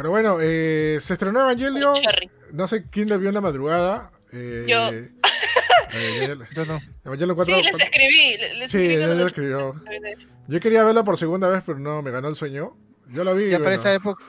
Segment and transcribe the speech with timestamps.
[0.00, 1.94] Pero bueno, eh, se estrenó Evangelion.
[2.52, 4.10] No sé quién lo vio en la madrugada.
[4.32, 4.88] Eh, yo.
[5.92, 6.80] Eh, yo no.
[7.04, 8.36] Evangelion 4, sí, les escribí.
[8.56, 9.74] Les sí, escribí escribió.
[10.48, 12.78] Yo quería verla por segunda vez, pero no, me ganó el sueño.
[13.10, 13.50] Yo la vi.
[13.50, 14.24] Ya para esa época.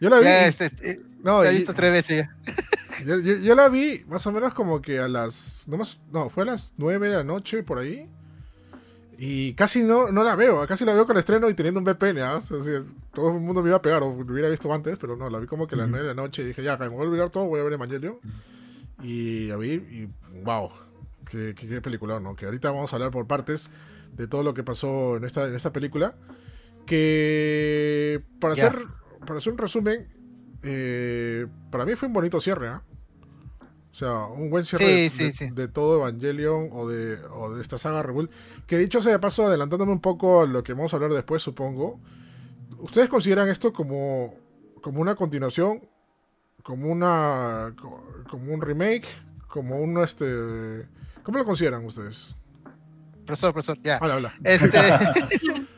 [0.00, 0.24] Yo la vi.
[0.24, 2.36] Ya, este, este, no, he visto tres veces ya.
[3.04, 5.68] Yo, yo, la vi más o menos como que a las.
[5.68, 8.08] No, más, no, fue a las 9 de la noche por ahí.
[9.18, 11.84] Y casi no, no la veo, casi la veo con el estreno y teniendo un
[11.84, 12.18] VPN.
[12.20, 12.42] ¿ah?
[13.12, 15.40] todo el mundo me iba a pegar, o lo hubiera visto antes, pero no, la
[15.40, 17.08] vi como que a las 9 de la noche y dije, ya, me voy a
[17.08, 18.18] olvidar todo, voy a ver Evangelion.
[19.02, 20.08] Y la vi y
[20.42, 20.70] wow,
[21.30, 22.36] qué, qué, película, ¿no?
[22.36, 23.70] Que ahorita vamos a hablar por partes
[24.12, 26.14] de todo lo que pasó en esta, en esta película.
[26.84, 28.78] Que para, hacer,
[29.26, 30.08] para hacer un resumen,
[30.62, 32.82] eh, para mí fue un bonito cierre, ¿ah?
[33.96, 38.28] O sea, un buen cierre de, todo Evangelion o de, o de esta saga Rebuild.
[38.66, 41.42] Que dicho sea de paso, adelantándome un poco a lo que vamos a hablar después,
[41.42, 41.98] supongo.
[42.78, 44.34] ¿Ustedes consideran esto como,
[44.82, 45.88] como una continuación?
[46.62, 47.74] ¿Como una
[48.28, 49.08] como un remake?
[49.48, 50.86] ¿Como un este
[51.22, 52.36] ¿Cómo lo consideran ustedes?
[53.24, 53.98] Profesor, profesor, ya.
[54.02, 54.34] Hola, hola.
[54.44, 54.78] Este,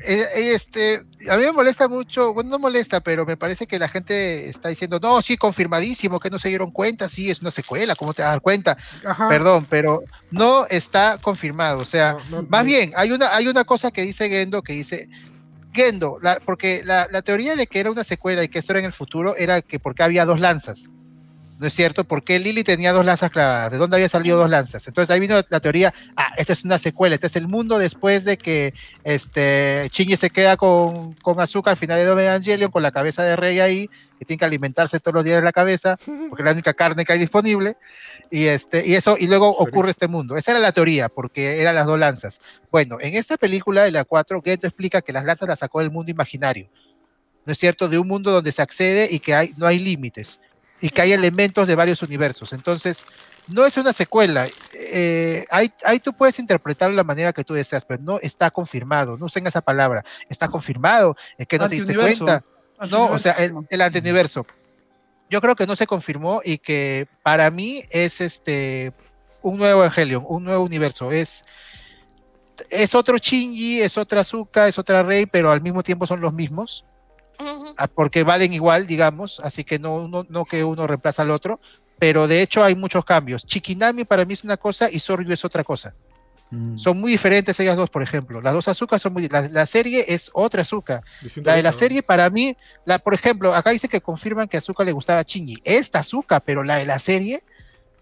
[0.00, 4.48] este, a mí me molesta mucho, bueno, no molesta, pero me parece que la gente
[4.48, 8.14] está diciendo, no, sí, confirmadísimo, que no se dieron cuenta, sí, es una secuela, ¿cómo
[8.14, 8.76] te vas a dar cuenta?
[9.28, 12.16] Perdón, pero no está confirmado, o sea,
[12.48, 15.08] más bien, hay una, hay una cosa que dice Gendo, que dice,
[15.72, 18.86] Gendo, porque la, la, teoría de que era una secuela y que esto era en
[18.86, 20.90] el futuro era que porque había dos lanzas.
[21.58, 22.04] ¿No es cierto?
[22.04, 23.72] Porque Lily tenía dos lanzas clavadas?
[23.72, 24.86] ¿De dónde había salido dos lanzas?
[24.86, 28.24] Entonces ahí vino la teoría, ah, esta es una secuela, este es el mundo después
[28.24, 32.92] de que este, Shinji se queda con, con Azúcar al final de Evangelion, con la
[32.92, 35.96] cabeza de Rey ahí, que tiene que alimentarse todos los días de la cabeza,
[36.28, 37.76] porque es la única carne que hay disponible,
[38.30, 40.36] y, este, y eso, y luego ocurre este mundo.
[40.36, 42.40] Esa era la teoría, porque eran las dos lanzas.
[42.70, 45.90] Bueno, en esta película de la 4, Geto explica que las lanzas las sacó del
[45.90, 46.68] mundo imaginario,
[47.44, 47.88] ¿no es cierto?
[47.88, 50.40] De un mundo donde se accede y que hay, no hay límites
[50.80, 52.52] y que hay elementos de varios universos.
[52.52, 53.06] Entonces,
[53.48, 54.46] no es una secuela.
[54.74, 59.16] Eh, ahí, tú puedes interpretarlo de la manera que tú deseas, pero no está confirmado.
[59.16, 60.04] No usen esa palabra.
[60.28, 61.16] Está confirmado.
[61.36, 62.44] Es que no te diste cuenta.
[62.90, 64.46] No, o sea, el, el antiuniverso.
[65.30, 68.94] Yo creo que no se confirmó y que para mí es este
[69.42, 71.12] un nuevo Evangelion, un nuevo universo.
[71.12, 71.44] Es,
[72.70, 76.32] es otro Shinji, es otra Azuka, es otra Rey, pero al mismo tiempo son los
[76.32, 76.84] mismos.
[77.76, 81.60] Ah, porque valen igual, digamos, así que no, no, que uno reemplaza al otro,
[81.98, 83.46] pero de hecho hay muchos cambios.
[83.46, 85.94] Chikinami para mí es una cosa y Soryu es otra cosa.
[86.50, 86.78] Mm.
[86.78, 88.40] Son muy diferentes ellas dos, por ejemplo.
[88.40, 89.28] Las dos azúcares son muy...
[89.28, 91.02] La, la serie es otra azúcar.
[91.44, 94.58] La de la serie para mí, la, por ejemplo, acá dice que confirman que a
[94.58, 95.60] Azúcar le gustaba Chingy.
[95.64, 97.42] Esta azúcar, pero la de la serie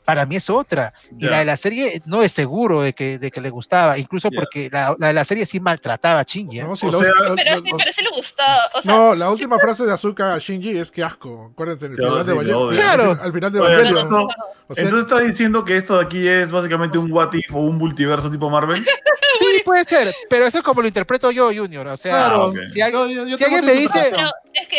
[0.07, 0.95] para mí es otra.
[1.19, 4.31] Y la de la serie no es seguro de que, de que le gustaba, incluso
[4.31, 6.61] porque la, la, de la serie sí maltrataba a Shinji.
[6.61, 6.63] ¿eh?
[6.63, 7.07] No, pero, sí,
[7.37, 8.71] pero sí le gustaba.
[8.85, 11.51] no, la última frase de Azuka a Shinji es que asco.
[11.53, 12.77] Acuérdense, el final de.
[12.77, 13.19] Claro.
[13.21, 14.29] Al, final de Evangelion.
[14.69, 18.31] entonces está diciendo que esto de aquí es básicamente un what if o un multiverso
[18.31, 18.87] tipo Marvel.
[19.39, 21.87] Sí, puede ser, pero eso es como lo interpreto yo, Junior.
[21.89, 24.11] O sea, claro, si, alguien, si alguien me dice.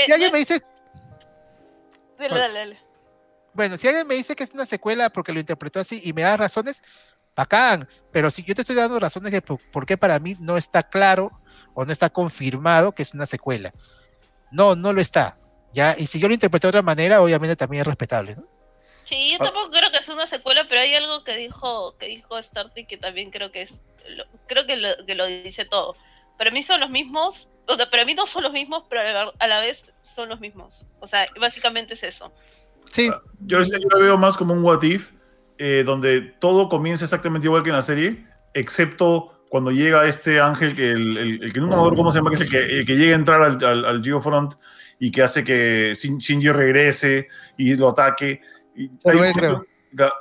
[0.08, 0.60] si alguien me dice.
[2.18, 2.87] Dale, dale, dale.
[3.58, 6.22] Bueno, si alguien me dice que es una secuela porque lo interpretó así y me
[6.22, 6.84] da razones,
[7.36, 7.90] bacán.
[8.12, 11.32] Pero si yo te estoy dando razones de por, qué para mí no está claro
[11.74, 13.74] o no está confirmado que es una secuela.
[14.52, 15.40] No, no lo está.
[15.74, 15.96] ¿ya?
[15.98, 18.36] Y si yo lo interpreté de otra manera, obviamente también es respetable.
[18.36, 18.44] ¿no?
[19.06, 22.40] Sí, yo tampoco creo que es una secuela, pero hay algo que dijo que dijo
[22.40, 23.74] Starty que también creo que es
[24.46, 25.96] creo que lo, que lo dice todo.
[26.38, 29.48] Para mí son los mismos, o sea, para mí no son los mismos, pero a
[29.48, 29.84] la vez
[30.16, 30.86] son los mismos.
[31.00, 32.32] O sea, básicamente es eso.
[32.92, 33.10] Sí.
[33.12, 35.12] Ah, yo, lo veo más como un what if,
[35.58, 40.76] eh, donde todo comienza exactamente igual que en la serie, excepto cuando llega este ángel,
[40.76, 43.14] que el, que nunca me acuerdo cómo se llama, que es el que, que llega
[43.14, 44.56] a entrar al, al, Geofront
[45.00, 47.28] y que hace que Shinji regrese
[47.58, 48.42] y lo ataque.
[48.76, 49.66] Y creo.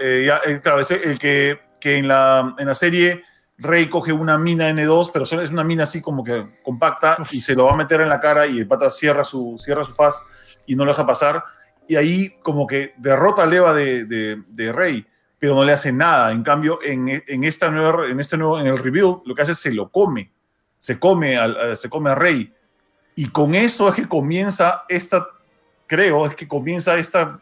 [0.00, 3.24] Eh, eh, claro, es el que, que en, la, en la serie
[3.58, 7.54] Rey coge una mina N2, pero es una mina así como que compacta y se
[7.54, 10.16] lo va a meter en la cara y el pata cierra su, cierra su faz
[10.66, 11.42] y no lo deja pasar
[11.88, 15.06] y ahí como que derrota a Leva de, de, Rey,
[15.38, 16.32] pero no le hace nada.
[16.32, 19.52] En cambio, en, en, esta nueva, en este nuevo, en el rebuild, lo que hace
[19.52, 20.32] es se lo come,
[20.78, 22.52] se come, al, se come a Rey.
[23.14, 25.28] Y con eso es que comienza esta,
[25.86, 27.40] creo, es que comienza esta,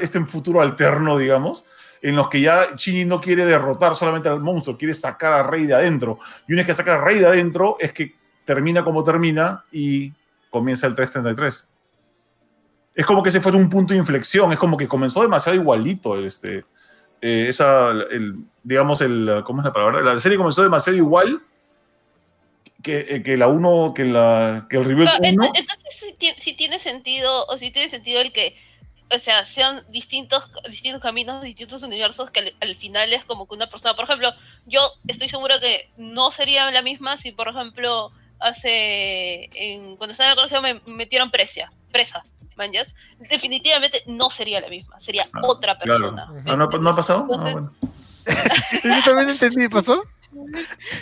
[0.00, 1.64] este futuro alterno, digamos,
[2.02, 5.66] en los que ya Chini no quiere derrotar solamente al monstruo, quiere sacar a Rey
[5.66, 6.18] de adentro.
[6.46, 8.14] Y una vez que saca a Rey de adentro, es que
[8.44, 10.12] termina como termina y
[10.50, 11.68] comienza el 333
[12.98, 16.18] es como que ese fue un punto de inflexión, es como que comenzó demasiado igualito,
[16.18, 16.64] este,
[17.22, 20.00] eh, esa, el, digamos, el, ¿cómo es la palabra?
[20.00, 21.40] La serie comenzó demasiado igual
[22.82, 27.56] que, eh, que la 1, que, la, que el review Entonces sí, tiene sentido, o
[27.56, 28.56] si tiene sentido el que,
[29.14, 33.70] o sea, sean distintos, distintos caminos, distintos universos, que al, final es como que una
[33.70, 34.32] persona, por ejemplo,
[34.66, 38.10] yo estoy seguro que no sería la misma si, por ejemplo,
[38.40, 42.24] hace, en, cuando estaba en el colegio me metieron presa, presa,
[42.58, 42.94] manjas,
[43.30, 46.28] definitivamente no sería la misma, sería ah, otra persona.
[46.46, 47.26] Ah, ¿No, ha pasado?
[47.26, 47.72] no, ah, bueno.
[48.84, 50.02] Yo también entendí, ¿pasó?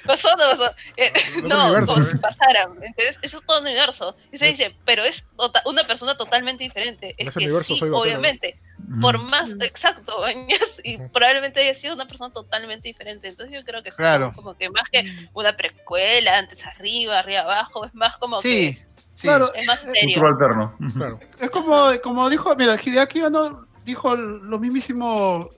[0.06, 0.74] Pasó, no pasó.
[0.96, 1.12] Eh,
[1.42, 2.16] no, universo, ¿eh?
[2.20, 2.78] pasaran.
[2.96, 4.16] eso es todo un universo.
[4.32, 5.24] Y se dice, pero es
[5.64, 7.14] una persona totalmente diferente.
[7.18, 8.60] Es que sí, obviamente.
[9.00, 10.24] Por más, exacto,
[10.84, 13.26] y probablemente haya sido una persona totalmente diferente.
[13.28, 14.28] Entonces yo creo que claro.
[14.28, 18.76] es como que más que una precuela, antes arriba, arriba abajo, es más como sí,
[18.76, 19.26] que sí.
[19.26, 20.24] Claro, es más serio.
[20.24, 20.74] alterno.
[20.92, 21.18] Claro.
[21.40, 25.50] Es como, como dijo, mira, Hideaki no dijo lo mismísimo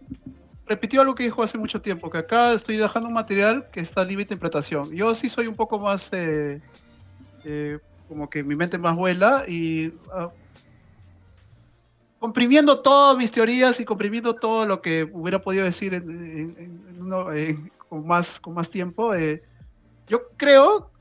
[0.69, 4.05] repitió algo que dijo hace mucho tiempo, que acá estoy dejando un material que está
[4.05, 4.91] libre de interpretación.
[4.95, 6.61] Yo sí soy un poco más, eh,
[7.45, 10.31] eh, como que mi mente más vuela y ah,
[12.19, 16.03] comprimiendo todas mis teorías y comprimiendo todo lo que hubiera podido decir
[17.89, 19.43] con, más, con más tiempo, eh,
[20.07, 20.98] yo creo que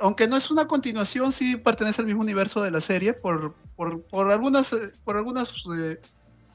[0.00, 4.02] aunque no es una continuación, sí pertenece al mismo universo de la serie por, por,
[4.02, 4.74] por algunas,
[5.04, 5.64] por algunos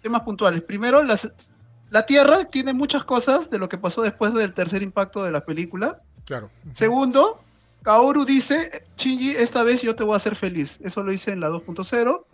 [0.01, 0.61] temas puntuales.
[0.61, 1.31] Primero, las
[1.89, 5.45] la Tierra tiene muchas cosas de lo que pasó después del tercer impacto de la
[5.45, 6.01] película.
[6.25, 6.49] Claro.
[6.73, 7.41] Segundo,
[7.81, 10.77] Kaoru dice, Shinji, esta vez yo te voy a hacer feliz.
[10.81, 12.25] Eso lo hice en la 2.0.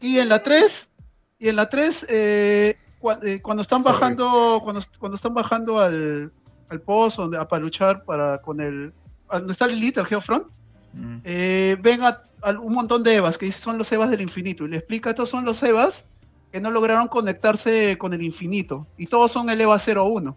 [0.00, 0.92] Y en la 3,
[1.38, 2.78] y en la 3, eh,
[3.22, 6.32] eh, cuando están bajando, cuando, cuando están bajando al,
[6.68, 8.92] al pozo para luchar para, con el,
[9.30, 10.46] donde está Lilith, el Geofront,
[10.92, 11.16] mm.
[11.24, 12.22] eh, ven a,
[12.60, 14.64] un montón de Evas que dice son los Evas del infinito.
[14.64, 16.08] Y le explica, estos son los Evas
[16.52, 18.86] que no lograron conectarse con el infinito.
[18.96, 20.36] Y todos son el EVA 01.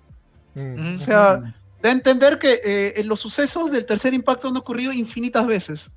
[0.56, 0.96] Mm.
[0.96, 5.92] O sea, de entender que eh, los sucesos del tercer impacto han ocurrido infinitas veces.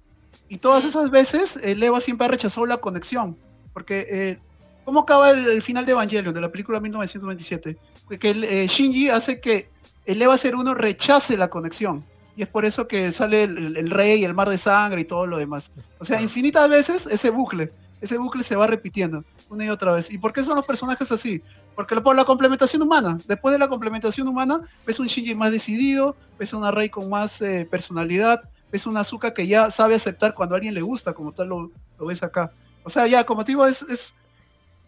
[0.48, 3.36] Y todas esas veces el EVA siempre ha rechazado la conexión.
[3.72, 4.38] Porque, eh,
[4.84, 7.78] ¿cómo acaba el, final de Evangelion, de la película 1927?
[8.20, 9.70] Que el, eh, Shinji hace que
[10.04, 12.04] el EVA 01 rechace la conexión.
[12.36, 15.26] Y es por eso que sale el, el, rey, el mar de sangre y todo
[15.26, 15.72] lo demás.
[15.98, 17.72] O sea, infinitas veces ese bucle.
[18.00, 20.10] Ese bucle se va repitiendo una y otra vez.
[20.10, 21.40] ¿Y por qué son los personajes así?
[21.74, 23.18] Porque por la complementación humana.
[23.26, 27.40] Después de la complementación humana, ves un Shinji más decidido, ves una Rey con más
[27.42, 28.42] eh, personalidad,
[28.72, 31.70] ves una Azuka que ya sabe aceptar cuando a alguien le gusta, como tal lo,
[32.00, 32.50] ves acá.
[32.82, 34.16] O sea, ya, como te digo, es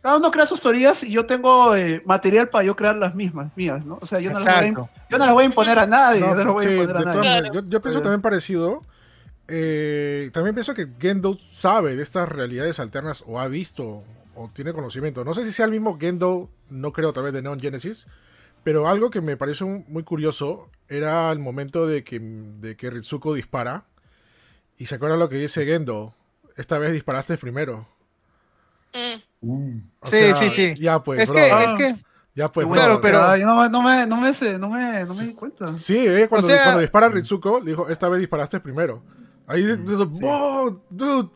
[0.04, 3.50] cada uno crea sus teorías y yo tengo eh, material para yo crear las mismas,
[3.56, 3.98] mías, ¿no?
[4.02, 4.74] O sea, yo no, las voy, a,
[5.08, 6.20] yo no las voy a imponer a nadie.
[6.20, 8.82] Yo, pienso también parecido.
[9.48, 14.04] Eh, también pienso que Gendo sabe de estas realidades alternas o ha visto
[14.34, 15.24] o tiene conocimiento.
[15.24, 18.06] No sé si sea el mismo Gendo, no creo a través de Neon Genesis,
[18.62, 23.32] pero algo que me parece muy curioso era el momento de que, de que Ritsuko
[23.32, 23.86] dispara.
[24.76, 26.14] Y se acuerdan lo que dice Gendo,
[26.58, 27.88] esta vez disparaste primero.
[29.40, 29.78] Mm.
[30.04, 30.74] Sí, sí, sí.
[30.76, 31.96] Ya pues, es Que, es que...
[32.36, 35.34] Ya pues, claro, pero no, me, no, me, no, me, no, me, no me di
[35.34, 35.78] cuenta.
[35.78, 39.04] Sí, eh, cuando, cuando dispara Ritsuko, le dijo, esta vez disparaste primero.
[39.46, 39.84] Ahí, mm,
[40.90, 41.30] dude,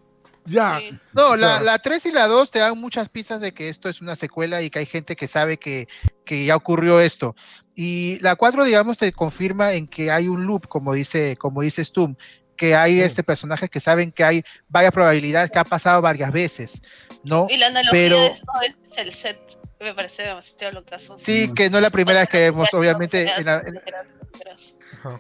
[0.44, 0.81] ya.
[1.12, 4.00] No, la, la 3 y la 2 te dan muchas pistas de que esto es
[4.00, 5.87] una secuela y que hay gente que sabe que,
[6.25, 7.37] que ya ocurrió esto.
[7.76, 11.84] Y la 4, digamos, te confirma en que hay un loop, como dice, como dice
[11.84, 12.16] Stum,
[12.58, 16.82] que hay este personaje que saben que hay varias probabilidades que ha pasado varias veces,
[17.25, 17.46] ¿no?
[17.49, 19.38] Y la analogía Pero, de esto es el set,
[19.80, 21.16] me parece demasiado lo caso.
[21.16, 23.62] Sí, que no es la primera vez que vemos, obviamente, en la,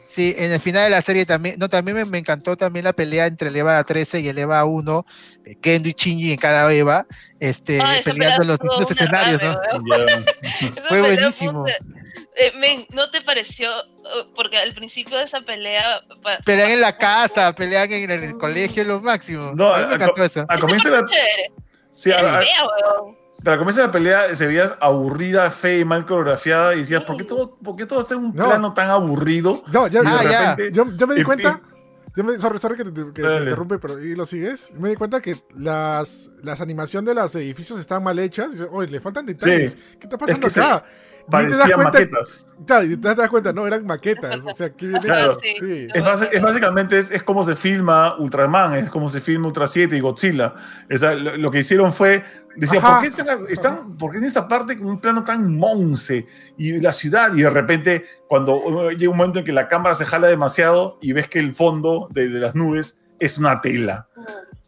[0.04, 3.26] Sí, en el final de la serie también, no, también me, encantó también la pelea
[3.26, 5.06] entre el EVA 13 y el EVA 1,
[5.44, 7.06] eh, Kendo y Shinji en cada EVA,
[7.38, 9.56] este, peleando en los distintos escenarios, ¿no?
[10.88, 11.64] Fue buenísimo.
[12.36, 13.68] Eh, ¿No te pareció?
[14.34, 16.02] Porque al principio de esa pelea.
[16.44, 19.52] Pelean en la casa, pelean en el colegio, lo máximo.
[19.54, 20.44] No, a mí me encantó eso.
[20.48, 21.06] A comienzo la.
[21.92, 22.40] Sí, a,
[23.42, 27.24] pero comienza la pelea, se veías aburrida, fea y mal coreografiada y decías, ¿por qué
[27.24, 29.62] todo, por qué todo está en un plano tan aburrido?
[29.72, 31.60] No, ya, ah, Yo, me di cuenta,
[32.16, 34.72] yo me, sorry, sorry que te, que te interrumpe, pero y lo sigues.
[34.74, 38.48] Me di cuenta que las, las animaciones de los edificios están mal hechas.
[38.72, 39.76] Oye, le faltan detalles.
[40.00, 40.84] ¿Qué está pasando acá?
[41.30, 42.46] Parecían maquetas.
[42.66, 44.44] Claro, y te das cuenta, no, eran maquetas.
[44.44, 45.38] O sea, qué claro.
[45.42, 45.88] sí.
[45.92, 50.00] Es, básicamente es, es, como se filma Ultraman, es como se filma Ultra 7 y
[50.00, 50.54] Godzilla.
[50.88, 52.24] lo, que hicieron fue,
[52.56, 56.80] decía, ¿por qué están, ¿por qué en esta parte con un plano tan monce y
[56.80, 57.34] la ciudad?
[57.34, 61.12] Y de repente, cuando llega un momento en que la cámara se jala demasiado y
[61.12, 64.08] ves que el fondo de, de las nubes es una tela.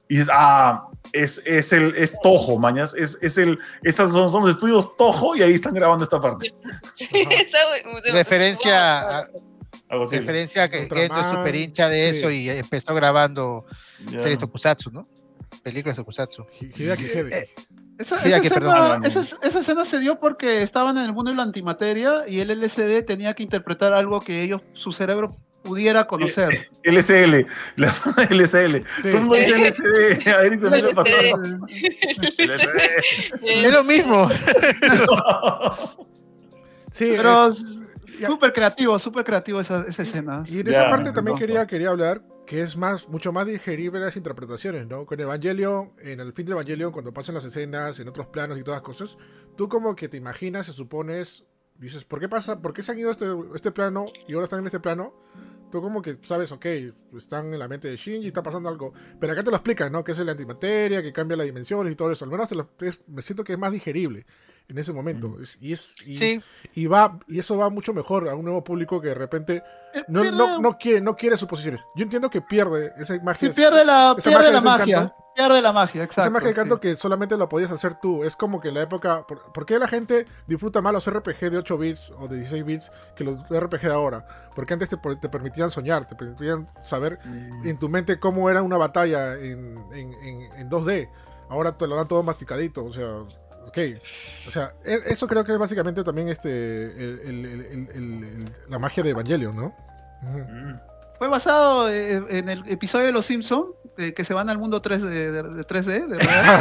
[0.09, 2.95] Y dices, ah, es, es, el, es Tojo, mañas.
[2.95, 6.52] Es, es el, estos son, son, los estudios Tojo y ahí están grabando esta parte.
[8.12, 9.28] referencia a,
[10.11, 13.64] referencia a que es super hincha de eso y empezó grabando
[14.16, 15.09] series Tokusatsu, ¿no?
[15.62, 16.47] películas de Tokusatsu.
[16.61, 17.47] Eh,
[17.99, 21.42] esa, esa, escena, esa, esa, escena, se dio porque estaban en el mundo de la
[21.42, 26.69] antimateria y el LCD tenía que interpretar algo que ellos, su cerebro pudiera conocer.
[26.83, 27.95] LSL, la
[28.31, 28.85] LSL.
[29.02, 29.09] Sí.
[29.09, 30.29] Mundo dice LSD.
[30.29, 31.11] A Eric también le pasó.
[33.43, 34.29] Es lo mismo.
[36.93, 40.43] sí, pero súper creativo, súper creativo esa, esa, escena.
[40.47, 44.17] Y en esa parte también quería, quería hablar que es más, mucho más digerible las
[44.17, 45.07] interpretaciones, ¿no?
[45.07, 48.64] Con Evangelion, en el fin de Evangelion, cuando pasan las escenas, en otros planos y
[48.64, 49.17] todas las cosas,
[49.57, 51.45] tú como que te imaginas, se supones,
[51.84, 52.60] dices, ¿por qué pasa?
[52.60, 55.14] ¿Por qué se han ido a este, este plano y ahora están en este plano?
[55.70, 56.66] Tú como que sabes, ok,
[57.16, 58.92] están en la mente de Shinji, está pasando algo.
[59.20, 60.02] Pero acá te lo explican, ¿no?
[60.02, 62.25] Que es la antimateria, que cambia las dimensiones y todo eso.
[62.25, 62.49] Al menos
[63.06, 64.26] me siento que es más digerible
[64.69, 65.37] en ese momento.
[65.61, 65.95] y, es,
[66.75, 69.62] y, va, y eso va mucho mejor a un nuevo público que de repente
[69.93, 71.85] eh, no, no, no, quiere, no quiere suposiciones.
[71.97, 73.52] Yo entiendo que pierde esa magia.
[73.52, 75.14] Sí, pierde la, pierde la magia.
[75.35, 76.23] pierde la magia, exacto.
[76.23, 78.23] Esa magia de canto que solamente lo podías hacer tú.
[78.23, 79.26] Es como que en la época.
[79.26, 82.93] ¿Por, qué la gente disfruta más los RPG de 8 bits o de 16 bits
[83.17, 84.26] que los RPG de ahora?
[84.55, 87.67] Porque antes te, te permitían soñar, te permitían saber mm.
[87.67, 91.11] en tu mente cómo era una batalla en, en, en, en 2D.
[91.49, 92.85] Ahora te lo dan todo masticadito.
[92.85, 93.25] O sea,
[93.67, 93.79] ok.
[94.47, 96.93] O sea, e, eso creo que es básicamente también este
[98.69, 99.75] la magia de Evangelion, ¿no?
[101.19, 105.02] Fue basado eh, en el episodio de Los Simpsons, que se van al mundo 3
[105.02, 106.61] de, 3D, de verdad.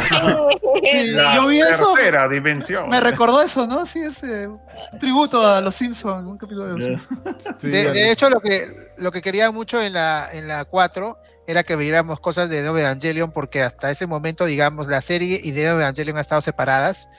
[0.84, 1.94] sí, yo vi eso.
[1.94, 2.88] Tercera dimensión.
[2.88, 3.86] Me recordó eso, ¿no?
[3.86, 7.62] Sí, es eh, un tributo a Los Simpsons, un capítulo de Los Simpsons.
[7.62, 8.68] de, hecho, lo que,
[8.98, 12.78] lo que quería mucho en la, en la 4 era que viéramos cosas de Nuevo
[12.78, 17.10] Evangelion, porque hasta ese momento, digamos, la serie y de Evangelion han estado separadas,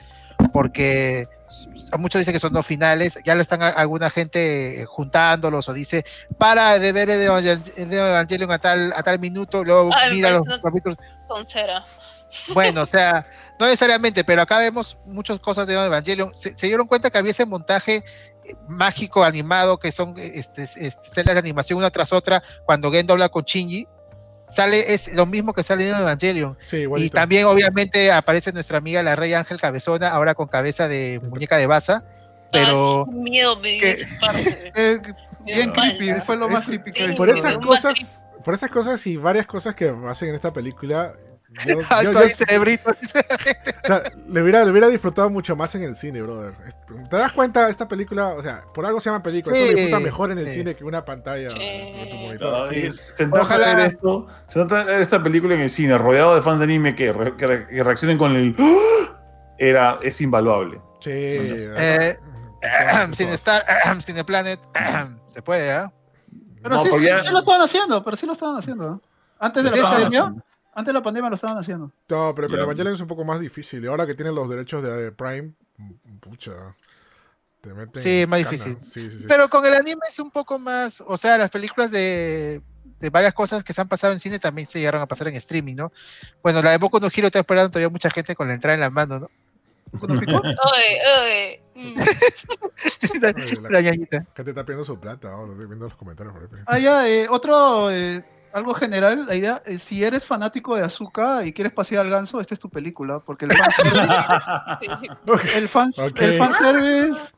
[0.50, 1.28] porque
[1.98, 6.04] muchos dicen que son dos finales, ya lo están alguna gente juntándolos o dice,
[6.38, 10.98] para de ver Nuevo Evangelion a tal, a tal minuto, luego mira los capítulos.
[12.54, 13.26] Bueno, o sea,
[13.60, 16.34] no necesariamente, pero acá vemos muchas cosas de Evangelion.
[16.34, 18.02] Se, se, dieron cuenta que había ese montaje
[18.68, 23.44] mágico animado que son este, este, de animación una tras otra cuando Gendo habla con
[23.44, 23.86] Shinji
[24.52, 26.56] sale, es lo mismo que sale en Evangelion.
[26.70, 31.56] y también, obviamente, aparece nuestra amiga la Rey Ángel Cabezona, ahora con cabeza de muñeca
[31.56, 32.04] de basa.
[32.50, 33.06] Pero.
[33.06, 34.04] miedo me que,
[34.76, 35.00] eh,
[35.44, 39.46] Bien creepy, fue lo más creepy que Por esas cosas, por esas cosas y varias
[39.46, 41.14] cosas que hacen en esta película,
[41.66, 42.12] yo,
[44.28, 46.54] le, hubiera, le hubiera disfrutado mucho más en el cine, brother.
[47.10, 47.68] ¿Te das cuenta?
[47.68, 49.56] Esta película, o sea, por algo se llama película.
[49.56, 52.70] esto disfruta mejor en el cine que una pantalla en tu monitor.
[52.70, 54.26] ver esto,
[54.86, 58.34] ver esta película en el cine, rodeado de fans de anime que, que, reaccionen con
[58.34, 58.56] el.
[58.58, 59.54] ¡Ah!
[59.58, 60.80] Era, es invaluable.
[61.00, 61.10] Sí.
[61.12, 62.16] Eh,
[63.12, 63.64] sin estar,
[64.04, 64.60] sin el planet,
[65.26, 65.84] se puede, ¿eh?
[66.62, 69.00] Pero sí, sí, lo estaban haciendo, pero sí lo estaban haciendo.
[69.38, 70.34] Antes de la pandemia.
[70.74, 71.92] Antes de la pandemia lo estaban haciendo.
[72.08, 73.84] No, pero con Evangelion es un poco más difícil.
[73.84, 75.52] Y ahora que tienen los derechos de Prime,
[76.20, 76.52] pucha.
[77.60, 78.78] Te meten sí, es más difícil.
[79.28, 81.02] pero con el anime es un poco más.
[81.06, 82.60] O sea, las películas de,
[83.02, 85.34] de varias cosas que se han pasado en cine también se llegaron a pasar en
[85.34, 85.92] streaming, ¿no?
[86.42, 88.80] Bueno, la de Boku no Hero está esperando todavía mucha gente con la entrada en
[88.80, 89.30] la mano, ¿no?
[90.00, 91.62] oye, oye.
[91.74, 92.00] Mm.
[93.20, 96.64] la, la, Que te está pidiendo su plata, oh, estoy viendo los comentarios por ahí.
[96.66, 101.46] Ah, ya, eh, otro eh, algo general, la idea, es, si eres fanático de Azúcar
[101.46, 104.02] y quieres pasear al ganso, esta es tu película, porque el fanservice,
[105.56, 107.32] el, fan, el fanservice,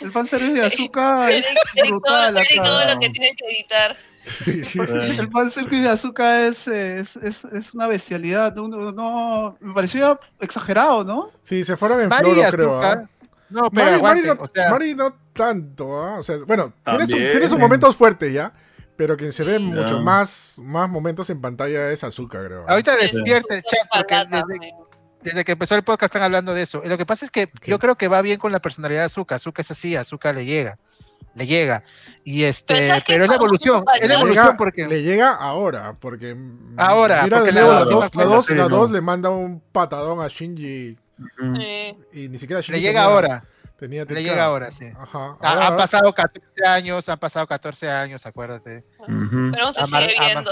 [0.00, 1.46] el fanservice de Azúcar es
[1.88, 2.38] brutal.
[2.56, 3.96] todo lo que tiene que editar.
[4.28, 11.02] El fanservice de Azúcar es, es, es, es, una bestialidad, no, no, me parecía exagerado,
[11.02, 11.30] ¿no?
[11.44, 13.08] Sí, se fueron en floro, creo.
[13.48, 14.70] No, pero Mari, no, o sea...
[14.70, 16.18] Mari, no, tanto, ¿ah?
[16.18, 18.52] o sea, bueno, tiene, su, tiene sus momentos fuertes ya,
[18.98, 22.68] pero quien se ve mucho más, más momentos en pantalla es Azúcar, creo.
[22.68, 24.74] Ahorita despierta el chat porque
[25.22, 26.82] desde, que empezó el podcast están hablando de eso.
[26.84, 29.36] Lo que pasa es que yo creo que va bien con la personalidad de Azúcar.
[29.36, 30.78] Azúcar es así, Azúcar le llega.
[31.36, 31.84] Le llega.
[32.24, 33.84] Y este, pero, es la evolución.
[34.00, 34.88] Es la evolución porque.
[34.88, 36.36] Le llega ahora, porque.
[36.76, 40.26] Ahora, mira de nuevo la 2 la dos, la dos le manda un patadón a
[40.26, 40.98] Shinji.
[42.12, 42.80] Y ni siquiera Shinji.
[42.80, 43.44] Le llega ahora.
[43.78, 44.86] Tenía Le llega ahora, sí.
[44.98, 45.36] Ajá.
[45.40, 48.84] han pasado 14 años, han pasado 14 años, acuérdate.
[49.06, 50.50] Pero aún se sigue viendo,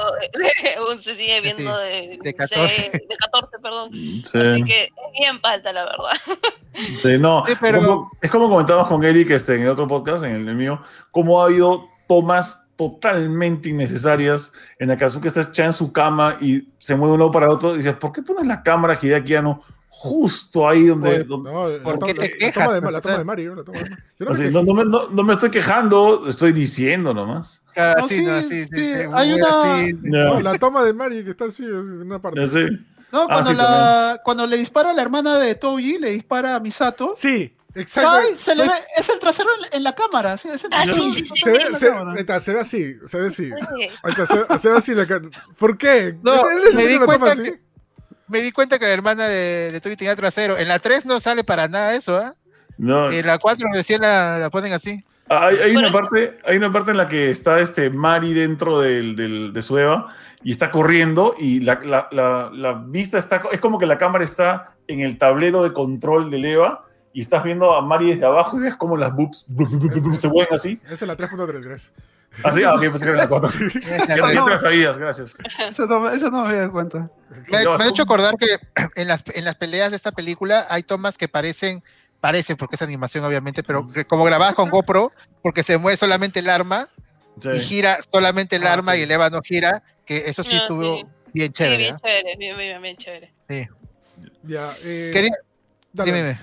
[0.79, 2.91] aún se sigue viendo de, de, 14.
[2.93, 3.91] De, 14, perdón.
[4.23, 4.39] Sí.
[4.39, 6.13] Así que es bien falta, la verdad.
[6.99, 7.43] Sí, no.
[7.59, 8.11] pero...
[8.21, 11.47] es como comentábamos con Eric este, en el otro podcast, en el, mío, cómo ha
[11.47, 16.95] habido tomas totalmente innecesarias en la que Azuka está echada en su cama y se
[16.95, 20.87] mueve uno para otro y dices, ¿por qué pones la cámara Hideaki no justo ahí
[20.87, 21.25] donde.
[21.25, 22.83] donde ¿Por qué te quejas?
[22.83, 23.55] La, la toma de Mario.
[23.55, 23.91] La toma de
[24.25, 24.51] Mario.
[24.51, 27.63] No, no, me, no, me, estoy quejando, estoy diciendo nomás.
[27.75, 29.87] Claro, sí, sí, sí, Hay una.
[30.03, 32.47] No, la toma de Mario que está así en una parte.
[32.49, 32.67] Sí.
[33.13, 36.61] No, ah, cuando, la, cuando le dispara a la hermana de Toji, le dispara a
[36.61, 37.13] Misato.
[37.17, 38.35] Sí, Exacto.
[38.37, 40.39] se le ve, es el trasero en, la cámara.
[40.39, 41.51] Sí, se, ve, así, se
[42.51, 42.95] ve así.
[43.07, 44.93] se, ve así.
[45.59, 46.17] ¿Por qué?
[46.23, 46.33] No,
[46.75, 47.61] me di, cuenta que,
[48.29, 50.59] me di cuenta que la hermana de, de Toby tenía trasero.
[50.59, 52.35] En la 3 no sale para nada eso, ¿ah?
[52.79, 53.11] No.
[53.11, 55.05] En la 4 recién la, ponen así.
[55.29, 59.17] Hay, hay una parte, hay una parte en la que está este Mari dentro del,
[59.17, 60.15] del, de su Eva
[60.45, 64.25] y está corriendo y la, la, la, la, vista está, es como que la cámara
[64.25, 68.57] está en el tablero de control del Eva y estás viendo a Mari desde abajo
[68.57, 69.47] y ves como las boobs
[70.21, 70.81] se mueven así.
[70.85, 71.91] Esa es la 3.33.
[72.45, 73.49] Ah, sí, ah, ok, pues que era la 4.
[74.09, 75.39] ya, no, te la sabías, gracias.
[75.69, 77.11] Eso no, eso no me había cuenta.
[77.49, 78.47] Me, me ha hecho acordar que
[79.01, 81.83] en las, en las peleas de esta película hay tomas que parecen
[82.21, 86.51] parecen porque es animación obviamente, pero como grabadas con GoPro, porque se mueve solamente el
[86.51, 86.89] arma
[87.55, 91.09] y gira solamente el ah, arma y el EVA no gira, que eso sí estuvo
[91.33, 91.77] bien chévere.
[91.77, 93.33] Sí, bien chévere, bien, bien, bien, chévere.
[93.49, 93.69] Sí.
[94.43, 95.31] Ya, eh,
[95.93, 96.39] Dime.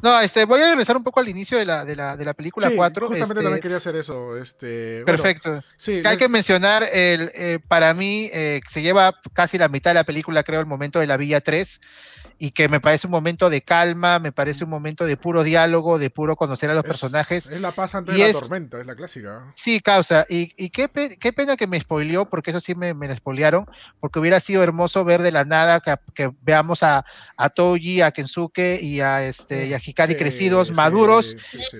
[0.00, 2.34] No, este, voy a regresar un poco al inicio de la, de la, de la
[2.34, 3.08] película 4.
[3.08, 4.36] Justamente este, también quería hacer eso.
[4.36, 5.62] Este, perfecto.
[5.76, 9.94] sí, Hay que mencionar, el, eh, para mí, eh, se lleva casi la mitad de
[9.94, 11.80] la película, creo, el momento de la Villa 3
[12.38, 15.98] y que me parece un momento de calma, me parece un momento de puro diálogo,
[15.98, 17.48] de puro conocer a los personajes.
[17.48, 19.52] Es la paz antes de la tormenta, es la clásica.
[19.56, 20.24] Sí, causa.
[20.28, 23.66] Y, y qué, qué, pena que me spoileó, porque eso sí me, me spoilearon,
[23.98, 25.80] porque hubiera sido hermoso ver de la nada
[26.14, 27.04] que, veamos a,
[27.36, 31.36] a Toji, a Kensuke y a, este, y a Hikari crecidos, maduros.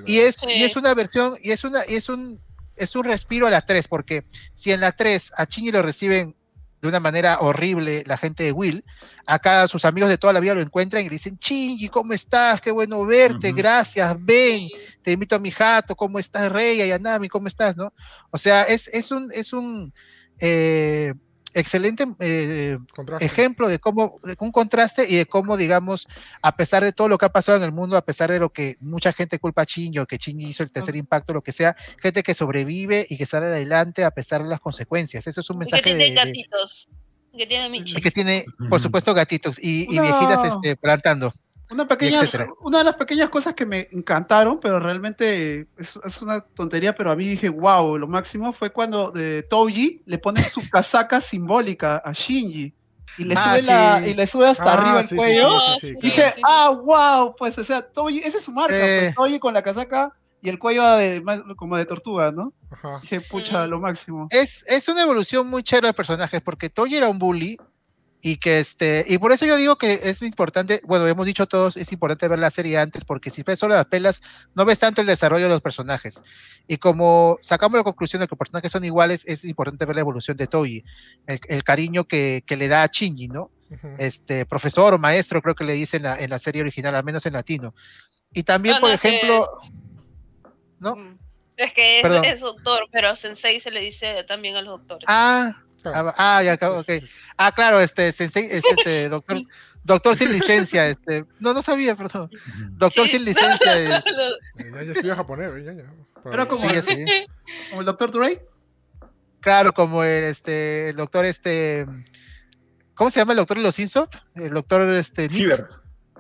[0.07, 2.41] y, es, y es una versión, y es, una, y es un
[2.79, 4.25] es un respiro a la 3, porque
[4.55, 6.37] si en la 3 a Chingy lo reciben
[6.81, 8.85] de una manera horrible la gente de Will.
[9.27, 12.61] Acá sus amigos de toda la vida lo encuentran y le dicen, Chingy, ¿cómo estás?
[12.61, 14.69] Qué bueno verte, gracias, ven,
[15.03, 16.81] te invito a mi jato, ¿cómo estás, Rey?
[16.81, 17.77] Ayanami, ¿cómo estás?
[17.77, 17.93] ¿No?
[18.31, 19.93] O sea, es, es un, es un
[20.41, 21.15] eh,
[21.55, 22.78] excelente eh,
[23.21, 26.09] ejemplo de cómo, de un contraste y de cómo, digamos,
[26.43, 28.50] a pesar de todo lo que ha pasado en el mundo, a pesar de lo
[28.50, 31.53] que mucha gente culpa a Chingy o que Chingy hizo el tercer impacto, lo que
[31.53, 35.27] sea, gente que sobrevive y que sale adelante a pesar de las consecuencias.
[35.27, 35.83] Eso es un mensaje.
[35.83, 36.88] que tiene gatitos.
[37.37, 41.33] que tiene que tiene, por supuesto, gatitos y, viejitas este, plantando.
[41.70, 42.22] Una, pequeña,
[42.61, 47.16] una de las pequeñas cosas que me encantaron, pero realmente es, una tontería, pero a
[47.16, 52.12] mí dije, wow, lo máximo fue cuando de Toji le pone su casaca simbólica a
[52.12, 52.74] Shinji
[53.18, 55.59] y le, ah, sube, y le sube hasta ah, arriba el cuello.
[56.00, 59.62] dije, ah, wow, pues, o sea, Toji, esa es su marca, pues, Toji con la
[59.62, 61.22] casaca y el cuello de,
[61.57, 62.52] como de tortuga, ¿no?
[63.02, 64.28] Dije, pucha, lo máximo.
[64.31, 67.59] Es, es una evolución muy chévere de personajes, porque Toji era un bully,
[68.20, 71.76] y que este, y por eso yo digo que es importante, bueno, hemos dicho todos,
[71.76, 74.22] es importante ver la serie antes, porque si ves solo las pelas,
[74.54, 76.22] no ves tanto el desarrollo de los personajes.
[76.66, 80.00] Y como sacamos la conclusión de que los personajes son iguales, es importante ver la
[80.00, 80.85] evolución de Toyi,
[81.26, 83.50] el, cariño que, que, le da a Shinji, ¿no?
[83.98, 87.04] Este, profesor o maestro, creo que le dice en la, en la serie original, al
[87.04, 87.74] menos en latino.
[88.33, 89.48] Y también, por ejemplo,
[90.81, 91.18] ¿no?
[91.57, 95.04] Es que es, doctor, pero sensei se le dice también a los doctores.
[95.09, 96.88] Ah, Ah, ah, ya, ok.
[97.37, 99.41] Ah, claro, este, sensei, este, doctor,
[99.85, 102.31] doctor sin licencia, este, no, no sabía, perdón.
[102.73, 104.03] Doctor sin licencia.
[104.75, 105.85] Ya, ya estudia japonés, ya, ya.
[106.25, 106.83] Pero como, el,
[107.71, 108.47] como el doctor Dre.
[109.41, 111.87] Claro, como el, este, el doctor, este,
[112.95, 114.11] ¿cómo se llama el doctor de los Simpsons?
[114.35, 115.69] El doctor, este, Nick.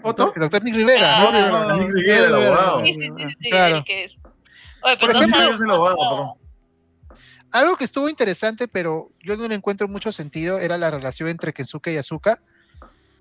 [0.02, 0.32] ¿Otro?
[0.34, 1.18] El doctor Nick Rivera.
[1.18, 2.84] Ah, Nick Rivera, el abogado.
[2.84, 3.84] Sí, sí, sí, claro.
[4.82, 6.38] Oye, pero Por ejemplo, no, el abogado,
[7.52, 11.52] algo que estuvo interesante, pero yo no le encuentro mucho sentido, era la relación entre
[11.52, 12.40] Kensuke y Asuka.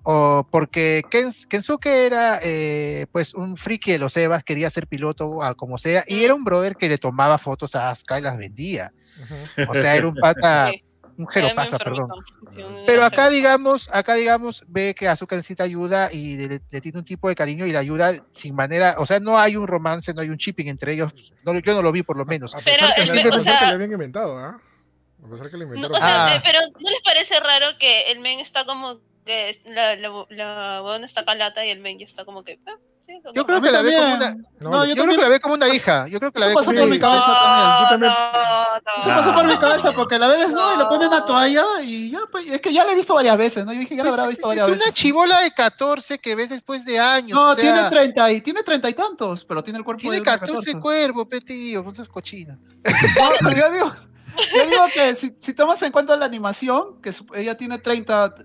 [0.09, 1.03] O porque
[1.49, 6.05] Kensuke era eh, pues un friki de los Evas, quería ser piloto a como sea,
[6.07, 8.93] y era un brother que le tomaba fotos a Asuka y las vendía.
[9.67, 10.71] O sea, era un pata,
[11.17, 12.09] un jeropasa, perdón.
[12.85, 17.27] Pero acá digamos, acá digamos, ve que Azuka necesita ayuda y le, tiene un tipo
[17.27, 20.29] de cariño y la ayuda sin manera, o sea, no hay un romance, no hay
[20.29, 21.11] un chipping entre ellos,
[21.43, 22.55] no, yo no lo vi por lo menos.
[22.55, 24.61] A, pesar, que, le habían inventado, ¿ah?
[25.23, 25.97] A pesar que le inventaron.
[26.01, 26.39] Ah.
[26.43, 31.25] pero ¿no les parece raro que el men está como que la, la, la, está
[31.25, 32.59] calata y el men ya está como que...
[33.09, 34.35] Ah, yo creo que la ve como una.
[34.59, 36.07] No, yo, creo que la ve como una hija.
[36.07, 37.69] Yo creo que la ve como pasó por mi cabeza también.
[37.79, 38.13] Yo también.
[38.99, 42.11] Eso pasó por mi cabeza porque la ves no y le ponen una toalla y
[42.11, 43.73] ya, pues, es que ya la he visto varias veces, ¿no?
[43.73, 44.81] Yo dije, ya la pues habrá visto varias veces.
[44.81, 47.31] Es una chivola de 14 que ves después de años.
[47.31, 50.79] No, tiene 30 y tiene 30 y tantos, pero tiene el cuerpo tiene de 14
[50.79, 52.57] cuerpos, petío, con esas cochinas.
[52.57, 53.93] No, pero ya digo.
[54.55, 58.35] Yo digo que si, si, tomas en cuenta la animación, que ella tiene 30,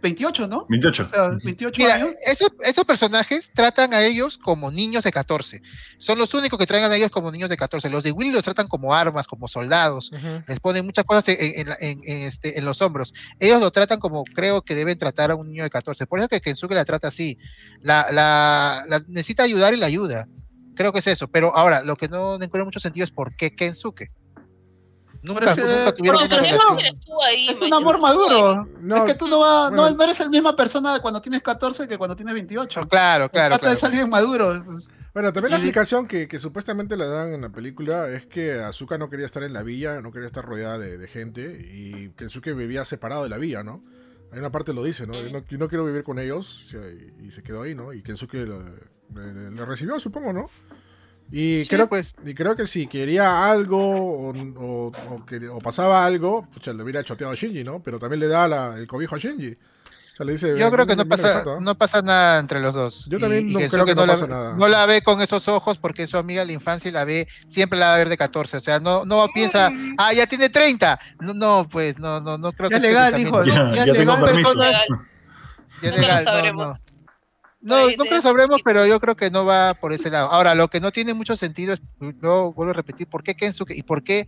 [0.00, 0.66] 28, ¿no?
[0.68, 1.10] 28.
[1.42, 5.62] 28 Mira, esos personajes tratan a ellos como niños de 14.
[5.98, 7.90] Son los únicos que tratan a ellos como niños de 14.
[7.90, 10.12] Los de Willy los tratan como armas, como soldados.
[10.46, 11.68] Les ponen muchas cosas en,
[12.04, 13.14] este, en, los hombros.
[13.38, 16.06] Ellos lo tratan como creo que deben tratar a un niño de 14.
[16.06, 17.38] Por eso que Kensuke la trata así.
[17.80, 20.28] La, la, la necesita ayudar y la ayuda.
[20.74, 21.28] Creo que es eso.
[21.28, 24.10] Pero ahora, lo que no encuentro mucho sentido es por qué Kensuke.
[25.22, 26.78] Nunca, nunca tuvieron una relación.
[27.48, 28.68] Es un amor maduro.
[28.96, 32.34] es que tú no, no, eres la misma persona cuando tienes 14 que cuando tienes
[32.34, 32.88] 28.
[32.88, 33.58] claro, claro.
[33.58, 34.64] Trata de alguien maduro.
[35.14, 38.96] Bueno, también la explicación que, que, supuestamente le dan en la película es que Azuka
[38.96, 42.24] no quería estar en la villa, no quería estar rodeada de, de gente y que
[42.24, 43.84] Kensuke vivía separado de la villa, ¿no?
[44.32, 45.14] Hay una parte lo dice, ¿no?
[45.14, 46.64] Yo no, no quiero vivir con ellos
[47.20, 47.92] y, se quedó ahí, ¿no?
[47.92, 48.46] Y Kensuke
[49.14, 50.48] le recibió, supongo, ¿no?
[51.34, 52.14] Y, creo, pues.
[52.26, 57.34] y creo que si quería algo o, o, pasaba algo, pucha, le hubiera choteado a
[57.34, 57.82] Shinji, ¿no?
[57.82, 59.56] Pero también le da el cobijo a Shinji.
[60.26, 63.08] le dice, Yo creo que no pasa, no pasa nada entre los dos.
[63.08, 64.52] Yo también no creo que, no, pasa nada.
[64.58, 67.04] No la ve con esos ojos porque es su amiga de la infancia y la
[67.04, 68.58] ve, siempre la va a ver de 14.
[68.58, 71.00] O sea, no, no piensa, ah, ya tiene 30.
[71.20, 73.42] No, no pues no, no, no creo ya que legal, hijo.
[73.42, 74.52] Ya, ya, ya tengo permiso.
[75.80, 76.81] Ya legal, no, no.
[77.62, 80.30] No, nunca lo sabremos, pero yo creo que no va por ese lado.
[80.30, 81.80] Ahora, lo que no tiene mucho sentido es,
[82.20, 83.76] yo vuelvo a repetir, ¿por qué Kensuke?
[83.76, 84.26] ¿Y por qué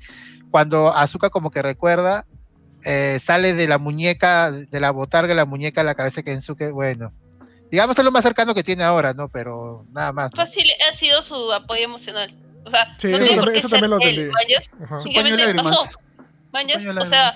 [0.50, 2.26] cuando Azuka como que recuerda,
[2.84, 6.24] eh, sale de la muñeca, de la botarga de la muñeca a la cabeza de
[6.24, 6.70] Kensuke?
[6.70, 7.12] Bueno,
[7.72, 9.28] digamos es lo más cercano que tiene ahora, ¿no?
[9.28, 10.32] Pero nada más.
[10.32, 12.32] Fácil ha sido su apoyo emocional.
[12.64, 14.30] O sea, sí, eso, también, lo entendí.
[15.02, 15.82] Simplemente pasó.
[17.00, 17.34] O sea,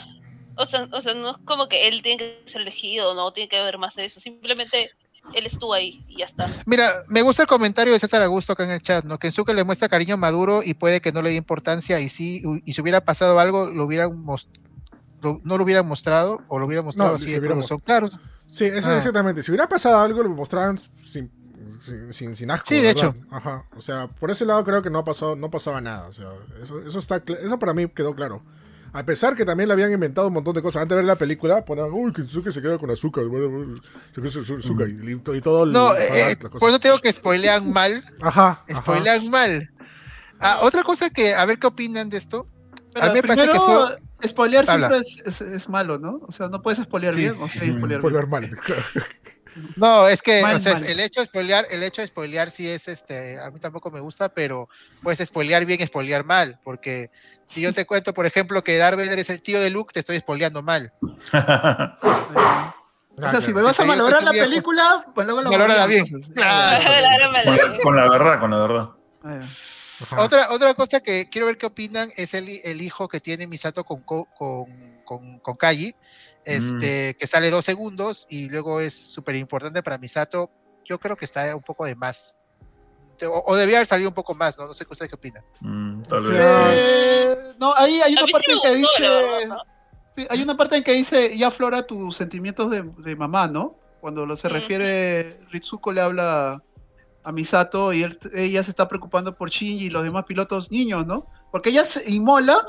[0.57, 3.49] o sea, o sea, no es como que él tiene que ser elegido, no tiene
[3.49, 4.21] que haber más de eso.
[4.21, 4.91] Simplemente
[5.35, 6.49] él estuvo ahí y ya está.
[6.67, 9.19] Mira, me gusta el comentario de César Augusto acá en el chat, ¿no?
[9.19, 12.09] Que Kensuke le muestra cariño a Maduro y puede que no le dé importancia y
[12.09, 16.83] si, y si hubiera pasado algo, lo hubiera no lo hubieran mostrado o lo hubiera
[16.83, 18.19] mostrado así de son claros.
[18.51, 18.99] Sí, eso ah.
[18.99, 19.43] exactamente.
[19.43, 21.31] Si hubiera pasado algo, lo mostraban sin,
[22.13, 22.67] sin, sin, asco.
[22.67, 23.15] Sí, de hecho.
[23.31, 23.65] Ajá.
[23.77, 26.09] O sea, por ese lado creo que no pasó, no pasaba nada.
[26.09, 26.29] O sea,
[26.63, 28.43] eso, eso está eso para mí quedó claro.
[28.93, 30.83] A pesar que también le habían inventado un montón de cosas.
[30.83, 33.25] Antes de ver la película, ponían, uy, que se queda con azúcar.
[33.25, 35.67] azúcar y, y, todo.
[35.67, 38.03] No, eh, por eso tengo que spoilean mal.
[38.21, 38.65] Ajá.
[38.73, 39.71] Spoilean mal.
[40.41, 42.47] Ah, otra cosa que, a ver qué opinan de esto.
[43.01, 43.99] a mí me parece que fue.
[44.27, 46.21] Spoilear siempre es, es, malo, ¿no?
[46.27, 48.83] O sea, no puedes spoilear bien o sea, spoilear, spoilear mal, claro.
[49.77, 53.51] No, es que el hecho de spoilear, el hecho de spoilear sí es este, a
[53.51, 54.69] mí tampoco me gusta, pero
[55.03, 57.11] puedes spoilear bien, spoilear mal, porque
[57.45, 60.01] si yo te cuento, por ejemplo, que Darth Vader es el tío de Luke, te
[60.01, 60.93] estoy spoileando mal.
[61.03, 61.17] o
[63.31, 66.05] sea, si me vas a valorar la película, pues luego lo valórala bien.
[67.83, 68.91] Con, la verdad, con la verdad.
[70.17, 73.85] Otra, otra cosa que quiero ver qué opinan es el, el hijo que tiene Misato
[73.85, 74.27] con, con,
[75.05, 75.95] con, con Kaji
[76.49, 80.51] este, que sale dos segundos y luego es súper importante para Misato.
[80.85, 82.39] Yo creo que está un poco de más.
[83.45, 84.67] O, debía haber salido un poco más, ¿no?
[84.67, 85.45] No sé qué ustedes qué opinan.
[85.61, 86.03] Mm,
[87.59, 90.27] no, ahí hay una parte en que dice.
[90.31, 93.77] hay una parte en que dice, ya aflora tus sentimientos de, mamá, ¿no?
[94.01, 96.63] Cuando se refiere, Ritsuko le habla
[97.25, 101.27] a Misato y ella se está preocupando por Shinji y los demás pilotos niños, ¿no?
[101.51, 102.65] Porque ella se inmola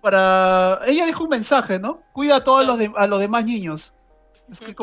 [0.00, 0.80] para.
[0.86, 2.02] Ella dijo un mensaje, ¿no?
[2.12, 3.92] Cuida a todos los, a los demás niños.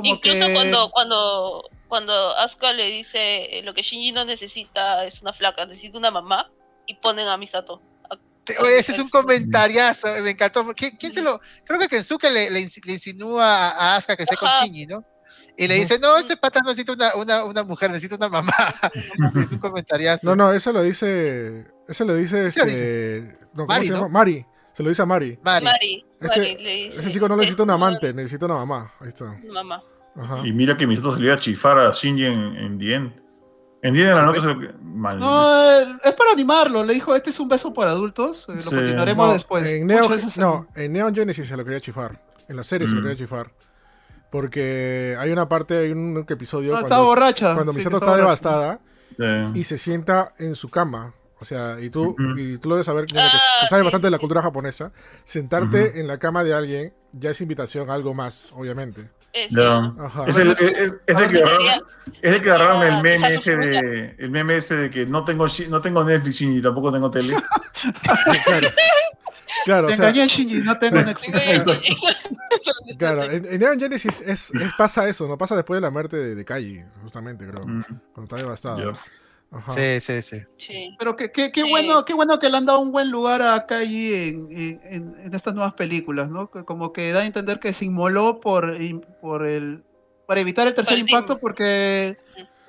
[0.03, 5.34] Incluso cuando, cuando, cuando Asuka le dice eh, lo que Shinji no necesita es una
[5.34, 6.49] flaca, necesita una mamá,
[6.86, 7.82] y ponen a Misato.
[8.45, 10.65] Ese es un comentariazo, me encantó.
[10.73, 11.41] ¿Quién, se lo.?
[11.65, 15.03] Creo que Kensuke le, le, insinúa a Asuka que esté con Shinji, ¿no?
[15.58, 18.53] Y le dice, no, este pata no necesita una, una, una mujer, necesita una mamá.
[19.41, 20.30] es un comentariazo.
[20.30, 21.65] No, no, eso lo dice.
[21.88, 23.38] Eso lo dice, este.
[23.53, 24.08] No, ¿cómo se llama?
[24.08, 24.45] Mari.
[24.77, 25.39] Se lo dice a Mari.
[25.41, 26.05] Mari.
[26.21, 28.91] Este, ese chico no necesita un amante, necesita una mamá.
[28.99, 29.35] Ahí está.
[29.51, 29.81] mamá.
[30.43, 33.21] Y mira que Misato se le iba a chifar a Shinji en, en Dien.
[33.81, 36.83] En Dien era pues, no que Mal, no, es para animarlo.
[36.83, 38.45] Le dijo, este es un beso para adultos.
[38.49, 39.65] Eh, lo continuaremos después.
[39.65, 42.21] En Neon, no, en Neon Genesis se lo quería chifar.
[42.47, 43.03] En la serie se lo mm.
[43.03, 43.51] quería chifar.
[44.29, 46.73] Porque hay una parte, hay un episodio.
[46.73, 47.55] cuando, estaba borracha.
[47.55, 48.79] Cuando Misato está, devastada
[49.55, 53.06] y se sienta en su cama o sea, y tú, y tú lo debes saber,
[53.06, 53.32] que, ah,
[53.69, 54.91] sabes bastante de la cultura japonesa.
[55.23, 59.10] Sentarte en la cama de alguien ya es invitación a algo más, obviamente.
[59.34, 61.84] Es, el, es, el que agarraron,
[62.21, 65.45] es el que agarraron el meme ese de el meme ese de que no tengo
[65.69, 67.36] no tengo Netflix ni tampoco tengo tele.
[68.45, 68.69] claro.
[69.65, 71.65] Claro, Te o engañé, Shinji, no tengo Netflix.
[72.97, 76.45] claro, en, Neon Genesis es, pasa eso, no pasa después de la muerte de, de
[76.45, 77.62] Kaji, justamente, creo.
[77.62, 78.97] Cuando está devastado.
[79.73, 80.21] Sí, sí,
[80.57, 83.41] sí, Pero qué, qué, qué bueno, qué bueno que le han dado un buen lugar
[83.41, 86.49] a Kaji en, en, estas nuevas películas, ¿no?
[86.49, 88.77] como que da a entender que se inmoló por,
[89.21, 89.83] por el
[90.25, 92.17] para evitar el tercer impacto, porque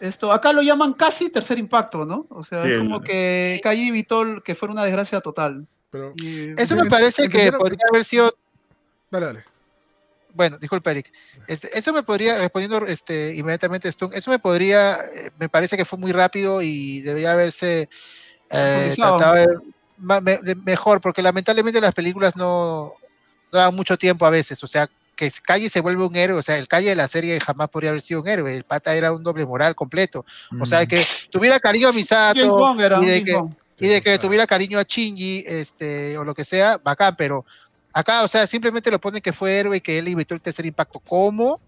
[0.00, 2.26] esto acá lo llaman casi tercer impacto, ¿no?
[2.30, 5.66] O sea, es como que Kaji evitó que fuera una desgracia total.
[5.90, 6.14] Pero,
[6.56, 8.32] Eso me parece que podría haber sido.
[9.10, 9.57] Dale, dale
[10.38, 11.12] bueno, disculpe Eric,
[11.48, 15.84] este, eso me podría, respondiendo este, inmediatamente Stone, eso me podría, eh, me parece que
[15.84, 17.88] fue muy rápido y debería haberse
[18.48, 22.94] eh, tratado de, mejor, porque lamentablemente las películas no,
[23.52, 26.42] no dan mucho tiempo a veces, o sea, que Calle se vuelve un héroe, o
[26.42, 29.10] sea, el Calle de la serie jamás podría haber sido un héroe, el pata era
[29.10, 30.24] un doble moral completo,
[30.60, 30.86] o sea, mm.
[30.86, 32.38] que tuviera cariño a Misato
[33.02, 33.42] y de que,
[33.80, 37.44] y de que tuviera cariño a Shinji, este, o lo que sea, bacán, pero
[37.92, 40.66] Acá, o sea, simplemente lo pone que fue héroe y que él evitó el tercer
[40.66, 41.00] impacto.
[41.00, 41.60] ¿Cómo?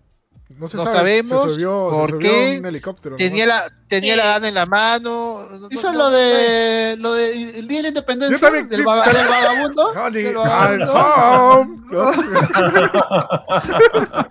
[0.59, 2.57] No, sabemos por qué.
[2.57, 5.47] helicóptero, tenía la, tenía la dana en la mano.
[5.71, 9.93] Hizo lo de lo de el día de la independencia del, del, vagabundo.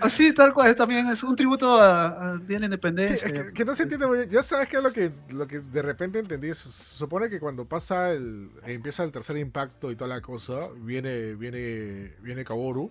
[0.00, 3.52] Así, tal cual, también es un tributo al día de la independencia.
[3.52, 4.30] que, no se entiende muy bien.
[4.30, 6.52] Yo sabes que lo que lo que de repente entendí.
[6.52, 11.34] Se supone que cuando pasa el empieza el tercer impacto y toda la cosa, viene
[11.34, 12.90] viene viene Kaboru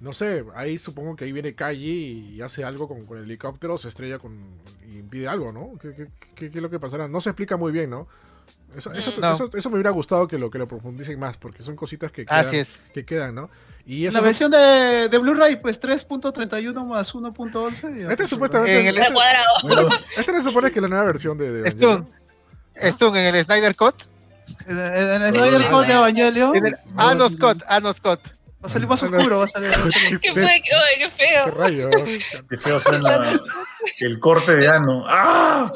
[0.00, 3.88] no sé, ahí supongo que ahí viene Calle y hace algo con, el helicóptero, se
[3.88, 4.38] estrella con
[4.88, 5.72] y impide algo, ¿no?
[5.78, 7.06] ¿Qué, es lo que pasará?
[7.06, 8.08] No se explica muy bien, ¿no?
[8.74, 11.76] Eso, eso, mm, eso, me hubiera gustado que lo que lo profundicen más, porque son
[11.76, 13.50] cositas que quedan, Que quedan ¿no?
[13.84, 18.10] Y la versión de, de Blu-ray, pues 3.31 más 1.11.
[18.10, 18.80] Este supuestamente.
[18.80, 19.14] En el, este,
[20.16, 21.50] este le supone que es la nueva versión de.
[21.50, 22.06] de Esto,
[22.74, 24.04] esto en el Snyder Cut.
[24.66, 26.52] En, el Snyder Cut de Evangelio.
[26.96, 28.20] Anos Cut, Anos Cut.
[28.62, 29.70] Va a salir más oscuro, va a salir.
[30.20, 30.60] ¿Qué, fue?
[30.98, 31.44] qué feo.
[31.46, 31.90] Qué rayo.
[32.48, 33.40] Qué feo suena
[34.00, 35.04] el corte de ano.
[35.06, 35.72] ¡Ah!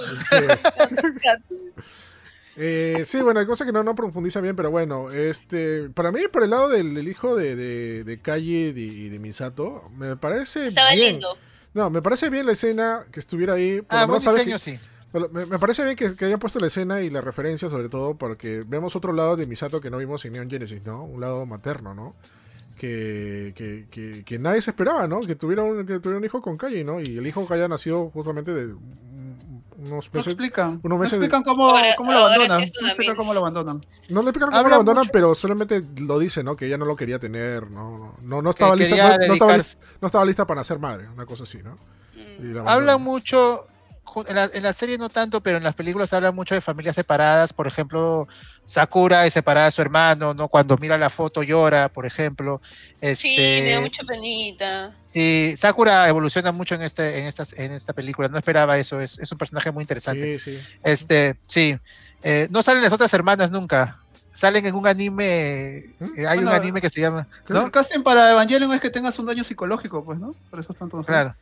[2.57, 6.21] Eh, sí, bueno, hay cosas que no, no profundiza bien, pero bueno, este, para mí,
[6.33, 10.93] por el lado del, hijo de, de, de Calle y de, Misato, me parece Estaba
[10.93, 11.15] bien.
[11.15, 11.37] Lindo.
[11.73, 13.83] No, me parece bien la escena que estuviera ahí.
[13.89, 14.79] ah, buen diseño, sí.
[15.13, 18.17] Me, me, parece bien que, que, hayan puesto la escena y la referencia, sobre todo,
[18.17, 21.05] porque vemos otro lado de Misato que no vimos en Neon Genesis, ¿no?
[21.05, 22.15] Un lado materno, ¿no?
[23.55, 25.21] Que, que, que, nadie se esperaba, ¿no?
[25.21, 27.01] Que tuviera, un, que tuviera un hijo con Calle, ¿no?
[27.01, 28.75] Y el hijo que haya nacido justamente de
[29.79, 30.27] unos meses.
[30.27, 30.81] No explican.
[30.83, 32.61] Unos meses explican cómo, cómo, lo abandonan.
[32.81, 33.87] No explican cómo lo abandonan.
[34.09, 36.57] No le explican cómo lo abandonan, pero solamente lo dice, ¿no?
[36.57, 38.17] Que ella no lo quería tener, ¿no?
[38.23, 41.59] No, no, estaba, lista, no, estaba, no, estaba, lista para ser madre, una cosa así,
[41.63, 41.79] ¿no?
[42.39, 42.67] Mm.
[42.67, 43.67] Habla mucho
[44.27, 46.97] en la, en la, serie no tanto, pero en las películas habla mucho de familias
[46.97, 47.53] separadas.
[47.53, 48.29] Por ejemplo,
[48.65, 50.49] Sakura es separada de su hermano, ¿no?
[50.49, 52.61] Cuando mira la foto llora, por ejemplo.
[53.01, 54.93] Este, sí, me da mucha penita.
[55.11, 58.29] Sí, Sakura evoluciona mucho en este, en estas, en esta película.
[58.29, 59.01] No esperaba eso.
[59.01, 60.39] Es, es un personaje muy interesante.
[60.39, 60.79] Sí, sí.
[60.83, 61.77] Este, sí.
[62.23, 63.99] Eh, no salen las otras hermanas nunca.
[64.33, 65.85] Salen en un anime.
[66.01, 66.21] ¿Mm?
[66.21, 67.29] Eh, hay un anime que se llama.
[67.49, 67.67] ¿no?
[67.67, 70.35] El casting para Evangelion es que tengas un daño psicológico, pues, ¿no?
[70.51, 71.07] Por eso están todos.
[71.07, 71.35] Claro.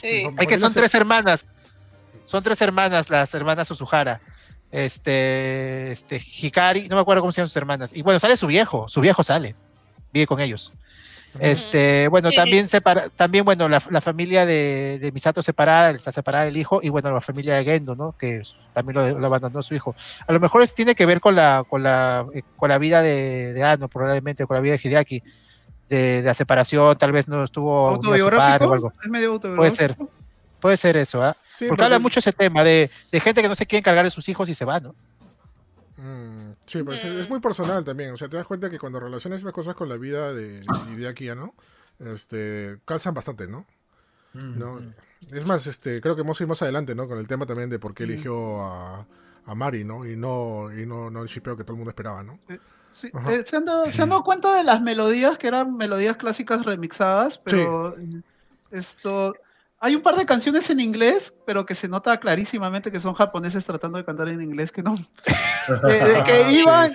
[0.00, 0.24] Sí.
[0.36, 1.44] Hay que son tres hermanas.
[2.24, 4.20] Son tres hermanas, las hermanas Suzuhara.
[4.70, 7.92] Este, este, Hikari, no me acuerdo cómo se llaman sus hermanas.
[7.94, 9.54] Y bueno, sale su viejo, su viejo sale,
[10.12, 10.72] vive con ellos.
[11.38, 16.56] Este, bueno, también separa, también, bueno, la, familia de, de, Misato separada, está separada del
[16.58, 18.12] hijo, y bueno, la familia de Gendo, ¿no?
[18.18, 19.94] Que también lo, abandonó su hijo.
[20.26, 23.02] A lo mejor es, tiene que ver con la, con la, eh, con la vida
[23.02, 25.22] de, de Ano, probablemente, con la vida de Hideaki,
[25.88, 28.92] de, la separación, tal vez no estuvo autobiográfico o algo.
[29.02, 29.56] Es medio autobiográfico.
[29.56, 30.21] Puede ser.
[30.62, 31.36] Puede ser eso, ¿ah?
[31.66, 34.48] porque, habla mucho ese tema de, gente que no se quiere encargar de sus hijos
[34.48, 34.94] y se va, ¿no?
[35.96, 38.12] Mm, sí, pues es muy personal también.
[38.12, 40.60] O sea, te das cuenta que cuando relacionas estas cosas con la vida de,
[40.96, 41.56] de aquí, ¿no?
[41.98, 43.66] Este, calzan bastante, ¿no?
[44.34, 44.78] ¿no?
[45.32, 47.08] Es más, este, creo que vamos a ir más adelante, ¿no?
[47.08, 49.04] Con el tema también de por qué eligió a,
[49.46, 50.06] a Mari, ¿no?
[50.06, 52.38] Y no, y no, no el shipeo que todo el mundo esperaba, ¿no?
[52.92, 53.10] Sí.
[53.30, 56.64] Eh, ¿se, han dado, ¿se, han dado, cuenta de las melodías que eran melodías clásicas
[56.64, 57.96] remixadas, pero
[58.70, 59.34] esto
[59.84, 63.66] hay un par de canciones en inglés, pero que se nota clarísimamente que son japoneses
[63.66, 64.94] tratando de cantar en inglés, que no.
[66.24, 66.90] que, iban,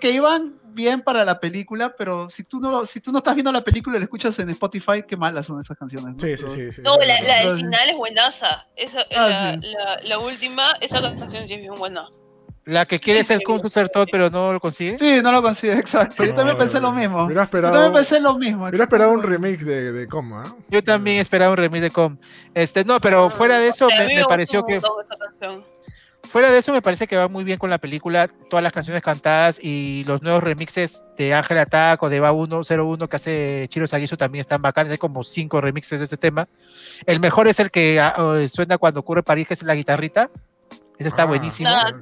[0.00, 3.52] Que, iban bien para la película, pero si tú no si tú no estás viendo
[3.52, 6.14] la película y la escuchas en Spotify, qué malas son esas canciones.
[6.16, 8.66] Sí, sí, sí, No, la, la, del final es buenaza.
[8.74, 12.08] Esa, ah, la, la, última, esa canción sí es bien buena.
[12.68, 14.98] La que quiere ser Kung Ser Todd, pero no lo consigue.
[14.98, 16.22] Sí, no lo consigue, exacto.
[16.22, 17.30] Yo también pensé lo mismo.
[17.30, 18.66] esperado, Yo también pensé lo mismo.
[18.68, 20.54] Hubiera esperado un remix de, de Com, ¿ah?
[20.68, 22.18] Yo también esperaba un remix de Com.
[22.52, 24.82] Este, no, pero fuera de eso, me, pareció que.
[26.24, 29.02] Fuera de eso, me parece que va muy bien con la película, todas las canciones
[29.02, 33.86] cantadas y los nuevos remixes de Ángel Attack o de Va 101 que hace Chiro
[33.86, 34.92] Sagisu también están bacanes.
[34.92, 36.48] Hay como cinco remixes de ese tema.
[37.06, 38.14] El mejor es el que ah,
[38.46, 40.28] suena cuando ocurre París, que es la guitarrita
[40.98, 41.26] Ese está ah.
[41.26, 41.70] buenísimo.
[41.70, 41.94] Ah,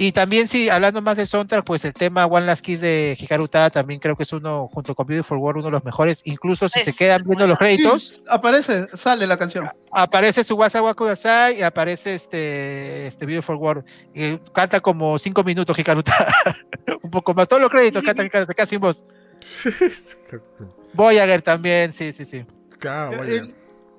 [0.00, 3.48] y también, sí, hablando más de soundtrack, pues el tema One Last Kiss de Hikaru
[3.48, 6.22] Tada también creo que es uno, junto con Beautiful World, uno de los mejores.
[6.24, 8.22] Incluso si se quedan viendo los créditos.
[8.28, 9.68] aparece, sale la canción.
[9.90, 13.84] Aparece su Wasawa Kudasai y aparece este, este Beautiful World.
[14.14, 16.32] Y canta como cinco minutos Hikaru Tada.
[17.02, 17.48] Un poco más.
[17.48, 19.04] Todos los créditos canta casi en voz.
[20.94, 22.46] Voyager también, sí, sí, sí.
[22.78, 23.24] Claro,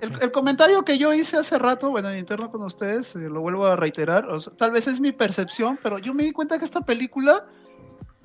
[0.00, 3.66] el, comentario que yo hice hace rato, bueno, en interno con ustedes, eh, lo vuelvo
[3.66, 7.46] a reiterar, tal vez es mi percepción, pero yo me di cuenta que esta película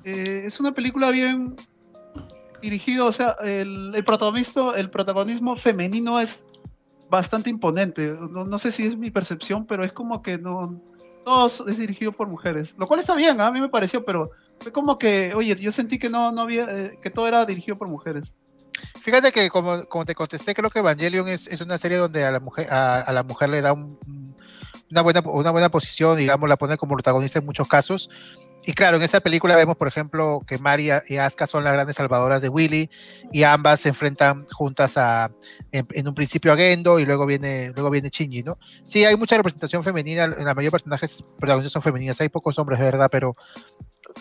[0.04, 1.56] eh, es una película bien
[2.62, 6.44] dirigida, o sea, el, protagonismo, el protagonismo femenino es
[7.10, 8.16] bastante imponente.
[8.30, 10.80] No, sé si es mi percepción, pero es como que no,
[11.24, 13.48] todo es dirigido por mujeres, lo cual está bien, ¿ah?
[13.48, 16.66] a mí me pareció, pero fue como que, oye, yo sentí que no, no había,
[16.70, 18.32] eh, que todo era dirigido por mujeres.
[19.00, 22.30] Fíjate que como, como te contesté, creo que Evangelion es, es una serie donde a
[22.30, 26.76] la mujer, a, la mujer le da una, buena, una buena posición, digamos, la pone
[26.76, 28.10] como protagonista en muchos casos.
[28.68, 31.94] Y claro, en esta película vemos, por ejemplo, que Maria y Asuka son las grandes
[31.94, 32.90] salvadoras de Willy
[33.32, 35.30] y ambas se enfrentan juntas a,
[35.70, 38.58] en, un principio a Gendo y luego viene, luego viene Shinji, ¿no?
[38.82, 42.58] Sí, hay mucha representación femenina, en la mayoría de personajes protagonistas son femeninas, hay pocos
[42.58, 43.08] hombres, ¿verdad?
[43.08, 43.36] Pero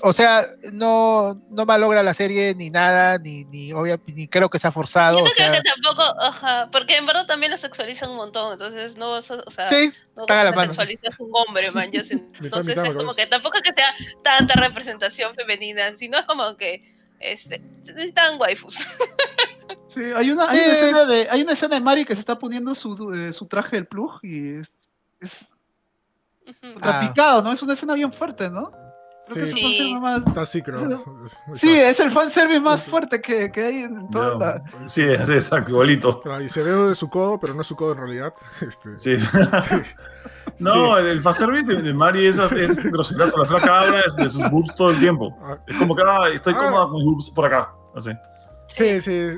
[0.02, 3.71] o sea, no, no malogra la serie ni nada, ni, ni,
[4.08, 5.19] ni creo que sea forzado.
[5.19, 8.98] Yo no creo que tampoco, ajá, porque en verdad también lo sexualizan un montón, entonces
[8.98, 13.63] no, o sea, sí, no sexualizas un hombre, man, entonces es como que tampoco es
[13.63, 13.93] que sea
[14.24, 18.78] tanta representación femenina, sino es como que este, necesitan waifus.
[19.88, 22.38] Sí, hay una, hay, una escena de, hay una escena de Mari que se está
[22.38, 24.76] poniendo su, eh, su traje del plug y es,
[25.21, 25.56] es
[26.45, 27.52] uh ¿no?
[27.52, 28.71] Es una escena bien fuerte, ¿no?
[29.28, 29.40] Sí,
[30.28, 31.04] Está sí, creo.
[31.54, 34.64] Sí, es el fanservice más fuerte que, que hay en toda la.
[34.88, 36.22] Sí, es exacto, igualito.
[36.44, 38.34] Y se ve de su codo, pero no es su codo en realidad.
[38.62, 39.18] Este, sí.
[40.60, 43.40] No, el fanservice de, de, Mari es, es groserazo.
[43.40, 45.38] La flaca habla de sus boobs todo el tiempo.
[45.42, 45.58] Ah.
[45.68, 46.64] Es como que ah, estoy ah.
[46.64, 47.74] cómoda con mis boobs por acá.
[47.94, 48.12] Así.
[48.68, 49.38] Sí, sí.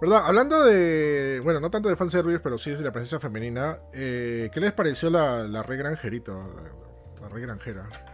[0.00, 0.22] ¿Verdad?
[0.24, 1.40] Hablando de.
[1.44, 3.78] Bueno, no tanto de fanservice, pero sí de la presencia femenina.
[3.92, 6.32] Eh, ¿Qué les pareció la, la Rey Granjerito?
[6.32, 8.07] La, la Rey Granjera.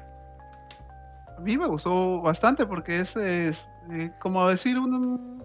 [1.37, 3.53] A mí me gustó bastante porque es, eh,
[4.21, 5.43] como decir un...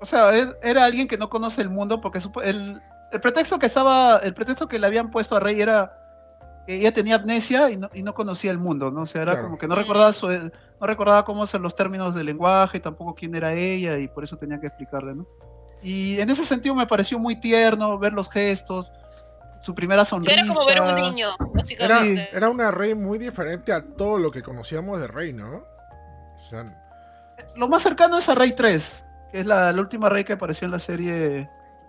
[0.00, 0.30] O sea,
[0.62, 2.80] era alguien que no conoce el mundo porque el,
[3.10, 5.98] el, pretexto que estaba, el pretexto que le habían puesto a Rey era
[6.66, 9.02] que ella tenía amnesia y no, y no conocía el mundo, ¿no?
[9.02, 12.26] O sea, era como que no recordaba, su, no recordaba cómo ser los términos del
[12.26, 15.26] lenguaje, tampoco quién era ella y por eso tenía que explicarle, ¿no?
[15.82, 18.92] Y en ese sentido me pareció muy tierno ver los gestos,
[19.68, 20.40] su primera sonrisa.
[20.40, 21.36] Era como ver un niño,
[22.32, 25.62] Era, una Rey muy diferente a todo lo que conocíamos de Rey, ¿no?
[27.56, 30.70] lo más cercano es a Rey 3, que es la, última Rey que apareció en
[30.72, 31.12] la serie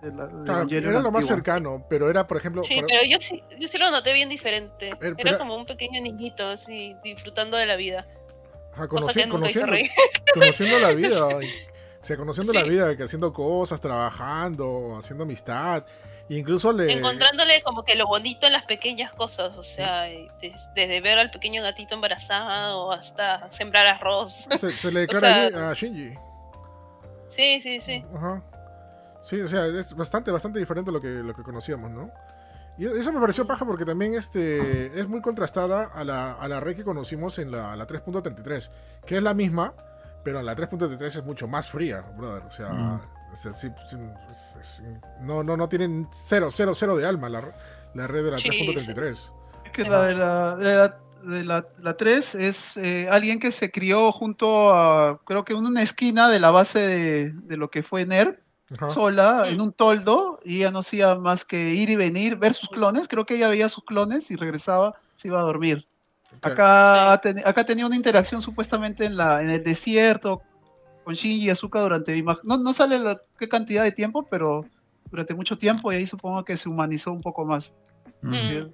[0.02, 2.62] de la, Era lo más cercano, pero era, por ejemplo.
[2.64, 4.90] Sí, pero yo sí, yo sí lo noté bien diferente.
[5.16, 8.06] Era, como un pequeño niñito, así, disfrutando de la vida.
[8.90, 9.36] conociendo,
[10.34, 11.28] conociendo la vida.
[12.02, 15.84] O sea, conociendo la vida, que haciendo cosas, trabajando, haciendo amistad.
[16.30, 16.92] Incluso le...
[16.92, 20.04] Encontrándole como que lo bonito en las pequeñas cosas, o sea,
[20.40, 24.46] desde, ver al pequeño gatito embarazado hasta sembrar arroz.
[24.56, 26.14] Se, le declara a Shinji.
[27.34, 28.04] Sí, sí, sí.
[28.14, 28.40] Ajá.
[29.20, 32.12] Sí, o sea, es bastante, bastante diferente a lo que, lo que conocíamos, ¿no?
[32.78, 36.60] Y eso me pareció paja porque también este, es muy contrastada a la, a la
[36.60, 38.70] red que conocimos en la, la 3.33,
[39.04, 39.74] que es la misma,
[40.22, 42.44] pero la 3.33 es mucho más fría, brother.
[42.44, 43.19] O sea, mm
[45.22, 47.54] no, no, no tienen 0, 0, 0 de alma la,
[47.94, 49.30] la red de la 3.33.
[49.64, 50.56] Es que la de la,
[51.22, 55.64] de la, la, 3 es eh, alguien que se crió junto a, creo que en
[55.64, 58.40] una esquina de la base de, de lo que fue NER,
[58.88, 62.68] sola, en un toldo, y ella no hacía más que ir y venir, ver sus
[62.68, 65.86] clones, creo que ella veía sus clones y regresaba, se iba a dormir.
[66.42, 70.42] Acá, acá tenía una interacción supuestamente en, la, en el desierto
[71.04, 74.66] con Shinji y Asuka durante no, no sale la, qué cantidad de tiempo, pero
[75.10, 77.74] durante mucho tiempo y ahí supongo que se humanizó un poco más.
[78.22, 78.68] Mm.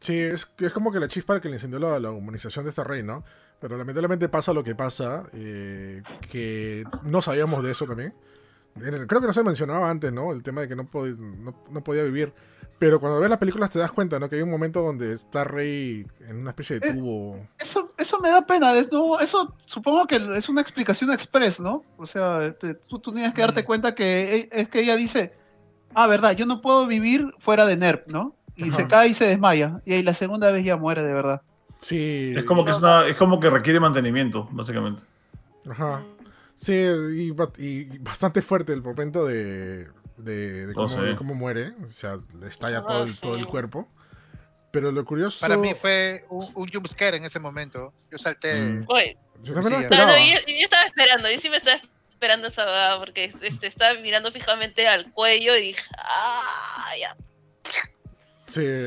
[0.00, 3.04] Sí, es, es, como que la chispa que le encendió la, humanización de esta rey,
[3.04, 3.24] ¿no?
[3.60, 8.12] Pero lamentablemente pasa lo que pasa, eh, que no sabíamos de eso también.
[8.74, 10.32] Creo que no se mencionaba antes, ¿no?
[10.32, 10.88] El tema de que no,
[11.70, 12.32] no, podía vivir.
[12.82, 14.28] Pero cuando ves las películas te das cuenta, ¿no?
[14.28, 17.38] Que hay un momento donde está Rey en una especie de eh, tubo.
[17.56, 18.72] eso, eso me da pena.
[18.90, 21.84] no, eso supongo que es una explicación express, ¿no?
[21.96, 23.66] O sea, tú, tú, tienes que darte mm.
[23.66, 25.32] cuenta que e, es que ella dice,
[25.94, 28.34] ah, verdad, yo no puedo vivir fuera de NERP, ¿no?
[28.56, 29.80] Y se cae y se desmaya.
[29.84, 31.42] Y ahí la segunda vez ya muere de verdad.
[31.82, 32.34] Sí.
[32.36, 35.04] Es como que, es, una, es como que requiere mantenimiento, básicamente.
[35.70, 36.02] Ajá.
[36.56, 39.86] Sí, y, bastante fuerte el momento de,
[40.22, 40.72] de,
[41.16, 41.72] cómo, muere.
[41.84, 43.88] O sea, le estalla todo, el, todo el cuerpo.
[44.72, 45.40] Pero lo curioso.
[45.40, 47.92] Para mí fue un, un jumpscare en ese momento.
[48.10, 48.60] Yo salté.
[48.60, 48.86] Mm.
[49.42, 50.12] Yo también lo esperaba.
[50.12, 54.30] No, no, yo, estaba esperando, yo sí me estaba esperando esa porque este, estaba mirando
[54.32, 56.92] fijamente al cuello y dije, ¡ah!
[56.98, 57.16] Ya.
[58.46, 58.86] Sí.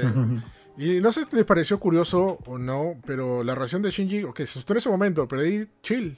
[0.77, 4.38] Y no sé si les pareció curioso o no, pero la reacción de Shinji, ok,
[4.38, 6.17] se asustó en ese momento, pero ahí chill.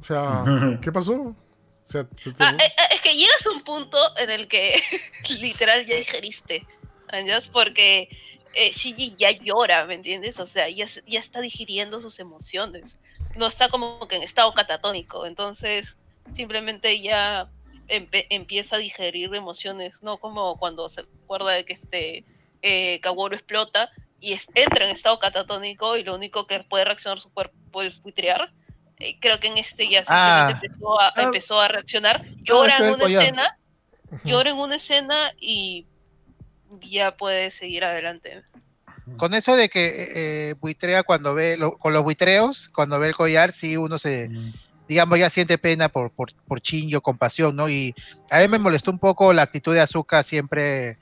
[0.00, 0.42] O sea,
[0.82, 1.20] ¿qué pasó?
[1.20, 1.36] O
[1.84, 2.06] sea,
[2.38, 4.80] ah, eh, eh, es que llegas a un punto en el que
[5.40, 6.66] literal ya digeriste.
[7.52, 8.08] Porque
[8.54, 10.38] eh, Shinji ya llora, ¿me entiendes?
[10.38, 12.96] O sea, ya, ya está digiriendo sus emociones.
[13.36, 15.26] No está como que en estado catatónico.
[15.26, 15.96] Entonces,
[16.34, 17.50] simplemente ya
[17.88, 22.24] empieza a digerir emociones, no como cuando se acuerda de que este
[22.62, 23.00] eh,
[23.32, 23.90] explota
[24.20, 28.52] y entra en estado catatónico y lo único que puede reaccionar su cuerpo es buitrear.
[29.00, 30.50] Eh, creo que en este ya ah.
[30.52, 31.22] empezó, a, ah.
[31.22, 33.58] empezó, a, reaccionar, llora en una escena,
[34.24, 35.86] llora en una escena y
[36.82, 38.42] ya puede seguir adelante.
[39.16, 40.08] Con eso de que eh,
[40.50, 44.30] eh buitrea cuando ve, con los buitreos, cuando ve el collar, sí uno se,
[44.86, 47.70] digamos, ya siente pena por, por, por Chinjo, compasión, ¿no?
[47.70, 47.94] Y
[48.30, 50.98] a mí me molestó un poco la actitud de Azuka siempre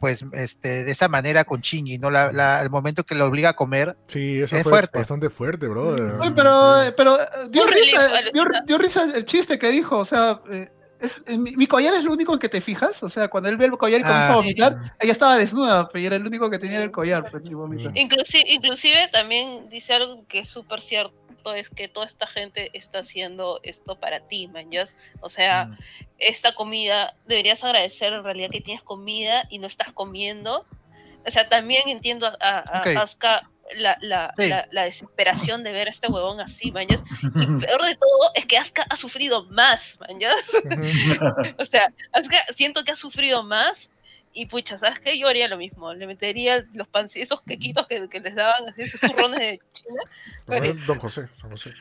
[0.00, 2.10] pues este de esa manera con Chingy, ¿no?
[2.10, 3.96] La, el momento que lo obliga a comer.
[4.06, 4.98] Sí, eso es fue fuerte.
[4.98, 5.96] bastante fuerte, bro.
[6.34, 8.00] pero, pero eh, dio, risa,
[8.66, 10.70] dio, risa, el chiste que dijo, o sea, eh,
[11.00, 13.56] es, eh, mi, collar es lo único en que te fijas, o sea, cuando él
[13.56, 14.36] ve el collar y comienza a ah.
[14.36, 17.30] vomitar, ella estaba desnuda, pero era el único que tenía el collar.
[17.30, 17.44] Pues,
[17.94, 23.00] inclusive, inclusive también dice algo que es súper cierto es que toda esta gente está
[23.00, 24.68] haciendo esto para ti, man,
[25.20, 25.78] O sea, mm.
[26.18, 30.66] esta comida, deberías agradecer en realidad que tienes comida y no estás comiendo.
[31.26, 32.82] O sea, también entiendo a, a,
[33.74, 34.32] la, la,
[34.70, 37.02] la, desesperación de ver a este huevón así, mañas.
[37.22, 40.36] Y peor de todo es que Asuka ha sufrido más, mañas.
[41.58, 43.90] o sea, Asuka siento que ha sufrido más
[44.36, 45.18] y pucha, ¿sabes qué?
[45.18, 45.94] Yo haría lo mismo.
[45.94, 50.76] Le metería los pan, esos quequitos que, que les daban, esos turrones de China.
[50.86, 51.72] Don José, Don José.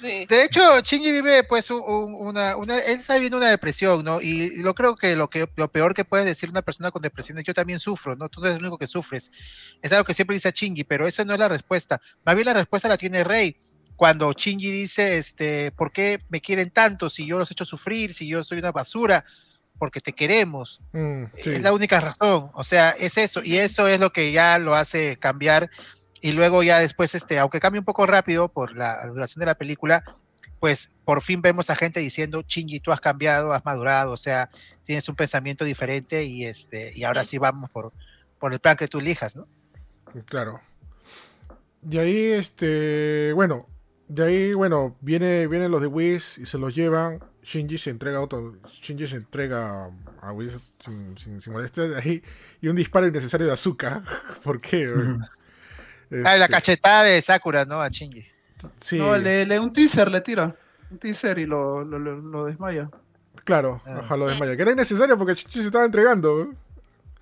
[0.00, 4.22] De hecho, Shinji vive pues una, una, él está viviendo una depresión, ¿no?
[4.22, 7.38] Y lo creo que lo que lo peor que puede decir una persona con depresión
[7.38, 8.30] es yo también sufro, ¿no?
[8.30, 9.30] Tú no eres el único que sufres.
[9.82, 12.00] Es algo que siempre dice Shinji, pero esa no es la respuesta.
[12.24, 13.56] Más bien la respuesta la tiene Rey.
[13.94, 18.14] Cuando Shinji dice, este, ¿por qué me quieren tanto si yo los he hecho sufrir,
[18.14, 19.24] si yo soy una basura?
[19.78, 20.80] Porque te queremos.
[20.92, 22.50] Mm, es la única razón.
[22.54, 23.42] O sea, es eso.
[23.42, 25.70] Y eso es lo que ya lo hace cambiar.
[26.20, 29.56] Y luego ya después, este, aunque cambie un poco rápido por la duración de la
[29.56, 30.04] película,
[30.60, 34.48] pues por fin vemos a gente diciendo, Chingy, tú has cambiado, has madurado, o sea,
[34.84, 37.92] tienes un pensamiento diferente y este, y ahora sí vamos por,
[38.38, 39.48] por el plan que tú elijas, ¿no?
[40.26, 40.60] Claro.
[41.80, 43.66] De ahí, este, bueno,
[44.06, 47.18] de ahí, bueno, viene, vienen los de Wiz y se los llevan.
[47.42, 48.54] Shinji se entrega a otro.
[48.82, 49.86] Shinji se entrega
[50.20, 50.34] a
[50.78, 51.84] sin, sin, sin molestia.
[52.02, 52.22] Ahí,
[52.60, 54.02] y un disparo innecesario de azúcar.
[54.44, 54.86] ¿Por qué?
[56.24, 57.80] ah, la este, cachetada de Sakura, ¿no?
[57.80, 58.24] A Shinji.
[58.78, 58.98] Sí.
[58.98, 60.54] No, le, un teaser le tira.
[60.90, 62.88] Un teaser y lo, lo, lo, desmaya.
[63.44, 64.16] Claro, ah.
[64.16, 64.54] lo desmaya.
[64.54, 66.54] Que era innecesario porque Shinji se estaba entregando.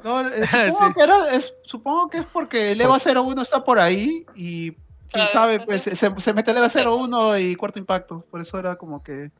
[0.04, 3.78] No, eh, supongo, que era, es, supongo que es porque el EVA 01 está por
[3.78, 4.72] ahí y
[5.10, 8.24] quién sabe, pues se, se mete el EVA 01 y cuarto impacto.
[8.30, 9.30] Por eso era como que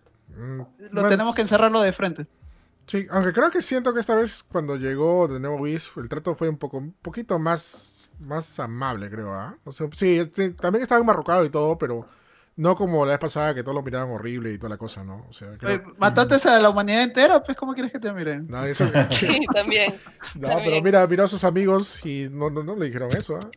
[0.41, 0.63] Mm,
[0.93, 2.27] lo tenemos que encerrarlo de frente.
[2.87, 6.35] Sí, aunque creo que siento que esta vez cuando llegó de nuevo Whis, el trato
[6.35, 9.33] fue un poco un poquito más, más amable, creo.
[9.33, 9.57] ¿ah?
[9.93, 10.27] sí,
[10.61, 12.09] también estaba enmarrocado y todo, pero
[12.57, 15.25] no como la vez pasada que todos lo miraban horrible y toda la cosa, ¿no?
[15.29, 15.51] O sea,
[15.99, 18.49] mataste a la humanidad entera, pues ¿cómo quieres que te miren?
[18.49, 18.87] No, eso...
[19.11, 19.95] sí, también.
[20.35, 23.37] No, pero mira, miró a sus amigos y no, no, no le dijeron eso.
[23.37, 23.51] ¿ah?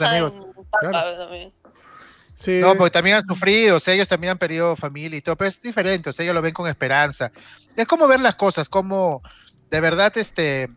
[0.00, 0.38] amigos.
[2.60, 5.48] No, porque también han sufrido, o sea, ellos también han perdido familia y todo, pero
[5.48, 7.30] es diferente, o sea, ellos lo ven con esperanza.
[7.76, 9.22] Es como ver las cosas, como
[9.70, 10.68] de verdad, este,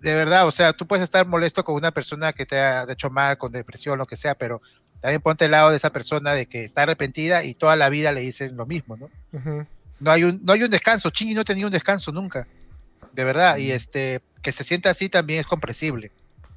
[0.00, 3.10] de verdad, o sea, tú puedes estar molesto con una persona que te ha hecho
[3.10, 4.62] mal, con depresión, lo que sea, pero
[5.00, 8.12] también ponte al lado de esa persona de que está arrepentida y toda la vida
[8.12, 9.10] le dicen lo mismo, ¿no?
[9.98, 12.46] No hay un, no hay un descanso, Chingy no tenía un descanso nunca,
[13.12, 16.12] de verdad, y este, que se sienta así también es comprensible.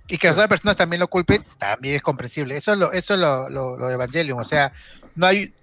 [0.10, 2.58] Y que las otras personas también lo culpen, también es comprensible.
[2.58, 4.40] Eso es lo, eso es lo, lo, de Evangelion.
[4.40, 4.74] O sea,
[5.16, 5.54] no hay.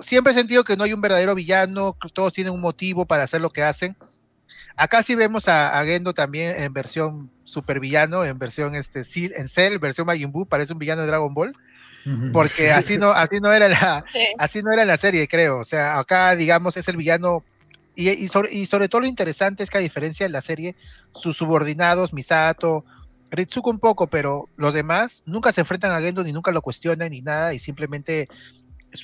[0.00, 3.42] Siempre he sentido que no hay un verdadero villano, todos tienen un motivo para hacer
[3.42, 3.94] lo que hacen.
[4.74, 9.78] Acá sí vemos a, Gendo también en versión super villano, en versión este, en Cell,
[9.78, 11.54] versión Majin Buu, parece un villano de Dragon Ball.
[12.32, 14.04] Porque así no, así no era la,
[14.38, 15.58] así no era la serie, creo.
[15.58, 17.44] O sea, acá, digamos, es el villano
[17.94, 20.76] y, y, sobre, y, sobre, todo lo interesante es que a diferencia de la serie,
[21.14, 22.84] sus subordinados, Misato,
[23.30, 27.10] Ritsuko un poco, pero los demás nunca se enfrentan a Gendo ni nunca lo cuestionan
[27.10, 28.28] ni nada y simplemente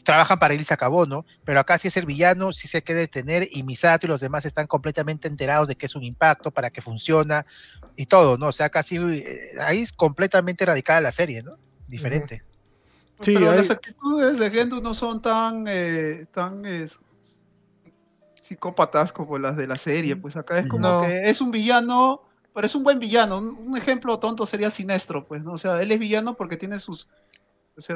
[0.05, 1.27] trabajan para él y se acabó, ¿no?
[1.45, 4.45] Pero acá sí es el villano, sí se quiere detener y Misato y los demás
[4.45, 7.45] están completamente enterados de que es un impacto, para que funciona
[7.97, 8.47] y todo, ¿no?
[8.47, 9.27] O sea, casi eh,
[9.61, 11.57] ahí es completamente radical la serie, ¿no?
[11.89, 12.43] Diferente.
[13.21, 16.89] Sí, pero las actitudes de Gendu no son tan, eh, tan eh,
[18.41, 22.23] psicópatas como las de la serie, pues acá es como que es un villano,
[22.55, 23.39] pero es un buen villano.
[23.39, 25.53] Un, ejemplo tonto sería Sinestro, pues, ¿no?
[25.53, 27.09] O sea, él es villano porque tiene sus,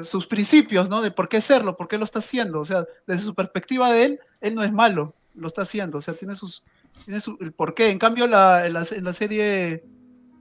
[0.02, 1.02] sus principios, ¿no?
[1.02, 2.60] De por qué serlo, por qué lo está haciendo.
[2.60, 5.98] O sea, desde su perspectiva de él, él no es malo, lo está haciendo.
[5.98, 6.64] O sea, tiene sus,
[7.04, 7.90] tiene su, el por qué.
[7.90, 9.84] En cambio, la, en, la, serie,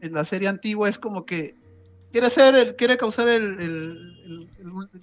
[0.01, 1.55] en la serie antigua es como que
[2.11, 4.49] quiere hacer, quiere causar el,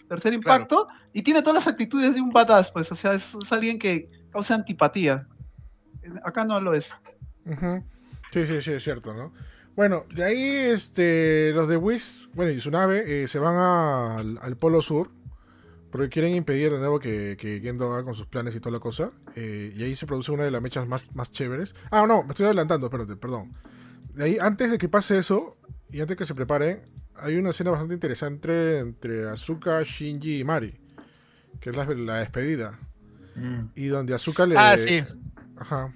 [0.08, 3.78] tercer impacto y tiene todas las actitudes de un badass, pues, o sea, es, alguien
[3.78, 5.26] que causa antipatía.
[6.24, 6.90] Acá no lo es.
[8.33, 9.33] Sí, sí, sí, es cierto, ¿no?
[9.76, 14.57] Bueno, de ahí este, los de Whis, bueno, y su nave eh, se van al,
[14.57, 15.11] Polo Sur
[15.91, 18.80] porque quieren impedir de nuevo que, que Gendo haga con sus planes y toda la
[18.80, 19.12] cosa.
[19.37, 21.74] Eh, y ahí se produce una de las mechas más, más chéveres.
[21.91, 23.53] Ah, no, me estoy adelantando, espérate, perdón.
[24.14, 25.59] De ahí, antes de que pase eso,
[25.91, 26.80] y antes que se preparen,
[27.16, 30.80] hay una escena bastante interesante entre Azuka, Shinji y Mari,
[31.61, 31.85] que es la,
[32.18, 32.78] despedida.
[33.35, 33.64] Mm.
[33.74, 34.57] Y donde Azuka le...
[34.57, 35.05] Ah, sí.
[35.57, 35.93] Ajá.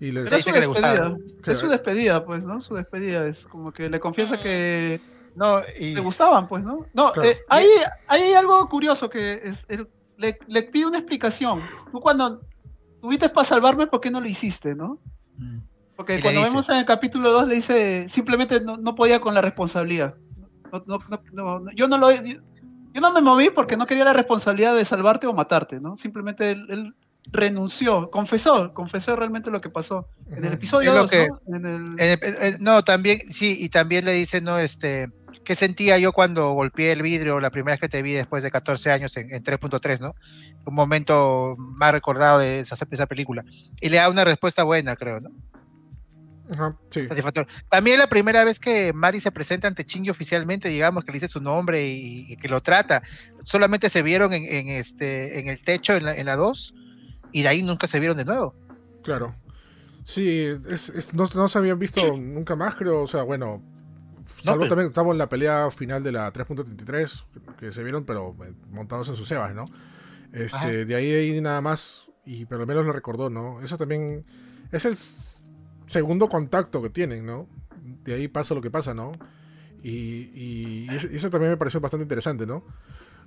[0.00, 1.16] Y le dice que le gustaba.
[1.44, 2.60] Es su despedida, pues, ¿no?
[2.60, 5.00] Su despedida es como que le confiesa que
[5.34, 5.94] no, y...
[5.94, 6.86] le gustaban, pues, ¿no?
[6.94, 7.66] No, eh, ahí,
[8.08, 9.66] hay algo curioso que es,
[10.16, 11.62] le, le, pide una explicación.
[11.92, 12.40] Tú cuando
[13.00, 14.98] tuviste para salvarme, ¿por qué no lo hiciste, no?
[15.36, 15.58] Mm.
[15.94, 19.40] Porque cuando vemos en el capítulo 2 le dice, simplemente no, no podía con la
[19.40, 20.14] responsabilidad.
[20.86, 20.98] No,
[21.32, 25.26] no, yo no lo yo no me moví porque no quería la responsabilidad de salvarte
[25.26, 25.96] o matarte, ¿no?
[25.96, 26.94] Simplemente él,
[27.32, 30.08] renunció, confesó, confesó realmente lo que pasó.
[30.30, 31.10] En el episodio 2,
[32.60, 32.82] ¿no?
[32.82, 35.10] también, sí, y también le dice, no, este,
[35.44, 38.50] ¿qué sentía yo cuando golpeé el vidrio la primera vez que te vi después de
[38.50, 40.14] 14 años en, 3.3, ¿no?
[40.64, 43.44] Un momento más recordado de esa, esa película.
[43.80, 45.30] Y le da una respuesta buena, creo, ¿no?
[47.68, 51.28] También la primera vez que Mari se presenta ante Chingy oficialmente, digamos, que le dice
[51.28, 53.02] su nombre y, que lo trata,
[53.42, 56.74] solamente se vieron en, este, en el techo en la, 2
[57.36, 58.54] y de ahí nunca se vieron de nuevo.
[59.02, 59.34] Claro.
[60.06, 60.46] Sí,
[61.12, 63.02] no, se habían visto nunca más, creo.
[63.02, 63.62] O sea, bueno,
[64.42, 64.70] salvo pues.
[64.70, 67.24] también estamos en la pelea final de la 3.33,
[67.58, 69.66] que se vieron, pero eh, montados en sus cebas, ¿no?
[70.32, 73.60] Este, de ahí, de ahí nada más, y por lo menos lo recordó, ¿no?
[73.60, 74.24] Eso también
[74.72, 74.96] es el
[75.84, 77.50] segundo contacto que tienen, ¿no?
[78.02, 79.12] De ahí pasa lo que pasa, ¿no?
[79.82, 82.64] Y, eso, también me pareció bastante interesante, ¿no?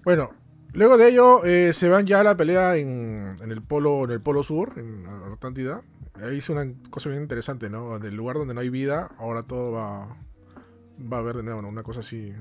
[0.03, 0.31] Bueno,
[0.73, 4.21] luego de ello eh, se van ya a la pelea en, el polo en el
[4.21, 5.81] polo sur, en Atlántida.
[6.15, 7.95] Ahí hice una cosa bien interesante, ¿no?
[7.95, 10.17] En el lugar donde no hay vida, ahora todo va,
[10.99, 11.69] va a haber de nuevo, ¿no?
[11.69, 12.33] Una cosa así,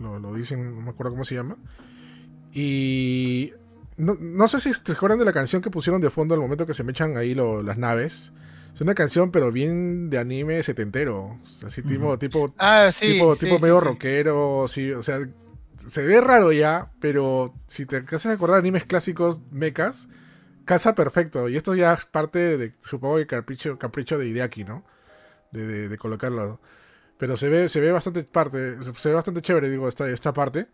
[0.00, 1.56] lo, dicen, no me acuerdo cómo se llama.
[2.52, 3.52] Y
[3.96, 6.74] no, sé si te acuerdan de la canción que pusieron de fondo al momento que
[6.74, 8.32] se me echan ahí las naves.
[8.74, 11.38] Es una canción, pero bien de anime setentero.
[11.64, 14.66] Así tipo, tipo, ah, tipo, tipo medio rockero.
[14.66, 15.20] Sí, o sea,
[15.76, 20.08] se ve raro ya, pero si te haces acordar de animes clásicos mechas,
[20.64, 21.48] casa perfecto.
[21.48, 24.84] Y esto ya es parte de, supongo que capricho, capricho de Ideaki, ¿no?
[25.52, 26.60] De, colocarlo.
[27.18, 30.66] Pero se ve, se ve bastante parte, se ve bastante chévere, digo, esta, esta parte.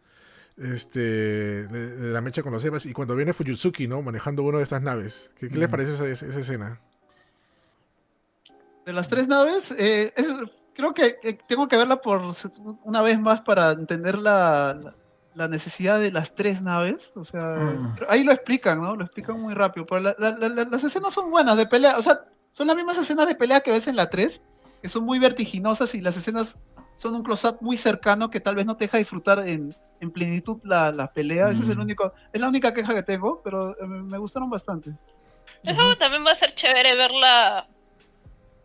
[0.56, 2.86] Este, de, la mecha con los Evas.
[2.86, 4.02] Y cuando viene Fujitsuki, ¿no?
[4.02, 5.30] Manejando una de estas naves.
[5.38, 6.80] ¿Qué, qué les parece esa, esa escena?
[8.84, 10.12] de las tres naves, eh,
[10.74, 12.22] creo que eh, tengo que verla por
[12.84, 14.94] una vez más para entender la,
[15.34, 17.12] necesidad de las tres naves.
[17.16, 17.96] O sea, mm.
[18.08, 18.96] ahí lo explican, ¿no?
[18.96, 19.86] Lo explican muy rápido.
[19.86, 21.98] Pero las escenas son buenas de pelea.
[21.98, 22.20] O sea,
[22.52, 24.46] son las mismas escenas de pelea que ves en la 3,
[24.82, 26.58] que son muy vertiginosas y las escenas
[26.96, 29.74] son un close-up muy cercano que tal vez no te deja disfrutar en,
[30.12, 31.48] plenitud la, pelea.
[31.50, 31.82] Esa es el mm.
[31.82, 34.94] único, es la única queja que tengo, pero eh, me gustaron bastante.
[35.62, 37.68] Eso también va a ser chévere verla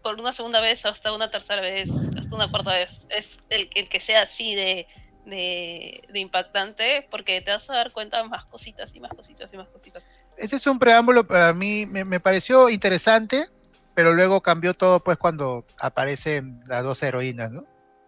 [0.05, 3.01] por una segunda vez, hasta una tercera vez, hasta una cuarta vez.
[3.09, 4.85] Es el, el que sea así de,
[5.25, 9.57] de, impactante, porque te vas a dar cuenta de más cositas y más cositas y
[9.57, 10.05] más cositas.
[10.37, 13.47] Ese es un preámbulo para mí, me, pareció interesante,
[13.95, 17.65] pero luego cambió todo pues cuando aparecen las dos heroínas, ¿no?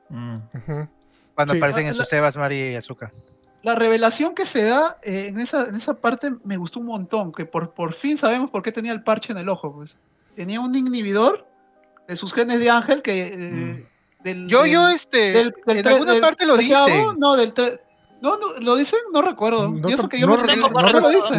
[0.09, 0.37] Mm.
[1.33, 3.11] Cuando aparecen en sus Sebas, María y Azúcar.
[3.63, 7.31] La revelación que se da eh, en, esa, en esa parte me gustó un montón,
[7.31, 9.97] que por, por fin sabemos por qué tenía el parche en el ojo, pues.
[10.35, 11.46] Tenía un inhibidor
[12.07, 13.27] de sus genes de ángel que...
[13.27, 13.87] Eh,
[14.23, 14.47] mm.
[14.47, 16.73] yo, yo, este, del, en alguna parte lo dice.
[17.17, 17.53] No, del
[18.21, 18.99] no, no, ¿lo dicen?
[19.13, 19.69] No recuerdo.
[19.69, 19.89] No,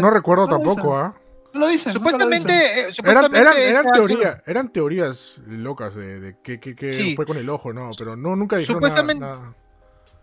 [0.00, 1.14] no, recuerdo tampoco, ¿ah?
[1.54, 1.92] Lo dicen.
[1.92, 7.26] Supuestamente, eh, supuestamente eran, eran, teoría, eran, teorías locas de, de que, que, que fue
[7.26, 7.90] con el ojo, ¿no?
[7.98, 9.54] Pero no, nunca dijeron supuestamente, nada,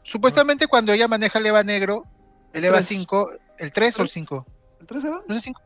[0.01, 2.05] Supuestamente cuando ella maneja el EVA negro,
[2.53, 3.27] el EVA 5,
[3.57, 4.45] ¿El 3 o el 5?
[4.81, 5.21] ¿El 3 era?
[5.27, 5.61] ¿No es el 5?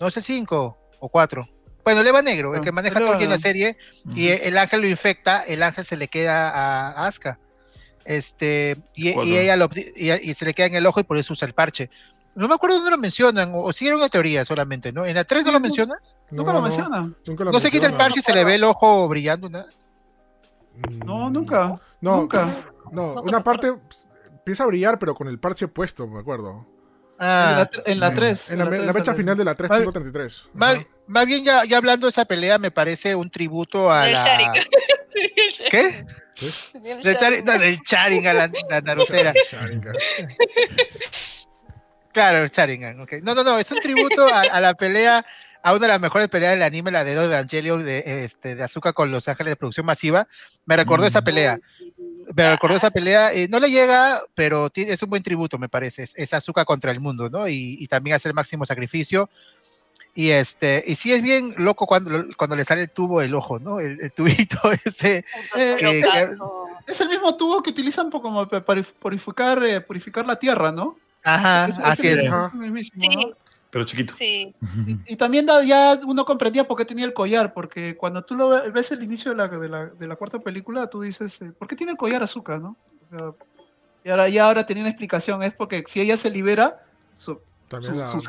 [0.00, 1.48] No es el 5 o 4.
[1.84, 3.76] Bueno, el Eva Negro, el que maneja todo en la serie,
[4.14, 7.38] y el ángel lo infecta, el ángel se le queda a, Asuka.
[8.04, 11.46] Este, y, ella lo, y, se le queda en el ojo y por eso usa
[11.46, 11.90] el parche.
[12.34, 15.04] No me acuerdo dónde lo mencionan, o, si era una teoría solamente, ¿no?
[15.04, 15.94] ¿En la 3 no lo menciona?
[16.30, 17.12] Nunca lo menciona.
[17.26, 19.64] no se quita el parche y se le ve el ojo brillando, ¿no?
[21.04, 21.80] No, nunca.
[22.00, 22.50] No, nunca.
[22.90, 23.72] No, una parte
[24.30, 26.66] empieza a brillar, pero con el parche puesto, me acuerdo.
[27.18, 28.50] Ah, en la 3.
[28.50, 30.48] En, la, fecha final de la 3.33.
[31.06, 34.52] Más, bien, ya, ya, hablando de esa pelea, me parece un tributo a la.
[35.70, 35.70] ¿Qué?
[35.70, 36.06] ¿Qué?
[37.02, 39.32] Del no, del Charingan, la, la Narutera.
[42.12, 43.14] claro, el Charingan, ok.
[43.22, 45.24] No, no, no, es un tributo a, a, la pelea,
[45.62, 48.64] a una de las mejores peleas del anime, la de Do Evangelion de, este, de
[48.64, 50.26] Azúcar con Los Ángeles de producción masiva.
[50.66, 51.60] Me recordó esa pelea
[52.34, 56.02] me recordó esa pelea, eh, no le llega, pero es un buen tributo, me parece,
[56.02, 57.48] es, azúcar contra el mundo, ¿no?
[57.48, 59.28] Y, también hace el máximo sacrificio.
[60.14, 63.58] Y este, y sí es bien loco cuando, cuando le sale el tubo del ojo,
[63.58, 63.80] ¿no?
[63.80, 65.24] El, tubito ese.
[65.56, 66.02] Eh,
[66.86, 68.64] es, el mismo tubo que utilizan como para
[69.00, 70.96] purificar, eh, purificar la tierra, ¿no?
[71.24, 72.30] Ajá, así es.
[73.74, 74.14] Pero chiquito.
[74.16, 74.54] Sí.
[75.04, 78.92] Y, también ya uno comprendía por qué tenía el collar, porque cuando tú lo ves
[78.92, 81.74] el inicio de la, de la, de la cuarta película, tú dices, eh, ¿por qué
[81.74, 82.76] tiene el collar azúcar, no?
[84.04, 86.84] y ahora ya ahora tenía una explicación, es porque si ella se libera,
[87.70, 88.28] sus,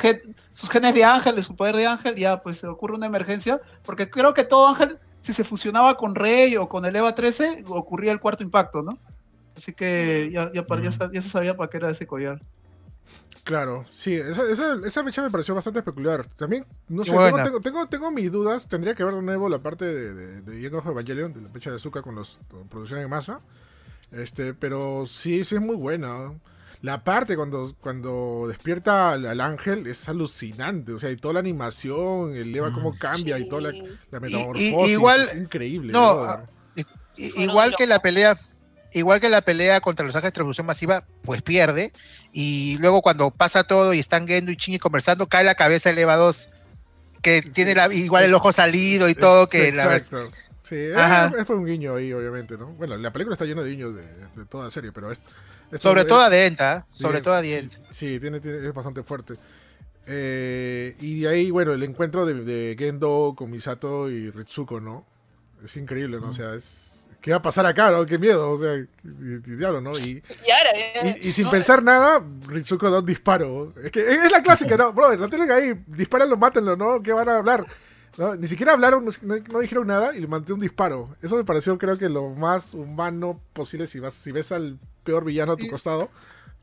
[0.54, 4.10] sus, genes de ángel, de su poder de ángel, ya pues ocurre una emergencia, porque
[4.10, 8.12] creo que todo ángel, si se fusionaba con Rey o con el EVA 13, ocurría
[8.12, 8.98] el cuarto impacto, ¿no?
[9.56, 12.42] Así que ya, ya, ya, ya se sabía para qué era ese collar.
[13.46, 14.42] Claro, sí, esa,
[14.84, 16.26] esa, fecha me pareció bastante peculiar.
[16.30, 17.12] También, no sé,
[17.62, 18.68] tengo, tengo, mis dudas.
[18.68, 21.50] Tendría que ver de nuevo la parte de, de, de Young of Evangelion, de la
[21.50, 22.40] fecha de azúcar con los
[22.72, 23.42] producciones en masa.
[24.12, 26.32] Este, pero sí, sí es muy buena.
[26.82, 30.94] La parte cuando, cuando despierta al, ángel es alucinante.
[30.94, 34.90] O sea, y toda la animación, el Eva cómo mm, cambia y toda la, metamorfosis.
[34.90, 35.94] igual, es increíble.
[35.94, 36.46] No,
[37.18, 38.40] igual que la pelea
[38.96, 41.92] igual que la pelea contra los ángeles de distribución masiva, pues pierde.
[42.32, 46.02] Y luego cuando pasa todo y están Gendo y Chingy conversando, cae la cabeza de
[46.02, 46.50] Eva 2,
[47.22, 49.48] que tiene igual el ojo salido y todo.
[49.48, 50.28] que exacto.
[50.64, 50.88] Sí,
[51.46, 52.68] fue un guiño ahí, obviamente, ¿no?
[52.70, 55.22] Bueno, la película está llena de guiños de, toda la serie, pero es...
[55.78, 57.78] sobre todo Adenta, sobre todo Adenta.
[57.90, 59.36] Sí, tiene, es bastante fuerte.
[60.08, 65.06] Eh, y de ahí, bueno, el encuentro de, de, Gendo con Misato y Ritsuko, ¿no?
[65.64, 66.30] Es increíble, ¿no?
[66.30, 66.96] O sea, es
[67.26, 67.90] ¿qué va a pasar acá?
[67.90, 68.06] ¿no?
[68.06, 69.98] Qué miedo, o sea, diablo, ¿no?
[69.98, 70.22] Y,
[71.24, 73.74] y, sin pensar nada, Ritsuko da un disparo.
[73.84, 74.94] Es que es la clásica, ¿no?
[74.94, 77.02] Brother, no tienen ahí, dispárenlo, mátenlo, ¿no?
[77.02, 77.66] ¿Qué van a hablar?
[78.20, 78.36] ¿No?
[78.36, 81.16] Ni siquiera hablaron, no, dijeron nada y le manté un disparo.
[81.20, 85.24] Eso me pareció, creo que lo más humano posible si vas, si ves al peor
[85.24, 86.10] villano a tu costado.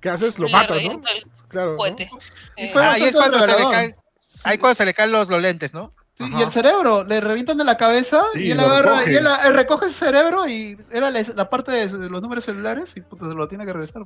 [0.00, 0.38] ¿Qué haces?
[0.38, 1.00] Lo matas, ¿no?
[1.48, 1.76] Claro.
[1.76, 1.86] ¿no?
[1.86, 3.96] Eh, ahí es cuando se le caen,
[4.44, 5.90] ahí cuando se le caen los, los lentes, ¿no?
[6.18, 10.06] y el cerebro, le revientan de la cabeza y él agarra, y él, recoge ese
[10.06, 13.72] cerebro y era la, parte de, los números celulares y puta, se lo tiene que
[13.72, 14.02] regresar.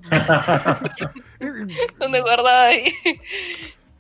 [1.99, 2.95] ¿Dónde guardaba ahí?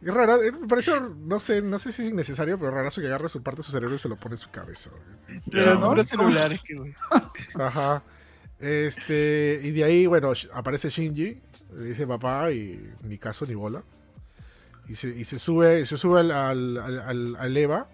[0.03, 3.09] Es raro, eh, me pareció, no sé, no sé si es innecesario, pero rarazo que
[3.09, 4.91] agarre su parte de su cerebro y se lo pone en su cabeza.
[5.47, 6.95] Los números celulares, que
[7.55, 8.03] Ajá.
[8.59, 11.40] Este, y de ahí, bueno, aparece Shinji,
[11.76, 13.82] le dice papá y ni caso ni bola.
[14.88, 17.88] Y se, y se sube, se sube al, al, al Eva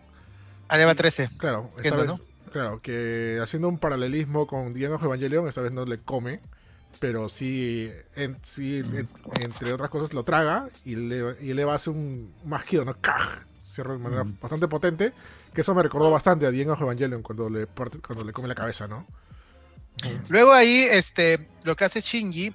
[0.73, 1.29] Aleva 13.
[1.37, 2.13] Claro, esta vez,
[2.51, 6.41] claro, que haciendo un paralelismo con Diego Evangelion, esta vez no le come,
[6.99, 7.93] pero sí,
[8.43, 8.83] sí
[9.39, 12.97] entre otras cosas, lo traga y le, y le hace un masquido, ¿no?
[12.99, 13.45] ¡Caj!
[13.71, 15.13] Cierra de manera bastante potente,
[15.53, 18.89] que eso me recordó bastante a Diego Evangelion cuando le, cuando le come la cabeza,
[18.89, 19.07] ¿no?
[20.29, 22.53] Luego ahí, este, lo que hace Shinji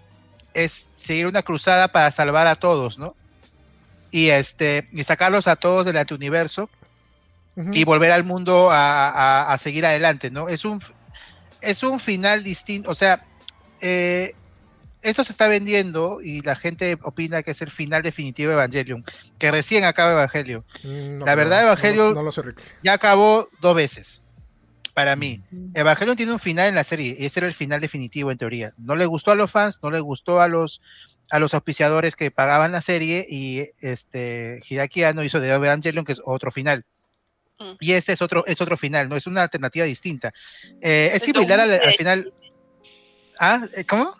[0.53, 3.15] es seguir una cruzada para salvar a todos, ¿no?
[4.11, 6.69] Y este, y sacarlos a todos del antiuniverso
[7.71, 10.47] y volver al mundo a, seguir adelante, ¿no?
[10.47, 10.79] Es un,
[11.61, 13.25] es un final distinto, o sea,
[13.81, 14.33] eh,
[15.01, 19.03] esto se está vendiendo y la gente opina que es el final definitivo de Evangelion,
[19.37, 20.63] que recién acaba Evangelion.
[20.83, 22.15] Mm, la verdad, Evangelion
[22.83, 24.21] ya acabó dos veces.
[24.97, 25.43] Para mí,
[25.75, 28.73] Evangelion tiene un final en la serie, y ese era el final definitivo en teoría.
[28.79, 30.81] No le gustó a los fans, no le gustó a los,
[31.29, 36.13] a los auspiciadores que pagaban la serie, y este Hideaki Anno hizo de Evangelion, que
[36.13, 36.83] es otro final.
[37.59, 37.73] Mm.
[37.79, 39.15] Y este es otro, es otro final, ¿no?
[39.15, 40.33] Es una alternativa distinta.
[40.81, 42.33] Eh, es similar al, final.
[43.39, 43.67] ¿Ah?
[43.75, 44.15] Eh, ¿Cómo?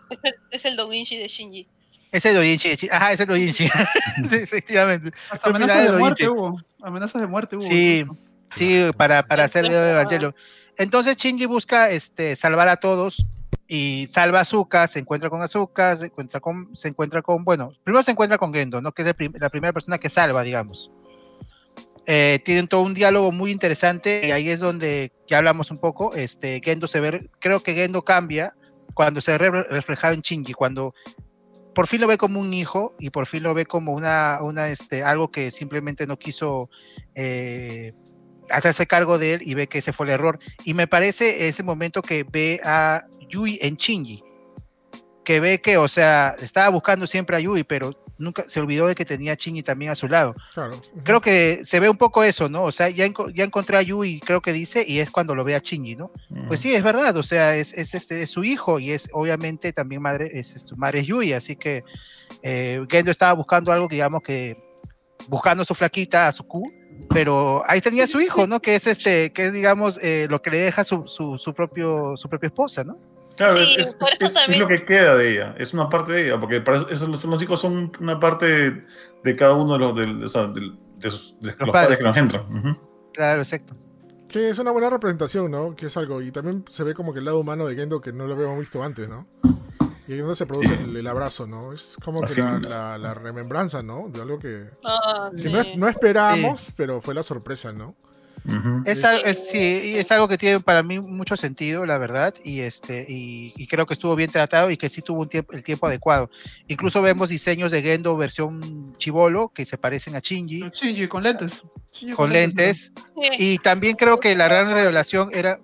[0.52, 1.66] Es el Doujinshi de Shinji.
[2.12, 2.94] Es el Doujinshi de Shinji.
[2.94, 3.64] Ajá, es el Doujinshi.
[4.30, 5.10] efectivamente.
[5.28, 6.62] Hasta amenazas de, muerte hubo.
[6.80, 7.64] Amenazas de muerte hubo.
[7.64, 8.04] Sí,
[8.48, 10.36] sí, para, para hacer de Evangelio.
[10.78, 13.26] Entonces Shinji busca este, salvar a todos
[13.66, 17.72] y salva a Azuka, se encuentra con Azuka, se encuentra con, se encuentra con, bueno,
[17.84, 18.92] primero se encuentra con Gendo, ¿no?
[18.92, 19.08] Que es
[19.40, 20.90] la primera persona que salva, digamos.
[22.06, 26.14] Eh, tienen todo un diálogo muy interesante y ahí es donde ya hablamos un poco,
[26.14, 28.54] este, Gendo se ve, creo que Gendo cambia
[28.94, 30.94] cuando se ve reflejado en Shinji, cuando
[31.74, 34.70] por fin lo ve como un hijo y por fin lo ve como una, una
[34.70, 36.70] este, algo que simplemente no quiso
[37.14, 37.92] eh,
[38.50, 40.38] hacerse cargo de él y ve que ese fue el error.
[40.64, 44.22] Y me parece ese momento que ve a Yui en Shinji,
[45.24, 48.94] que ve que, o sea, estaba buscando siempre a Yui, pero nunca se olvidó de
[48.94, 50.34] que tenía a Shinji también a su lado.
[51.04, 52.64] Creo que se ve un poco eso, ¿no?
[52.64, 55.54] O sea, ya, ya encontré a Yui, creo que dice, y es cuando lo ve
[55.54, 56.10] a Shinji, ¿no?
[56.48, 59.72] Pues sí, es verdad, o sea, es, es, este, es su hijo y es obviamente
[59.72, 61.84] también madre, es, su madre es Yui, así que
[62.42, 64.56] eh, Gendo estaba buscando algo, digamos que
[65.28, 66.62] buscando a su flaquita, a su Q,
[67.10, 68.60] pero ahí tenía su hijo, ¿no?
[68.60, 72.28] Que es este, que es digamos eh, lo que le deja su, su, propio, su
[72.28, 72.98] propia esposa, ¿no?
[73.36, 73.96] Claro, es,
[74.58, 77.60] lo que queda de ella, es una parte de ella, porque para eso, los, hijos
[77.60, 78.84] son una parte
[79.22, 81.36] de, cada uno de los, de, o sea, de, los,
[81.72, 82.00] padres.
[82.00, 82.78] que nos entran.
[83.14, 83.76] Claro, exacto.
[84.28, 85.76] Sí, es una buena representación, ¿no?
[85.76, 88.12] Que es algo, y también se ve como que el lado humano de Gendo que
[88.12, 89.28] no lo habíamos visto antes, ¿no?
[90.08, 91.72] Y ahí es donde se produce el, abrazo, ¿no?
[91.74, 94.08] Es como que la, remembranza, ¿no?
[94.08, 95.30] De algo que, ah,
[95.76, 97.94] no, esperábamos, pero fue la sorpresa, ¿no?
[98.86, 103.66] es, sí, es algo que tiene para mí mucho sentido, la verdad, y este y,
[103.66, 106.30] creo que estuvo bien tratado y que sí tuvo un tiempo, el tiempo adecuado.
[106.68, 110.70] Incluso vemos diseños de Gendo versión chivolo que se parecen a Shinji.
[110.70, 111.62] Shinji con lentes.
[112.16, 112.92] con, lentes.
[113.38, 115.58] Y también creo que la gran revelación era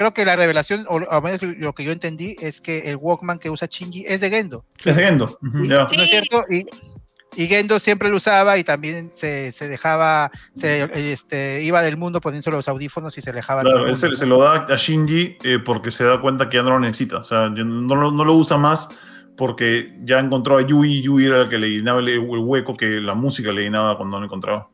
[0.00, 3.38] creo que la revelación, o al menos lo que yo entendí, es que el Walkman
[3.38, 4.64] que usa Shinji es de Gendo.
[4.78, 5.38] Es de Gendo.
[5.42, 6.42] ¿No es cierto?
[6.48, 6.64] Y,
[7.36, 12.22] y, Gendo siempre lo usaba y también se, se dejaba, se, este, iba del mundo
[12.22, 13.60] poniéndose los audífonos y se alejaba.
[13.60, 16.70] Claro, él se, lo da a Shinji eh, porque se da cuenta que ya no
[16.70, 17.18] lo necesita.
[17.18, 18.88] O sea, no, no lo usa más
[19.36, 23.02] porque ya encontró a Yui y Yui era el que le llenaba el, hueco que
[23.02, 24.70] la música le llenaba cuando no lo encontraba.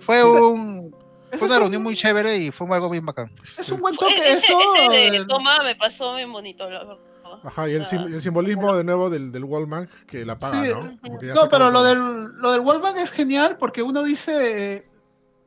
[0.00, 0.92] Fue un
[1.36, 3.30] fue una reunión muy chévere y fue algo bien bacán.
[3.58, 4.58] Es un buen toque ese, eso.
[4.90, 6.66] Ese de toma me pasó bien bonito.
[7.42, 7.86] Ajá, y el,
[8.20, 10.98] simbolismo de nuevo del, del Wallman que la paga, ¿no?
[11.34, 11.98] no, pero lo del,
[12.40, 14.88] lo del Wallman es genial porque uno dice,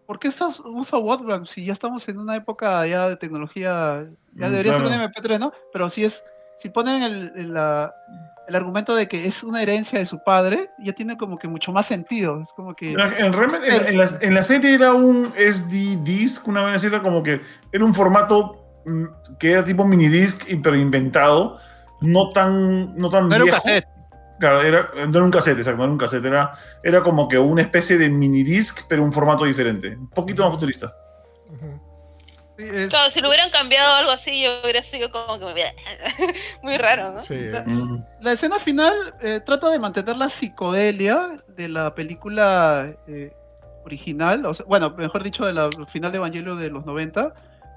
[0.06, 4.48] ¿por qué estás, usa Wallman si ya estamos en una época ya de tecnología, ya
[4.48, 5.54] mm, debería ser un MP3, ¿no?
[5.72, 6.26] Pero si es,
[6.58, 7.94] si ponen el, la,
[8.50, 11.72] el argumento de que es una herencia de su padre ya tiene como que mucho
[11.72, 12.42] más sentido.
[12.42, 12.92] Es como que.
[12.92, 17.42] En, en, la, serie era un SD disc, una vez era como que
[17.72, 21.60] era un formato mm, que era tipo mini disc, pero inventado,
[22.02, 22.96] no tan.
[22.96, 23.88] No, tan era un cassette.
[24.40, 27.38] Claro, era, no era un cassette, exacto, no era un cassette, era, era como que
[27.38, 30.94] una especie de mini disc, pero un formato diferente, un poquito más futurista.
[32.90, 35.46] Claro, si lo hubieran cambiado algo así, yo hubiera sido como que
[36.62, 37.22] muy raro, ¿no?
[37.22, 37.40] Sí.
[38.20, 43.32] La, escena final eh, trata de mantener la psicodelia de la película eh,
[43.86, 47.34] original, o sea, bueno, mejor dicho, de la final de Evangelio de los 90.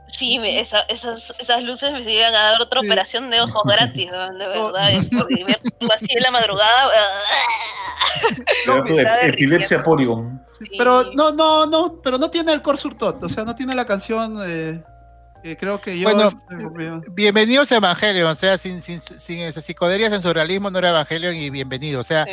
[0.09, 4.89] Sí, esas, esas, luces me siguen a dar otra operación de ojos gratis, de verdad.
[4.89, 6.91] así en la madrugada.
[9.23, 10.45] epilepsia Polygon.
[10.77, 13.87] Pero no, no, no, pero no tiene el core surtot, o sea, no tiene la
[13.87, 14.39] canción.
[14.47, 14.83] Eh,
[15.59, 16.09] creo que yo.
[16.09, 16.31] Bueno,
[17.11, 21.51] bienvenidos a Evangelion, o sea, sin, sin, sin esa psicodelia, realismo no era Evangelion y
[21.51, 22.25] bienvenido, o sea,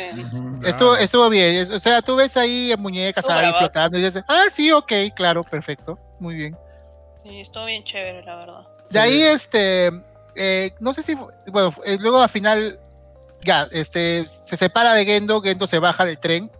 [0.62, 4.70] estuvo, estuvo bien, o sea, tú ves ahí muñecas ahí flotando y dices, ah, sí,
[4.70, 6.56] ok, claro, perfecto, muy bien.
[7.24, 8.66] Sí, estuvo bien chévere, la verdad.
[8.90, 9.90] De ahí, este,
[10.36, 11.16] eh, no sé si,
[11.48, 12.78] bueno, eh, luego al final,
[13.42, 16.50] ya, este, se separa de Gendo, Gendo se baja del tren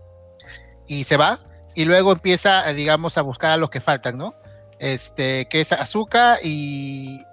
[0.87, 1.39] y se va,
[1.75, 4.35] y luego empieza, eh, digamos, a buscar a los que faltan, ¿no?
[4.79, 7.23] Este, que es Azuka y,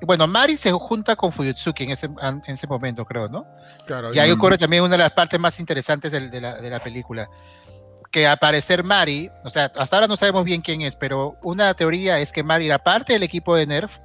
[0.00, 3.46] bueno, Mari se junta con Fuyutsuki en ese, en ese momento, creo, ¿no?
[3.86, 4.14] Claro.
[4.14, 7.28] Y ahí ocurre también una de las partes más interesantes de, la, de la película
[8.14, 12.20] que aparecer Mari, o sea, hasta ahora no sabemos bien quién es, pero una teoría
[12.20, 13.98] es que Mari era parte del equipo de Nerf,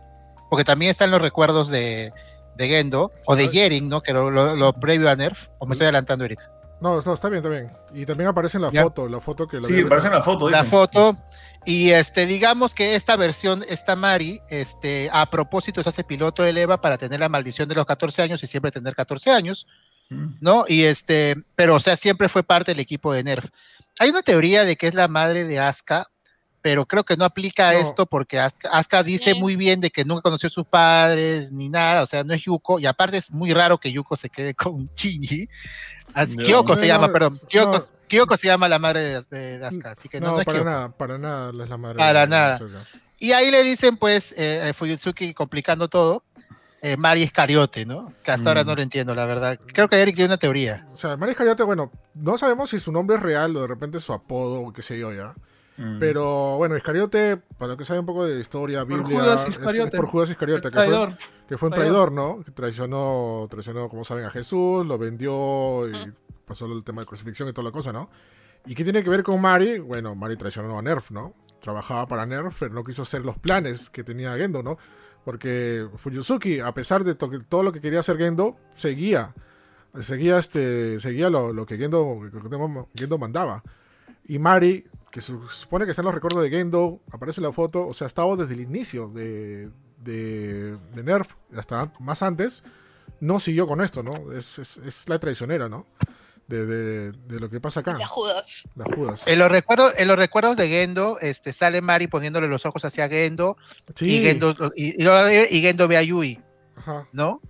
[0.50, 2.12] porque también están los recuerdos de,
[2.56, 4.02] de Gendo, o de Yering, ¿no?
[4.02, 6.52] Que lo, lo, previo a Nerf, o me estoy adelantando, Erika.
[6.82, 7.70] No, no, está bien, está bien.
[7.94, 9.62] Y también aparece en la foto, la foto que...
[9.62, 10.50] sí, aparece en la foto.
[10.50, 11.18] La foto.
[11.66, 16.50] Y este, digamos que esta versión, esta Mari, este, a propósito se hace piloto de
[16.52, 19.68] Eva para tener la maldición de los 14 años y siempre tener 14 años,
[20.10, 20.36] mm.
[20.40, 20.64] ¿no?
[20.68, 23.50] Y este, pero o sea, siempre fue parte del equipo de Nerf.
[24.00, 26.08] Hay una teoría de que es la madre de Asuka,
[26.62, 30.22] pero creo que no aplica a esto porque Asuka, dice muy bien de que nunca
[30.22, 33.54] conoció a sus padres ni nada, o sea, no es Yuko, y aparte es muy
[33.54, 35.48] raro que Yuko se quede con Shinji.
[36.46, 37.40] Kyoko se llama, perdón.
[38.08, 41.52] Kyoko, se llama la madre de, Asuka, así que no, no, para nada, para nada
[41.52, 41.98] es la madre.
[41.98, 42.60] Para nada.
[43.20, 46.24] Y ahí le dicen, pues, eh, Fuyutsuki complicando todo,
[46.82, 48.14] eh, Mari Iscariote, ¿no?
[48.24, 48.76] Que hasta ahora no mm.
[48.76, 49.60] lo entiendo, la verdad.
[49.74, 50.86] Creo que Eric tiene una teoría.
[50.94, 54.00] O sea, Mari Iscariote, bueno, no sabemos si su nombre es real o de repente
[54.00, 55.34] su apodo o qué sé yo ya.
[55.80, 55.98] Mm.
[55.98, 59.02] Pero bueno, Iscariote, para que sabe un poco de historia, Biblia.
[59.02, 59.96] Por Judas Iscariote.
[59.96, 61.18] por Judas Iscariote, que fue,
[61.48, 62.44] que fue, un traidor, ¿no?
[62.44, 66.14] Que traicionó, traicionó, como saben, a Jesús, lo vendió y
[66.46, 68.10] pasó el tema de crucifixión y toda la cosa, ¿no?
[68.66, 69.80] ¿Y qué tiene que ver con Mari?
[69.80, 71.34] Bueno, Mari traicionó a Nerf, ¿no?
[71.62, 74.78] Trabajaba para Nerf, pero no quiso hacer los planes que tenía Gendo, ¿no?
[75.24, 79.34] Porque Fuyusuki, a pesar de todo lo que quería hacer Gendo, seguía.
[80.02, 82.20] Seguía, este, seguía lo, que Gendo,
[82.94, 83.64] Gendo mandaba.
[84.26, 87.54] Y Mari, que se supone que está en los recuerdos de Gendo, aparece en la
[87.54, 92.64] foto, o sea, estaba desde el inicio de, de, Nerf, hasta más antes,
[93.20, 94.32] no siguió con esto, ¿no?
[94.32, 95.86] Es, es, es la traicionera, ¿no?
[96.50, 97.94] de, de, lo que pasa acá.
[97.98, 98.64] Las Judas.
[98.76, 99.22] Las Judas.
[99.28, 103.08] En los recuerdos, en los recuerdos de Gendo, este, sale Mari poniéndole los ojos hacia
[103.08, 103.56] Gendo
[104.00, 106.42] y, Gendo y, y, Gendo ve a Yui.
[106.76, 107.08] Ajá.
[107.12, 107.42] ¿No?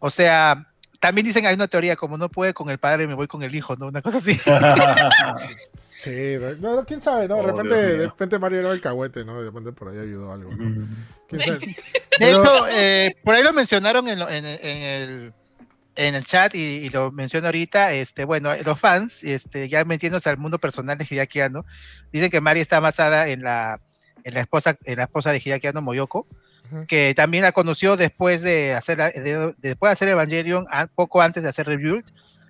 [0.00, 0.66] O sea,
[0.98, 3.54] también dicen hay una teoría, como no puede con el padre, me voy con el
[3.54, 3.86] hijo, ¿no?
[3.86, 4.38] Una cosa así.
[5.98, 7.36] sí, no, quién sabe, ¿no?
[7.36, 9.38] De oh, repente, de repente Mari era el cagüete, ¿no?
[9.40, 10.50] De repente por ahí ayudó algo.
[11.28, 11.76] ¿Quién sabe?
[12.18, 15.32] De hecho, eh, por ahí lo mencionaron en, en, en el
[15.98, 20.38] en el chat y, lo menciono ahorita, este, bueno, los fans, este, ya metiéndose al
[20.38, 21.40] mundo personal de Hideaki
[22.12, 23.80] dicen que Mari está basada en la,
[24.22, 26.28] en la esposa, en la esposa de Hideaki Moyoko,
[26.86, 28.98] que también la conoció después de hacer,
[29.58, 32.04] después de hacer Evangelion, poco antes de hacer Rebuild,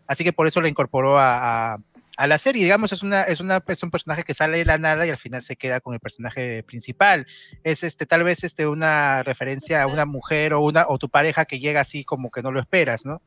[0.07, 1.79] así que por eso la incorporó a, a
[2.27, 2.65] la serie.
[2.65, 5.17] Digamos, es, una, es, una, es un personaje que sale de la nada y al
[5.17, 7.27] final se queda con el personaje principal.
[7.63, 11.45] Es este, tal vez este, una referencia a una mujer o, una, o tu pareja
[11.45, 13.23] que llega así como que no lo esperas, ¿no?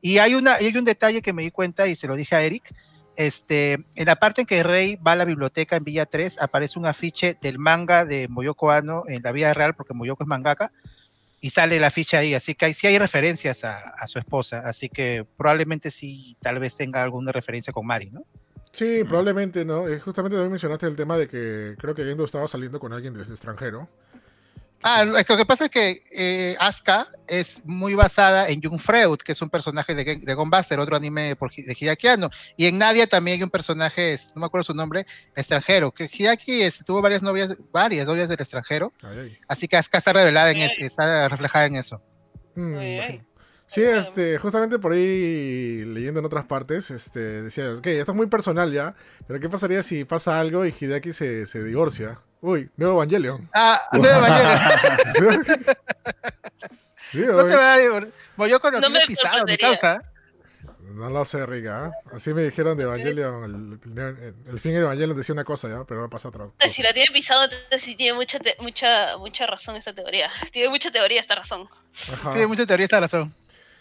[0.00, 2.42] Y hay, una, hay un detalle que me di cuenta y se lo dije a
[2.42, 2.74] Eric.
[3.16, 6.78] Este, en la parte en que Rey va a la biblioteca en Villa 3, aparece
[6.78, 10.70] un afiche del manga de Moyoko Ano en la vida real, porque Moyoko es mangaka,
[11.46, 15.24] y sale la ficha ahí, así que sí hay referencias a, su esposa, así que
[15.36, 18.24] probablemente sí, tal vez tenga alguna referencia con Mari, ¿no?
[18.72, 19.86] Sí, probablemente, ¿no?
[19.86, 23.14] Eh, justamente también mencionaste el tema de que creo que Gendo estaba saliendo con alguien
[23.14, 23.88] desde extranjero.
[24.82, 29.32] Ah, lo que pasa es que eh, Asuka es muy basada en Jung Freud, que
[29.32, 32.06] es un personaje de, de Gunbuster, otro anime por, de Hideaki
[32.56, 35.92] Y en Nadia también hay un personaje, no me acuerdo su nombre, extranjero.
[35.92, 38.92] Que Hideaki este, tuvo varias novias, varias novias del extranjero.
[39.48, 42.02] Así que Asuka está revelada, en está reflejada en eso.
[42.54, 42.78] Mm,
[43.66, 48.26] sí, este, justamente por ahí leyendo en otras partes, este, decía, ok, esto es muy
[48.26, 48.94] personal ya,
[49.26, 52.20] pero ¿qué pasaría si pasa algo y Hideaki se, se divorcia?
[52.40, 53.48] Uy, nuevo Evangelion.
[53.54, 55.44] Ah, nuevo Evangelion.
[56.68, 58.12] sí, no se va a divorciar.
[58.48, 60.02] Yo con no tiene pisado, mi causa.
[60.96, 61.92] No lo sé, Riga.
[62.12, 63.80] Así me dijeron de Evangelion.
[64.46, 65.84] El, fin de Evangelion decía una cosa, ¿ya?
[65.84, 66.46] pero no pasa otra.
[66.70, 70.30] Si lo tiene pisado, entonces sí tiene mucha, mucha, mucha razón esta teoría.
[70.52, 71.68] Tiene mucha teoría esta razón.
[72.12, 72.32] Ajá.
[72.32, 73.34] Tiene mucha teoría esta razón.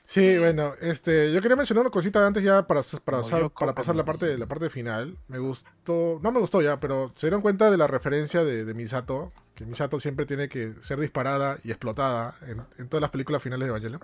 [0.05, 4.05] Sí, bueno, este, yo quería mencionar una cosita antes ya para, para, para pasar la
[4.05, 5.17] parte, la parte final.
[5.27, 9.31] Me gustó, no me gustó ya, pero se dieron cuenta de la referencia de, Misato,
[9.55, 12.35] que Misato siempre tiene que ser disparada y explotada
[12.77, 14.01] en, todas las películas finales de Evangelion.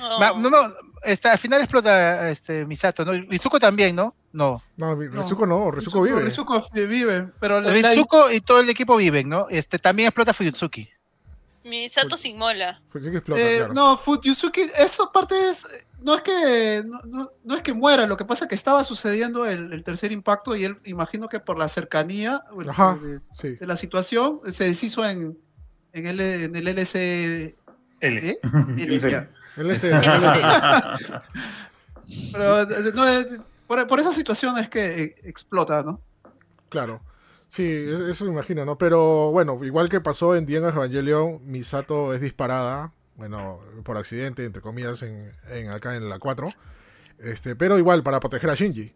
[0.00, 0.38] Oh.
[0.38, 0.58] No, no,
[1.04, 3.12] este, al final explota este, Misato, ¿no?
[3.12, 4.14] Rizuko también, ¿no?
[4.32, 4.62] No.
[4.76, 6.22] No, Rizuko no, Rizuko, vive.
[6.22, 7.60] Rizuko vive, pero...
[7.60, 9.46] Rizuko y todo el equipo viven, ¿no?
[9.48, 10.90] Este, también explota Fuyutsuki.
[11.64, 12.82] Misato sin mola.
[13.36, 15.66] Eh, no, Yusuke, esa parte es.
[16.00, 19.82] No es que no, es que muera, lo que pasa es que estaba sucediendo el,
[19.82, 22.42] tercer impacto y él, imagino que por la cercanía
[23.42, 25.38] de, la situación, se deshizo en,
[25.94, 27.56] en, el, en el LC.
[28.00, 28.28] L.
[28.28, 28.38] ¿Eh?
[32.32, 32.66] Pero
[33.66, 36.02] por, por esa situación es que explota, ¿no?
[36.68, 37.00] Claro.
[37.54, 38.78] Sí, eso me imagino, ¿no?
[38.78, 44.60] Pero bueno, igual que pasó en Dienga Evangelion, Misato es disparada, bueno, por accidente, entre
[44.60, 45.30] comillas, en,
[45.70, 46.48] acá en la 4.
[47.20, 48.92] Este, pero igual, para proteger a Shinji.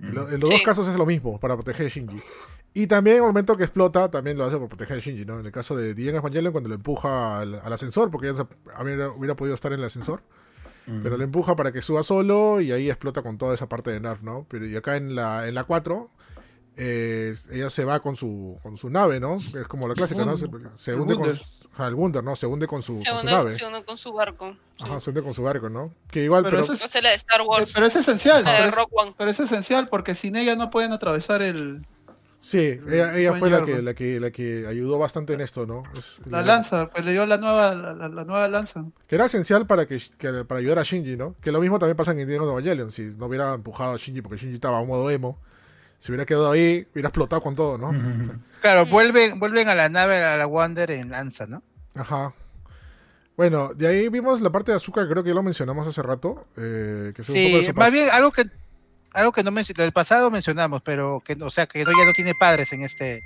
[0.00, 2.22] En, los dos casos es lo mismo, para proteger a Shinji.
[2.72, 5.40] Y también en el momento que explota, también lo hace por proteger a Shinji, ¿no?
[5.40, 8.46] En el caso de Dienga Evangelion, cuando lo empuja al, ascensor, porque ya
[8.80, 10.22] hubiera, hubiera podido estar en el ascensor.
[11.02, 13.98] Pero lo empuja para que suba solo y ahí explota con toda esa parte de
[13.98, 14.46] Nerf, ¿no?
[14.48, 16.12] Pero y acá en la, en la 4
[16.78, 19.36] eh, ella se va con su, con su nave, ¿no?
[19.36, 20.36] Es como la clásica, ¿no?
[20.36, 21.30] Se, hunde con
[21.86, 22.36] el Wunder, ¿no?
[22.36, 23.56] Se hunde con su, con su nave.
[23.56, 24.54] Se hunde con su barco.
[24.78, 25.94] Ajá, se hunde con su barco, ¿no?
[26.10, 27.70] Que igual, pero, pero, es, la de Star Wars.
[27.72, 28.44] pero es esencial.
[29.16, 31.86] Pero es, esencial porque sin ella no pueden atravesar el.
[32.40, 35.82] Sí, ella, ella fue la que, la, que, la que ayudó bastante en esto, ¿no?
[36.26, 38.84] la, lanza, pues le dio la nueva, la, nueva lanza.
[39.08, 39.98] Que era esencial para, que,
[40.46, 41.34] para ayudar a Shinji, ¿no?
[41.40, 42.92] Que lo mismo también pasa en Indiana Evangelion.
[42.92, 45.40] Si no hubiera empujado a Shinji porque Shinji estaba a modo emo,
[45.98, 47.92] si hubiera quedado ahí, hubiera explotado con todo, ¿no?
[48.60, 51.62] Claro, vuelven, vuelven a la nave, a la Wander en lanza, ¿no?
[51.94, 52.32] Ajá.
[53.36, 56.46] Bueno, de ahí vimos la parte de azúcar, creo que ya lo mencionamos hace rato.
[56.56, 58.46] Eh, que sí, más bien algo que
[59.16, 62.72] algo que no del pasado mencionamos, pero que o sea que ya no tiene padres
[62.72, 63.24] en este,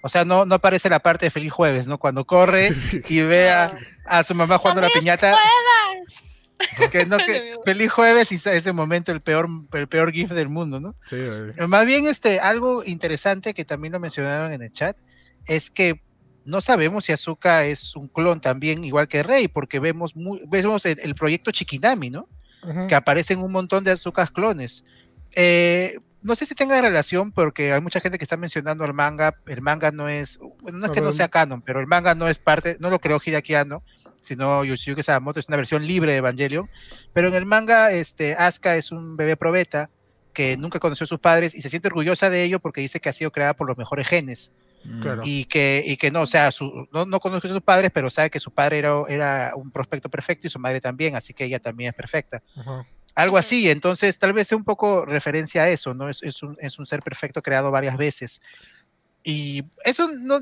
[0.00, 1.98] o sea, no, no aparece la parte de Feliz Jueves, ¿no?
[1.98, 2.70] Cuando corre
[3.08, 5.36] y ve a, su mamá jugando la piñata.
[6.92, 10.80] Que no, que feliz jueves y ese momento el peor, el peor GIF del mundo,
[10.80, 10.94] ¿no?
[11.06, 11.16] Sí,
[11.68, 14.96] Más bien, este, algo interesante que también lo mencionaron en el chat,
[15.46, 16.00] es que
[16.44, 20.14] no sabemos si Azuka es un clon también, igual que Rey, porque vemos,
[20.48, 22.28] vemos el, proyecto Chikinami, ¿no?
[22.88, 24.84] Que aparecen un montón de Azukas clones.
[25.32, 29.36] Eh, no sé si tenga relación, porque hay mucha gente que está mencionando el manga.
[29.46, 32.28] El manga no es, bueno, no es que no sea canon, pero el manga no
[32.28, 33.82] es parte, no lo creó Hideaki Anno,
[34.22, 36.70] sino Yoshiyuki Sadamoto, es una versión libre de Evangelion.
[37.12, 39.90] Pero en el manga, este, Asuka es un bebé probeta
[40.32, 43.08] que nunca conoció a sus padres y se siente orgullosa de ello porque dice que
[43.08, 44.54] ha sido creada por los mejores genes.
[45.22, 48.10] Y, que, y que no, o sea, su, no, no conoce a sus padres, pero
[48.10, 51.44] sabe que su padre era, era, un prospecto perfecto y su madre también, así que
[51.44, 52.42] ella también es perfecta.
[53.14, 56.08] Algo así, entonces tal vez sea un poco referencia a eso, ¿no?
[56.08, 58.42] Es, es, un, es un ser perfecto creado varias veces.
[59.22, 60.40] Y eso no,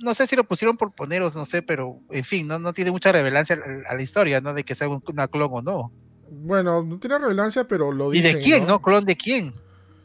[0.00, 2.90] no sé si lo pusieron por poneros, no sé, pero en fin, no, no tiene
[2.90, 4.54] mucha relevancia a la historia, ¿no?
[4.54, 5.92] De que sea una clon o no.
[6.30, 8.30] Bueno, no tiene relevancia, pero lo dicen.
[8.30, 8.80] ¿Y de quién, no?
[8.82, 9.54] ¿Clon de quién?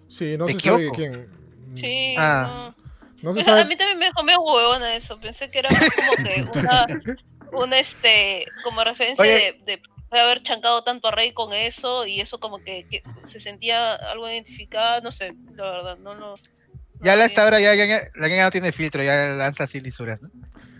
[0.07, 1.27] Sí, no se sabe de quién.
[1.75, 2.15] Sí.
[2.17, 2.73] Ah.
[3.21, 3.33] No.
[3.33, 3.61] se sabe...
[3.61, 5.19] A mí también me dejó medio huevona eso.
[5.19, 6.85] Pensé que era como que una,
[7.51, 9.79] una este, como referencia de,
[10.13, 13.95] de haber chancado tanto a Rey con eso y eso como que, que se sentía
[13.95, 16.35] algo identificado, no sé, la verdad, no, no.
[17.03, 20.21] Ya la esta hora ya, ya, la ya no tiene filtro, ya lanza así lisuras,
[20.21, 20.29] ¿no?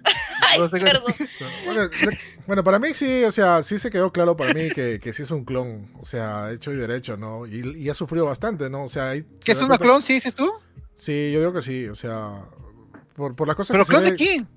[2.48, 5.24] bueno, para mí sí, o sea, sí se quedó claro para mí que, que sí
[5.24, 7.46] es un clon, o sea, hecho y derecho, ¿no?
[7.46, 8.84] Y, y ha sufrido bastante, ¿no?
[8.84, 10.52] O sea, ¿qué es una clon, sí dices tú?
[10.96, 12.46] Sí, yo digo que sí, o sea,
[13.16, 14.48] por, por las cosas ¿Pero clon de quién?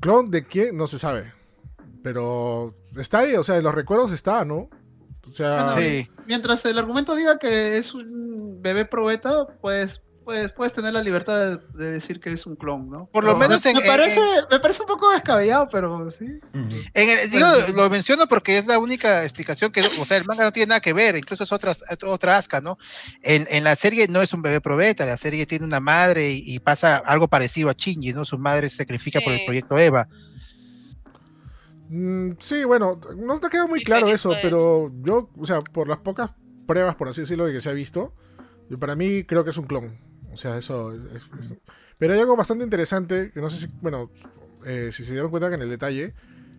[0.00, 1.32] Clon de quién, no se sabe.
[2.02, 4.68] Pero está ahí, o sea, en los recuerdos está, ¿no?
[5.28, 6.08] O sea, sí.
[6.26, 11.58] mientras el argumento diga que es un bebé probeta, pues pues puedes tener la libertad
[11.74, 13.06] de, decir que es un clon, ¿no?
[13.06, 16.38] Por lo menos me, parece, me parece un poco descabellado, pero sí.
[16.94, 20.52] En digo, lo menciono porque es la única explicación que, o sea, el manga no
[20.52, 21.72] tiene nada que ver, incluso es otra,
[22.06, 22.78] otra asca, ¿no?
[23.22, 26.60] En, en la serie no es un bebé probeta, la serie tiene una madre y,
[26.60, 28.24] pasa algo parecido a Shinji, ¿no?
[28.24, 30.06] Su madre se sacrifica por el proyecto Eva.
[31.88, 35.98] Mm, sí, bueno, no te queda muy claro eso, pero yo, o sea, por las
[35.98, 36.30] pocas
[36.68, 38.14] pruebas, por así decirlo, de que se ha visto,
[38.78, 40.09] para mí creo que es un clon.
[40.32, 41.28] O sea, eso es,
[41.98, 44.10] Pero hay algo bastante interesante, que no sé si, bueno,
[44.64, 46.14] eh, si se dieron cuenta que en el detalle,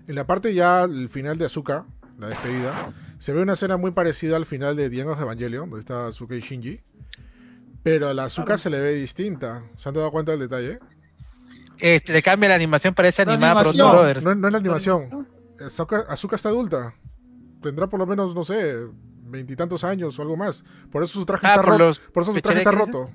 [0.08, 1.86] en la parte ya, el final de Azuka,
[2.18, 6.08] la despedida, se ve una escena muy parecida al final de of Evangelion, donde está
[6.08, 6.82] Azuka y Shinji.
[7.84, 9.64] Pero a la Azuka se le ve distinta.
[9.78, 10.80] ¿Se han dado cuenta del detalle?
[11.80, 14.24] Este, le cambia la animación, parece animada por Brothers.
[14.24, 15.28] No, no, es la animación.
[15.66, 16.94] Azuka, está adulta.
[17.62, 18.76] Tendrá por lo menos, no sé,
[19.24, 20.64] veintitantos años o algo más.
[20.92, 22.00] Por eso su traje ah, está roto.
[22.14, 23.10] Por eso su traje está roto.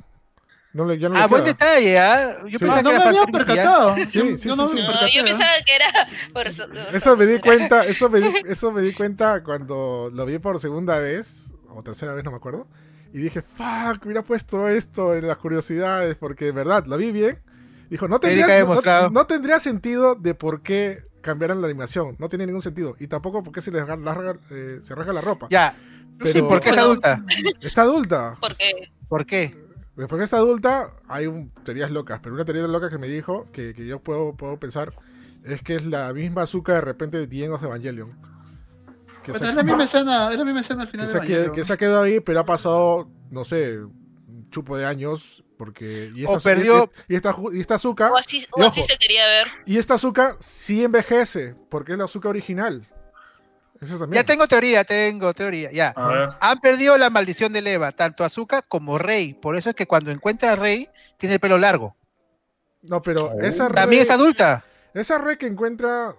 [0.76, 2.44] No le, ya no ah, buen detalle, ¿ah?
[2.46, 3.96] Yo pensaba no que me era había percatado.
[3.96, 6.66] Sí, sí, sí, no, sí, yo pensaba que era por eso.
[6.92, 10.60] Eso me di cuenta, eso me di, eso me di cuenta cuando lo vi por
[10.60, 12.68] segunda vez, o tercera vez, no me acuerdo.
[13.14, 17.38] Y dije, fuck, hubiera puesto esto en las curiosidades, porque de verdad, lo vi bien.
[17.88, 18.62] Dijo, no tendría,
[19.10, 22.16] no, tendría sentido de por qué cambiaran la animación.
[22.18, 22.96] No tiene ningún sentido.
[22.98, 25.48] Y tampoco por qué se les larga, eh, se rasga la ropa.
[25.50, 25.74] Ya.
[26.18, 27.24] Pero, sí, ¿por qué es adulta?
[27.62, 28.36] Está adulta.
[28.38, 28.90] ¿Por qué?
[29.08, 29.65] ¿Por qué?
[29.96, 33.46] Después que está adulta, hay un, teorías locas, pero una teoría loca que me dijo,
[33.50, 34.92] que, que yo puedo, puedo pensar,
[35.42, 38.14] es que es la misma azúcar de repente de The of Evangelion.
[39.22, 41.54] Que es, la misma escena, es la misma escena al final que de Evangelion.
[41.54, 46.12] Que, se ha quedado ahí, pero ha pasado, no sé, un chupo de años, porque...
[46.14, 46.90] Y esta, o perdió...
[47.08, 48.12] Y, esta, y esta azúcar...
[48.12, 49.46] O así, o así se quería ver.
[49.64, 52.82] Y esta azúcar sí envejece, porque es la azúcar original.
[54.10, 55.94] Ya tengo teoría, tengo teoría, ya.
[56.40, 59.34] Han perdido la maldición de Eva, tanto Azuka como Rey.
[59.34, 61.96] Por eso es que cuando encuentra a Rey, tiene el pelo largo.
[62.82, 63.40] No, pero oh.
[63.40, 63.74] esa Rey.
[63.74, 64.64] También es adulta.
[64.94, 66.14] Esa Rey que encuentra.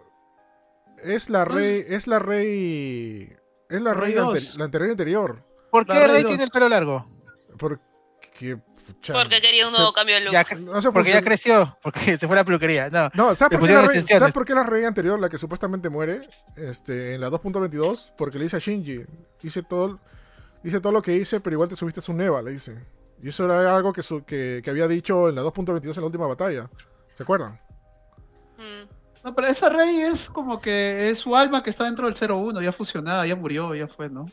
[1.03, 1.85] Es la Rey.
[1.87, 3.35] Es la Rey.
[3.69, 5.43] Es la Rey, la anterior anterior.
[5.71, 7.05] ¿Por qué Rey, tiene el pelo largo?
[7.57, 8.57] Porque
[9.11, 10.59] porque quería un nuevo cambio de look.
[10.59, 12.89] no sé porque ya creció, porque se fue a la peluquería.
[12.89, 15.37] No, no ¿sabes, por qué, la rey, ¿sabes por qué la rey anterior, la que
[15.37, 18.13] supuestamente muere, este, en la 2.22?
[18.17, 19.05] Porque le dice a Shinji,
[19.43, 19.99] hice todo,
[20.63, 22.77] hice todo lo que hice, pero igual te subiste a su neva, le dice.
[23.21, 26.27] Y eso era algo que, que, que había dicho en la 2.22 en la última
[26.27, 26.69] batalla.
[27.15, 27.59] ¿Se acuerdan?
[28.57, 28.97] Mm.
[29.23, 32.61] No, pero esa rey es como que es su alma que está dentro del 01,
[32.61, 34.27] ya fusionada, ya murió, ya fue, ¿no?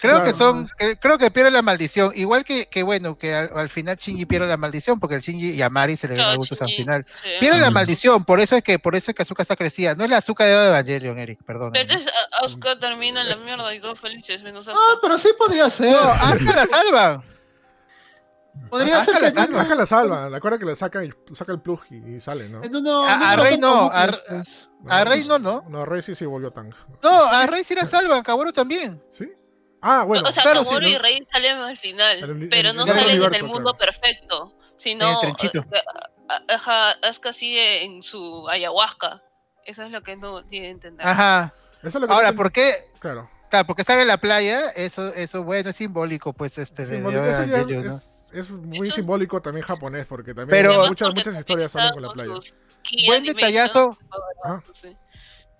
[0.00, 0.68] Creo que son,
[1.00, 2.12] creo que pierde la maldición.
[2.14, 5.62] Igual que, que bueno, que al, final Shinji pierde la maldición, porque el Shinji y
[5.62, 7.06] a Mari se le ven gustos al final.
[7.40, 9.94] Pierde la maldición, por eso es que, por eso es que Azuka está crecida.
[9.94, 11.74] No es la Azuka de Evangelion, Eric, perdón.
[11.74, 12.10] Entonces
[12.42, 15.92] Azuka termina en la mierda y todos felices, menos Ah, pero sí podría ser.
[15.92, 17.22] No, Azuka la salva.
[18.70, 19.74] Podría ser que la, salva.
[19.74, 20.30] la salva.
[20.30, 21.00] La acuerda que le saca,
[21.32, 22.60] saca el plug y, sale, ¿no?
[23.04, 23.90] a, Rey no.
[23.90, 25.64] A, Rey no, ¿no?
[25.68, 26.70] No, a Rey sí se volvió tan.
[27.02, 29.02] No, a Rey sí la salva, Kaworu también.
[29.10, 29.30] ¿Sí?
[29.86, 30.26] Ah, bueno.
[30.26, 34.54] O sea, claro, y Rey salen al final, pero no salen en el mundo perfecto,
[34.78, 35.34] sino en
[37.02, 39.22] es casi en su ayahuasca.
[39.66, 41.06] Eso es lo que no tiene que entender.
[41.06, 41.52] Ajá.
[41.82, 42.72] Eso es lo que Ahora, ¿por qué?
[42.98, 43.28] Claro.
[43.50, 47.30] Claro, porque están en la playa, eso, eso bueno, es simbólico, pues, este, simbólico, de,
[47.30, 52.02] eso ya es, es, muy simbólico también japonés, porque también muchas, muchas historias salen con
[52.02, 52.32] la playa.
[53.06, 53.98] Buen detallazo.
[54.42, 54.62] Ah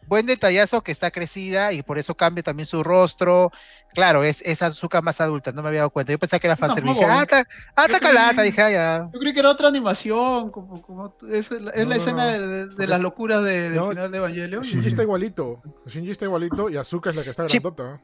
[0.07, 3.51] buen detallazo que está crecida y por eso cambia también su rostro.
[3.95, 6.13] Claro, es, es Azuka más adulta, no me había dado cuenta.
[6.13, 6.95] Yo pensaba que era fanservice.
[6.95, 9.11] dije, ah, está, ah, calata, dije, ah, ya.
[9.13, 13.43] Yo creí que era otra animación, como, como es, es la escena de, las locuras
[13.45, 14.63] de, del final de Evangelion.
[14.63, 18.01] Shinji está igualito, Shinji está igualito y Azuka es la que está grandota.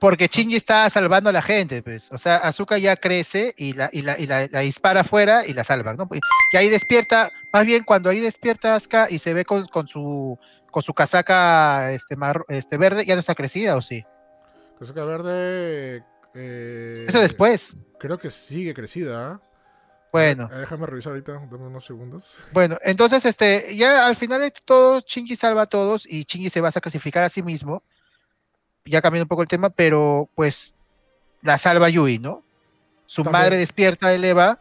[0.00, 2.10] Porque Shinji está salvando a la gente, pues.
[2.12, 5.64] O sea, Azuka ya crece y la, y la, y la, dispara afuera y la
[5.64, 6.08] salva, ¿no?
[6.52, 10.38] Y ahí despierta, más bien cuando ahí despierta Asuka y se ve con, con su
[10.70, 12.16] con su casaca este,
[12.48, 14.04] este verde, ¿ya no está crecida o sí?
[14.78, 16.04] Casaca verde.
[16.34, 17.76] Eh, Eso después.
[17.98, 19.40] Creo que sigue crecida.
[20.12, 20.48] Bueno.
[20.52, 22.24] Eh, déjame revisar ahorita, dame unos segundos.
[22.52, 26.60] Bueno, entonces, este, ya al final de todo, Chingy salva a todos y Chingy se
[26.60, 27.82] va a sacrificar a sí mismo.
[28.84, 30.74] Ya cambiando un poco el tema, pero pues
[31.42, 32.42] la salva Yui, ¿no?
[33.04, 34.60] Su madre despierta de Eva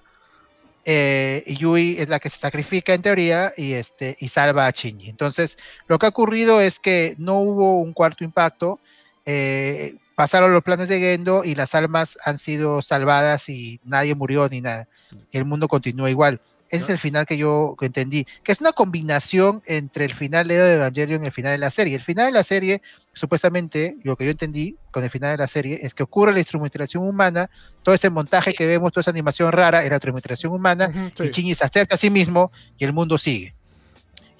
[0.89, 5.09] eh, Yui es la que se sacrifica en teoría y, este, y salva a Shinji.
[5.09, 5.57] Entonces,
[5.87, 8.79] lo que ha ocurrido es que no hubo un cuarto impacto,
[9.25, 14.49] eh, pasaron los planes de Gendo y las almas han sido salvadas y nadie murió
[14.49, 14.87] ni nada.
[15.29, 16.41] Y el mundo continúa igual.
[16.69, 20.73] Ese es el final que yo entendí, que es una combinación entre el final de
[20.73, 21.93] Evangelion y el final de la serie.
[21.93, 22.81] El final de la serie,
[23.13, 26.39] supuestamente, lo que yo entendí con el final de la serie, es que ocurre la
[26.39, 27.51] instrumentación humana,
[27.83, 31.53] todo ese montaje que vemos, toda esa animación rara, era la instrumentación humana, y Shinji
[31.53, 33.53] se acepta a sí mismo y el mundo sigue.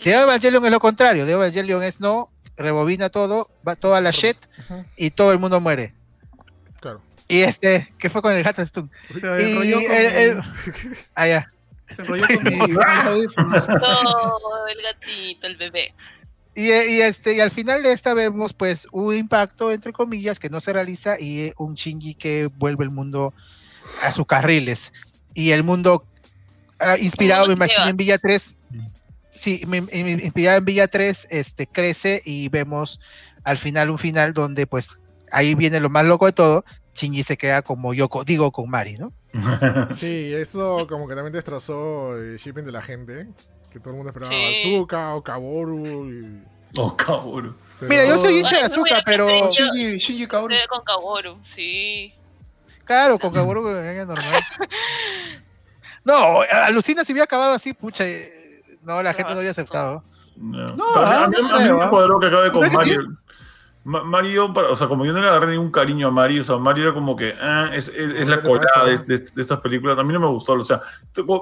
[0.04, 4.38] De Evangelion es lo contrario, de Evangelion es no, rebobina todo, va toda la shit
[4.96, 5.94] y todo el mundo muere.
[6.80, 7.02] Claro.
[7.28, 8.90] Y este, ¿qué fue con el gato Stun?
[9.14, 10.42] y el,
[11.16, 11.52] ah, ya.
[11.96, 12.50] Se enrolló con mi,
[14.72, 15.94] el gatito, el bebé.
[16.54, 20.50] Y, y, este, y al final de esta vemos pues un impacto, entre comillas, que
[20.50, 23.34] no se realiza y un Shinji que vuelve el mundo
[24.02, 24.92] a sus carriles.
[25.34, 26.06] Y el mundo
[26.80, 28.56] ah, inspirado, me imagino, en Villa 3.
[29.38, 33.00] Sí, en Villa 3, este, crece y vemos
[33.44, 35.00] al final un final donde pues
[35.32, 36.66] ahí viene lo más loco de todo,
[36.96, 39.14] Shinji se queda como yo digo con Mari, ¿no?
[39.96, 43.28] Sí, eso como que también destrozó el shipping de la gente.
[43.72, 46.10] Que todo el mundo esperaba Azuka o Kaboru.
[46.10, 46.44] Y...
[46.78, 47.56] O Kaboru.
[47.82, 49.28] Mira, yo soy hincha de Azuka, pero.
[49.50, 50.56] Shinji, Shinji Kaboru.
[50.70, 52.14] Con Kaboru, sí.
[52.86, 54.44] Claro, con Kaboru es normal.
[56.04, 58.08] No, alucina si hubiera acabado así, pucha.
[58.08, 58.47] Eh,
[58.88, 60.04] no, la gente no había aceptado.
[60.38, 63.02] No, no a, mí, a, mí, me cuadró que acabe con Mario.
[63.84, 66.86] Mario, o sea, como yo no le agarré ningún cariño a Mario, o sea, Mario
[66.86, 69.98] era como que ah, es, es, la colada de, de, estas películas.
[69.98, 70.82] A mí no me gustó, o sea,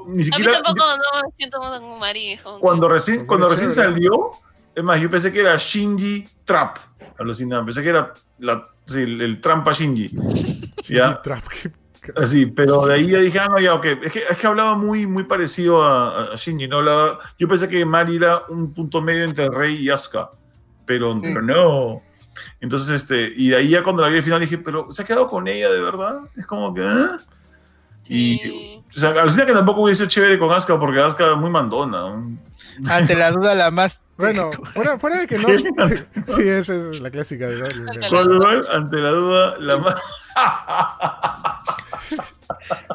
[0.07, 0.51] ni siquiera.
[0.51, 2.39] A mí tampoco no siento como Mario.
[2.59, 4.31] Cuando recién, cuando recién salió,
[4.75, 6.77] es más, yo pensé que era Shinji Trap,
[7.19, 7.65] alucinante.
[7.65, 10.15] Pensé que era la, sí, el, trampa Shinji.
[10.87, 11.19] ¿ya?
[11.21, 11.43] Trap,
[12.15, 13.85] Así, pero de ahí ya dije, ah, no, ya, ok.
[14.03, 16.81] Es que, es que hablaba muy, muy parecido a, a Shinji, ¿no?
[17.37, 20.31] yo pensé que Mario era un punto medio entre Rey y Asuka,
[20.85, 22.01] pero, pero no.
[22.59, 25.05] Entonces, este, y de ahí ya cuando la vi al final dije, pero ¿se ha
[25.05, 26.19] quedado con ella de verdad?
[26.35, 27.07] Es como que, ¿eh?
[28.07, 31.49] Y, o sea, alucina que tampoco hubiese sido chévere con Asuka porque Asuka es muy
[31.49, 32.13] mandona.
[32.87, 34.01] Ante la duda, la más.
[34.17, 35.49] Bueno, fuera, fuera de que no.
[36.27, 37.49] sí, esa es la clásica.
[37.49, 38.47] ¿no?
[38.71, 39.95] Ante la duda, la más.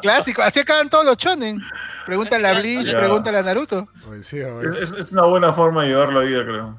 [0.01, 1.61] Clásico, así acaban todos los chonen.
[2.05, 3.87] Pregúntale a Bleach, pregúntale a Naruto.
[4.19, 6.77] es, es, una buena forma de llevar la vida, creo.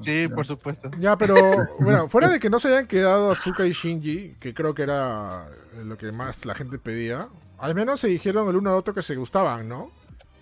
[0.00, 0.90] Sí, por supuesto.
[0.98, 1.34] Ya, pero
[1.80, 5.48] bueno, fuera de que no se hayan quedado Azuka y Shinji, que creo que era
[5.84, 7.28] lo que más la gente pedía,
[7.58, 9.90] al menos se dijeron el uno al otro que se gustaban, ¿no?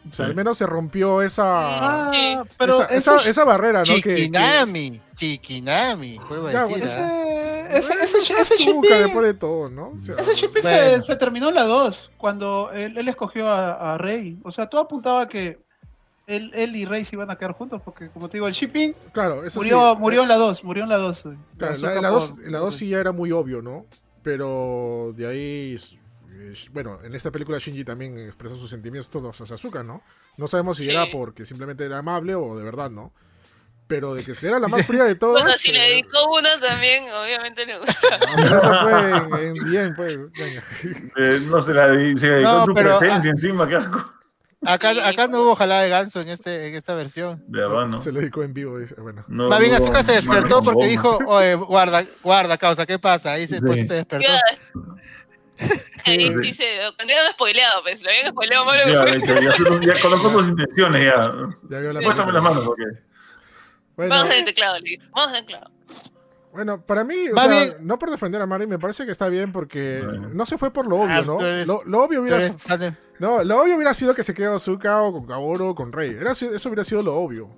[0.09, 1.45] O sea, al menos se rompió esa.
[1.45, 3.85] Ah, pero esa, esa, barrera, ¿no?
[3.85, 5.01] Chikinami.
[5.16, 6.20] Chikinami.
[6.53, 6.66] Ya,
[7.70, 9.93] ese, ese, ese, ese después de todo, ¿no?
[9.95, 14.39] ese shipping se, se, terminó en la 2, cuando él, él escogió a, a, Rey.
[14.45, 15.59] O sea, todo apuntaba a que
[16.27, 18.95] él, él y Rey se iban a quedar juntos porque, como te digo, el shipping
[19.12, 21.24] claro, eso murió, murió en la 2, murió en la 2.
[21.57, 21.74] Claro,
[22.45, 23.87] en la 2 sí ya era muy obvio, ¿no?
[24.23, 25.77] Pero de ahí,
[26.73, 30.03] bueno, en esta película Shinji también expresa sus sentimientos todos a Sasuka, ¿no?
[30.37, 33.13] No sabemos si era porque simplemente era amable o de verdad, ¿no?
[33.87, 35.45] Pero de que era la más fría de todas.
[35.45, 38.17] Bueno, si le eh, dedicó una también, obviamente le gusta.
[38.45, 40.19] eso fue en, bien, pues.
[41.17, 44.13] Eh, no se la dedicó, no, tu presencia encima, qué asco.
[44.65, 47.45] Acá, acá no hubo ojalá de ganso en, este, en esta versión.
[47.47, 48.01] De verdad, ¿no?
[48.01, 48.79] Se le dedicó en vivo.
[48.99, 49.25] Bueno.
[49.29, 53.33] No, Más bien Azúcar se despertó porque dijo, oye, guarda, guarda, causa, ¿qué pasa?
[53.33, 54.27] Ahí se, pues, se despertó.
[55.57, 56.65] Sí, sí, sí,
[56.97, 58.87] cuando habían spoileado, pues, lo habían spoileado malo.
[58.87, 61.33] Ya, ya, ya, ya conozco tus intenciones, ya.
[61.70, 62.85] Ya vio la Muéstrame las manos, porque...
[63.97, 64.78] Bueno, Vamos en teclado,
[65.12, 65.70] Vamos en teclado.
[66.53, 69.53] Bueno, para mí, o sea, no por defender a Mari, me parece que está bien
[69.53, 70.03] porque
[70.33, 71.85] no se fue por lo obvio, ah, ¿no?
[71.85, 72.39] lo, obvio hubiera
[73.19, 76.16] no, lo obvio hubiera sido que se quede Azuka o con Kaoru o con Rey.
[76.19, 77.51] Era, eso hubiera sido lo obvio.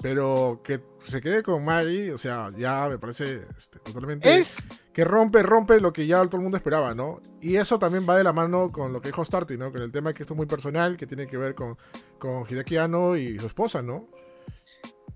[0.00, 4.38] Pero que se quede con Mari, o sea, ya me parece este, totalmente.
[4.38, 4.66] Es.
[4.92, 7.20] Que rompe, rompe lo que ya todo el mundo esperaba, ¿no?
[7.40, 9.70] Y eso también va de la mano con lo que dijo Starty, ¿no?
[9.70, 11.76] Con el tema que esto es muy personal, que tiene que ver con,
[12.18, 14.08] con Hideaki y su esposa, ¿no?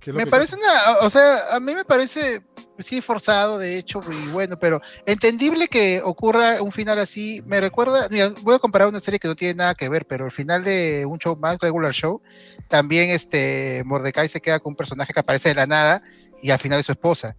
[0.06, 2.43] Me parece una, o sea, a mí me parece,
[2.78, 7.42] sí, forzado, de hecho, y bueno, pero entendible que ocurra un final así.
[7.46, 8.08] Me recuerda,
[8.42, 11.04] voy a comparar una serie que no tiene nada que ver, pero el final de
[11.06, 12.20] un show más, regular show,
[12.68, 16.02] también este Mordecai se queda con un personaje que aparece de la nada
[16.42, 17.36] y al final es su esposa.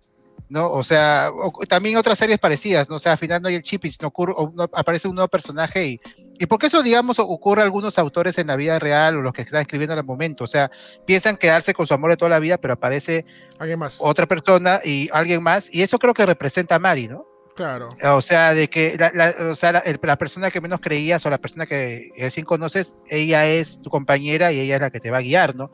[0.49, 0.72] ¿No?
[0.72, 1.31] O sea,
[1.68, 2.97] también otras series parecidas, ¿no?
[2.97, 5.27] O sea, al final no hay el chip y no, ocurre, no aparece un nuevo
[5.27, 6.01] personaje y,
[6.39, 9.41] y porque eso, digamos, ocurre a algunos autores en la vida real o los que
[9.41, 10.69] están escribiendo en el momento, o sea,
[11.05, 13.26] piensan quedarse con su amor de toda la vida, pero aparece
[13.60, 13.97] alguien más.
[13.99, 17.26] otra persona y alguien más, y eso creo que representa a Mari, ¿no?
[17.55, 17.89] Claro.
[18.03, 21.65] O sea, de que la, o sea, la, persona que menos creías o la persona
[21.65, 25.22] que recién conoces, ella es tu compañera y ella es la que te va a
[25.22, 25.69] guiar, ¿no?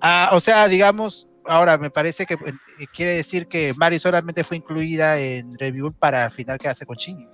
[0.00, 4.58] Ah, o sea, digamos, Ahora, me parece que eh, quiere decir que Mari solamente fue
[4.58, 7.26] incluida en Review para al final quedarse con Shinji.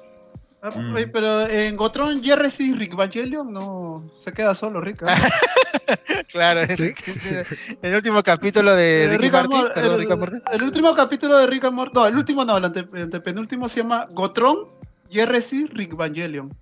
[0.62, 0.94] Ah, mm.
[1.12, 5.02] pero en Gotron, Jerry y Rick Evangelion no se queda solo, Rick.
[5.06, 6.24] ¿eh?
[6.28, 11.92] claro, el, último capítulo de Rick, Rick, el, el, último capítulo de Rick and Morty,
[11.94, 14.68] no, el último no, el antepenúltimo se llama Gotron,
[15.10, 16.56] Jerry Rick Evangelion.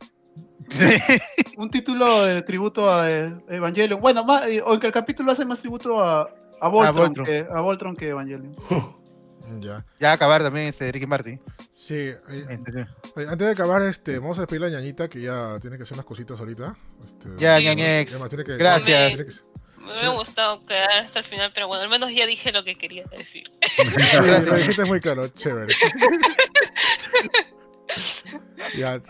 [1.57, 3.09] Un título de tributo a
[3.49, 4.01] Evangelion.
[4.01, 6.29] Bueno, más, eh, o que el capítulo hace más tributo a,
[6.63, 8.55] a Voltron, a Que, a Voltron que Evangelion.
[9.61, 9.85] ya.
[9.99, 11.41] Ya acabar también este Ricky Martin.
[11.73, 11.97] Sí.
[11.97, 15.95] Eh, antes de acabar, este, vamos a despedir a ñañita que ya tiene que hacer
[15.95, 16.77] unas cositas ahorita.
[17.05, 18.25] Este, ya, ñañex.
[18.57, 19.45] Gracias.
[19.79, 22.79] Me hubiera gustado quedar hasta el final, pero bueno, al menos ya dije lo que
[22.79, 23.51] quería decir.
[24.15, 25.75] Gracias, lo dijiste muy claro, chévere.
[28.79, 29.03] ya.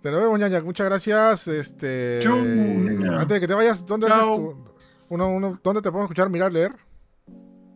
[0.00, 0.62] Te lo vemos, ñaña.
[0.62, 1.48] Muchas gracias.
[1.48, 4.66] Este, antes de que te vayas, ¿dónde haces tu,
[5.08, 6.72] uno, uno, ¿Dónde te podemos escuchar, mirar, leer?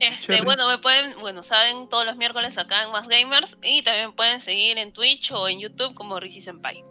[0.00, 4.16] Este, bueno, me pueden, bueno, saben todos los miércoles acá en Más Gamers y también
[4.16, 6.82] pueden seguir en Twitch o en YouTube como Rizzi Senpai.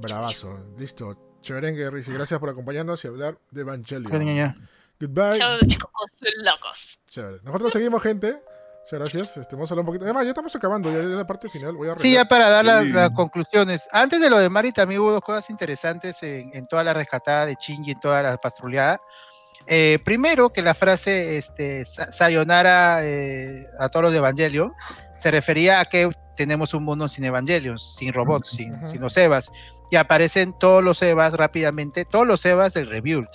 [0.00, 1.14] Bravazo, listo.
[1.42, 4.56] Cheverengue, Rizzi, gracias por acompañarnos y hablar de Evangelion.
[4.98, 5.38] Goodbye.
[5.38, 5.90] Chao, chicos
[6.38, 6.98] locos.
[7.06, 7.40] Chévere.
[7.42, 8.40] Nosotros seguimos, gente.
[8.84, 9.36] Muchas gracias.
[9.36, 10.04] Este, vamos a hablar un poquito.
[10.04, 11.76] Además, ya estamos acabando, ya es la parte final.
[11.76, 13.88] Voy a sí, ya para dar las, conclusiones.
[13.92, 17.44] Antes de lo de Mari, también hubo dos cosas interesantes en, en toda la rescatada
[17.44, 19.00] de Chingy, en toda la patrullada.
[19.66, 24.74] Eh, primero que la frase este, Sayonara eh, a todos los de Evangelio
[25.16, 29.50] se refería a que tenemos un mundo sin Evangelios, sin robots, sin, los Evas.
[29.90, 33.28] Y aparecen todos los Evas rápidamente, todos los Evas del Rebuild.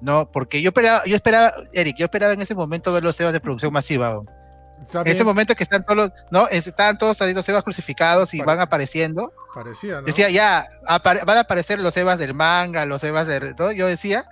[0.00, 0.30] ¿No?
[0.30, 3.40] Porque yo esperaba, yo esperaba, Eric, yo esperaba en ese momento ver los Evas de
[3.40, 4.20] producción masiva.
[4.92, 6.48] En ese momento que están todos, ¿no?
[6.48, 9.32] Están todos saliendo Evas crucificados y van apareciendo.
[9.54, 10.02] Parecía, ¿no?
[10.02, 10.68] Decía, ya,
[11.04, 13.54] van a aparecer los Evas del manga, los Evas de.
[13.58, 13.72] ¿no?
[13.72, 14.24] Yo decía,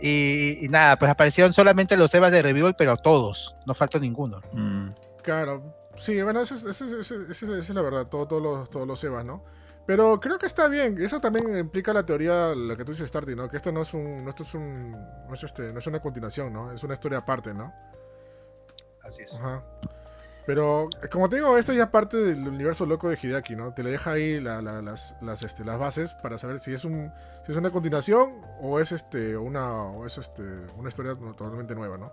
[0.00, 4.40] y, nada, pues aparecieron solamente los Evas de Revival, pero todos, no faltó ninguno.
[4.52, 4.90] Mm.
[5.22, 9.44] Claro, sí, bueno, esa es la verdad, todos los, todos los Evas, ¿no?
[9.86, 13.34] Pero creo que está bien, eso también implica la teoría, la que tú dices, Starty,
[13.34, 13.48] ¿no?
[13.48, 16.00] Que esto no es un, no, esto es un, no es, este, no es una
[16.00, 16.72] continuación, ¿no?
[16.72, 17.74] Es una historia aparte, ¿no?
[19.02, 19.34] Así es.
[19.34, 19.64] Ajá.
[20.46, 23.72] Pero, como te digo, esto ya es parte del universo loco de Hideaki, ¿no?
[23.72, 27.12] Te le deja ahí las, las, este, las bases para saber si es un
[27.44, 30.42] si es una continuación o es este una o es este
[30.76, 32.12] una historia totalmente nueva, ¿no?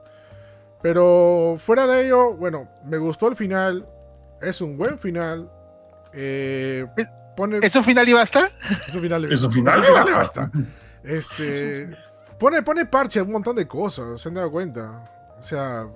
[0.81, 3.87] Pero fuera de ello, bueno, me gustó el final,
[4.41, 5.51] es un buen final.
[6.13, 6.85] Eh,
[7.35, 8.49] pone, ¿Es un final y basta?
[8.87, 10.51] Es un final, ¿Es un final, y basta.
[11.03, 11.89] Este,
[12.37, 15.35] pone, pone parche a un montón de cosas, se han dado cuenta.
[15.39, 15.87] O sea,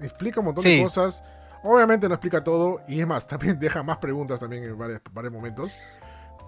[0.00, 1.22] explica un montón de cosas
[1.62, 5.72] Obviamente no explica todo y es más, también deja más preguntas también en varios, momentos.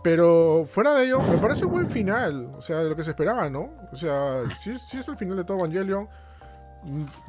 [0.02, 2.52] Pero fuera de ello, me parece un buen final.
[2.56, 3.70] O sea, lo que se esperaba, ¿no?
[3.93, 6.09] O sea, si, es el final de todo Evangelion,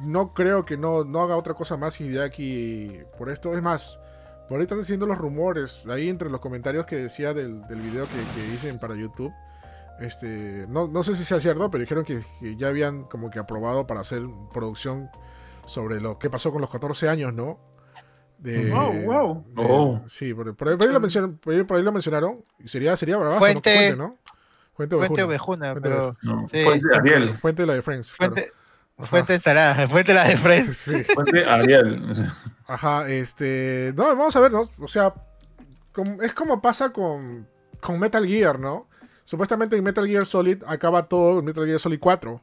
[0.00, 3.54] no creo que no, no haga otra cosa más Hideaki por esto.
[3.54, 3.98] Es más,
[4.48, 8.06] Por ahí están diciendo los rumores, ahí entre los comentarios que decía del, del video
[8.06, 9.32] que, que hice para YouTube.
[10.00, 12.22] Este, no, no sé si sea cierto, pero dijeron que,
[12.56, 15.10] ya habían como que aprobado para hacer producción
[15.66, 17.58] sobre lo que pasó con los 14 años, ¿no?
[18.40, 20.04] De, wow, wow.
[20.08, 22.42] Sí, por, ahí, lo mencionaron, por, ahí, lo mencionaron.
[22.58, 24.16] Y sería, sería bravazo, Fuente, ¿no?
[24.74, 26.16] Fuente Fuente Ovejuna, Fuente pero.
[26.50, 26.64] Sí.
[26.64, 27.36] Fuente Ariel.
[27.36, 28.14] Fuente la de Friends.
[28.14, 28.50] Fuente,
[28.96, 30.76] Fuente Sarada, Fuente la de Friends.
[30.76, 31.04] Sí.
[31.14, 32.14] Fuente Ariel.
[32.66, 33.92] Ajá, este.
[33.94, 34.70] No, vamos a ver, ¿no?
[34.78, 35.12] O sea,
[36.22, 37.46] es como pasa con,
[37.80, 38.88] con Metal Gear, ¿no?
[39.24, 42.40] Supuestamente en Metal Gear Solid acaba todo en Metal Gear Solid 4.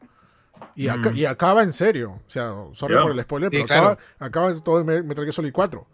[0.75, 1.15] Y, mm.
[1.15, 2.19] y acaba en serio.
[2.25, 5.87] O sea, sorry por el spoiler, pero acaba, acaba, todo en Metal Gear Solid 4.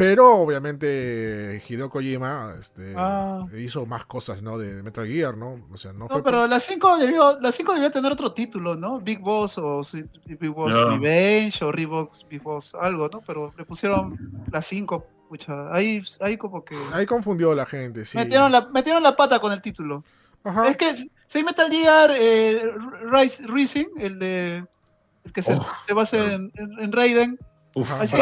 [0.00, 3.44] Pero obviamente Hideo Kojima este, ah.
[3.54, 4.56] hizo más cosas, ¿no?
[4.56, 5.66] De Metal Gear, ¿no?
[5.70, 8.98] O sea, no, no pero la 5 debió, la 5 debió tener otro título, ¿no?
[8.98, 9.82] Big Boss o
[10.24, 13.20] Big Boss Revenge o Reeboks Big Boss, algo, ¿no?
[13.26, 14.16] Pero le pusieron
[14.50, 15.06] la 5,
[15.70, 16.78] ahí, ahí como que...
[16.94, 18.16] Ahí confundió la gente, sí.
[18.16, 20.02] Metieron la, metieron la pata con el título.
[20.66, 20.94] Es que
[21.30, 22.72] si Metal Gear eh,
[23.04, 24.64] Rise, Rising, el de
[25.24, 25.66] el que se, oh.
[25.86, 27.38] se basa en, en, Raiden,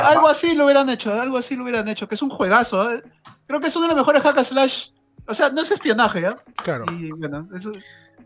[0.02, 2.92] algo así lo hubieran hecho, algo así lo hubieran hecho, que es un juegazo.
[2.92, 3.02] ¿eh?
[3.46, 4.88] Creo que es uno de los mejores hack slash.
[5.26, 6.36] O sea, no es espionaje, ¿ya?
[6.62, 6.84] Claro.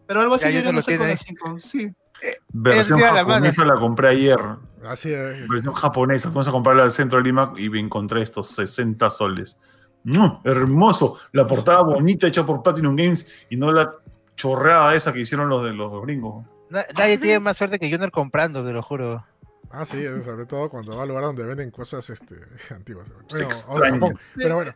[0.07, 1.59] pero algo así yo no sé con 5.
[1.59, 1.85] Sí.
[2.23, 4.41] Eh, versión japonesa la, compré ayer.
[4.85, 5.49] Así es.
[5.49, 6.29] Versión japonesa.
[6.31, 9.59] Vamos a comprarla al centro de Lima y encontré estos 60 soles
[10.45, 11.19] hermoso.
[11.33, 13.95] La portada bonita hecha por Platinum Games y no la
[14.37, 16.45] chorreada esa que hicieron los de los gringos.
[16.71, 19.25] Nadie tiene más suerte que Junior comprando, te lo juro.
[19.71, 22.37] Ah, sí, sobre todo cuando va al lugar donde venden cosas este,
[22.75, 23.09] antiguas.
[23.69, 24.75] Bueno, Pero bueno,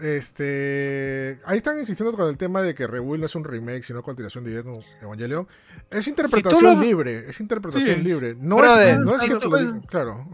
[0.00, 4.02] este, ahí están insistiendo con el tema de que Rebuild no es un remake, sino
[4.02, 4.62] continuación de
[5.02, 5.48] Evangelion.
[5.90, 8.34] Es interpretación libre, es interpretación libre.
[8.38, 9.50] No, es, no es, que tú
[9.88, 10.28] Claro.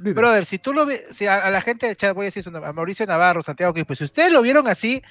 [0.00, 2.72] Brother, si tú lo ves, si a, la gente del chat voy a decir a
[2.72, 5.02] Mauricio Navarro, Santiago, que pues si ustedes lo vieron así,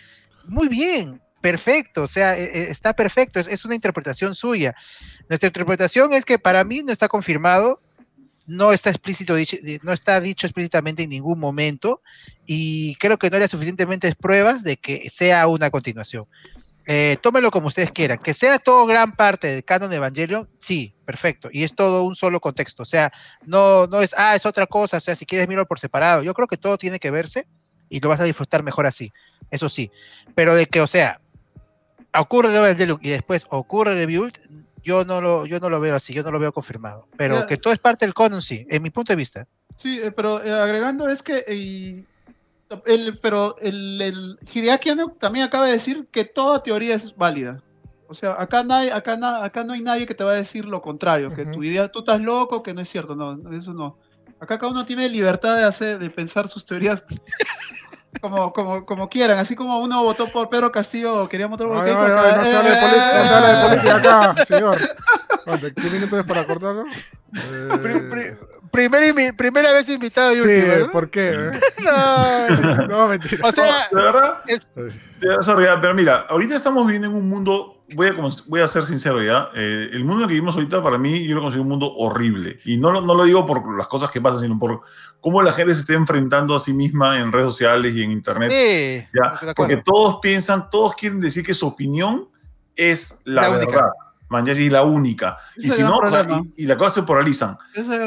[0.46, 4.76] muy bien, perfecto, o sea, e, e, está perfecto, es, una interpretación suya.
[5.30, 7.82] Nuestra interpretación es que para mí no está confirmado,
[8.46, 9.36] no está explícito,
[9.84, 12.02] no está dicho explícitamente en ningún momento,
[12.46, 16.26] y creo que no hay suficientemente pruebas de que sea una continuación.
[16.90, 18.18] Eh, tómelo como ustedes quieran.
[18.18, 21.50] Que sea todo gran parte del canon de Evangelion, sí, perfecto.
[21.52, 22.84] Y es todo un solo contexto.
[22.84, 23.12] O sea,
[23.46, 24.98] no, no es, ah, es otra cosa.
[24.98, 26.24] O sea, si quieres mirarlo por separado.
[26.24, 27.46] Yo creo que todo tiene que verse
[27.90, 29.12] y lo vas a disfrutar mejor así.
[29.52, 29.92] Eso sí.
[30.34, 31.20] Pero de que, o sea,
[32.22, 34.38] ocurre de Evangelion y después ocurre Rebuild,
[34.84, 37.08] yo no lo, yo no lo veo así, yo no lo veo confirmado.
[37.18, 39.48] Pero que todo es parte del canon, sí, en mi punto de vista.
[39.76, 42.06] Sí, eh, pero eh, agregando es que
[43.22, 47.62] pero el, el Hideaki también acaba de decir que toda teoría es válida.
[48.10, 50.82] O sea, acá, nadie, acá, acá no hay nadie que te va a decir lo
[50.82, 53.98] contrario, que tu idea, tú estás loco, que no es cierto, no, eso no.
[54.40, 57.06] Acá cada uno tiene libertad de hacer, de pensar sus teorías
[58.20, 62.02] como, como, como quieran, así como uno votó por Pedro Castillo, quería votar por Keiko.
[62.02, 64.78] no, se habla de, de política acá, señor.
[65.76, 66.86] ¿Qué minutos es para cortarlo?
[67.34, 68.38] Eh
[68.78, 71.52] primera vez invitado y sí, ¿por qué?
[71.84, 73.48] no, no, mentira.
[73.48, 74.44] O sea, de verdad,
[75.82, 78.14] pero mira, ahorita estamos viviendo en un mundo, voy a,
[78.48, 81.42] voy a ser sincero ya, eh, el mundo que vivimos ahorita para mí yo lo
[81.42, 82.60] considero un mundo horrible.
[82.66, 84.82] Y no, no lo digo por las cosas que pasan, sino por
[85.22, 88.52] cómo la gente se está enfrentando a sí misma en redes sociales y en internet.
[88.52, 89.54] Sí, ¿ya?
[89.56, 92.28] Porque todos piensan, todos quieren decir que su opinión
[92.76, 93.92] es la, verdad.
[94.30, 95.38] Manjasi es la única.
[95.56, 96.00] y si no,
[96.58, 97.58] y, la cosa se polarizan.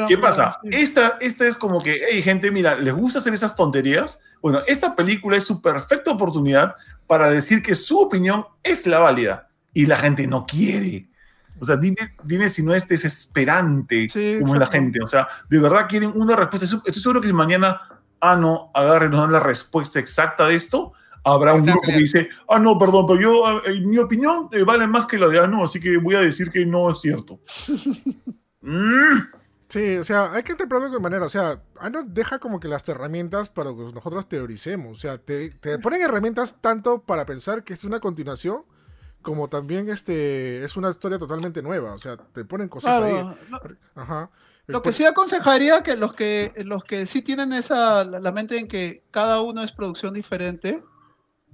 [0.07, 0.59] ¿Qué pasa?
[0.63, 4.21] Esta, esta es como que, hey, gente, mira, ¿les gusta hacer esas tonterías?
[4.41, 6.75] Bueno, esta película es su perfecta oportunidad
[7.07, 11.09] para decir que su opinión es la válida y la gente no quiere.
[11.59, 14.07] O sea, dime, dime si no es desesperante
[14.39, 14.99] como la gente.
[15.03, 16.65] O sea, de verdad quieren una respuesta.
[16.65, 17.81] Estoy seguro que si mañana,
[18.19, 20.93] ah, no, agarren nos dan la respuesta exacta de esto,
[21.23, 24.87] habrá un grupo que dice, ah, no, perdón, pero yo, eh, mi opinión eh, vale
[24.87, 27.39] más que la de Ano, así que voy a decir que no es cierto.
[28.63, 29.23] Mm.
[29.69, 32.87] Sí, o sea, hay que interpretarlo de manera, o sea, Ano deja como que las
[32.87, 37.73] herramientas para que nosotros teoricemos, o sea, te, te ponen herramientas tanto para pensar que
[37.73, 38.65] es una continuación,
[39.21, 43.13] como también este es una historia totalmente nueva, o sea, te ponen cosas ahí.
[43.95, 44.29] Ajá.
[44.67, 48.67] Lo que sí aconsejaría que los que los que sí tienen esa la mente en
[48.67, 50.83] que cada uno es producción diferente,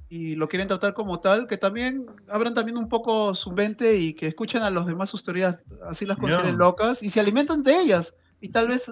[0.09, 4.13] y lo quieren tratar como tal, que también abran también un poco su mente y
[4.13, 7.77] que escuchen a los demás sus teorías, así las consideren locas, y se alimentan de
[7.77, 8.91] ellas, y tal vez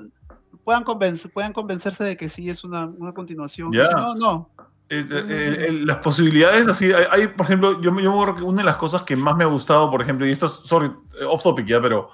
[0.63, 3.71] puedan, convencer, puedan convencerse de que sí es una, una continuación.
[3.71, 4.49] no, no.
[4.87, 8.65] Eh, eh, las posibilidades así, hay, por ejemplo, yo, yo me acuerdo que una de
[8.65, 10.91] las cosas que más me ha gustado, por ejemplo, y esto es, sorry,
[11.27, 12.11] off topic ya, pero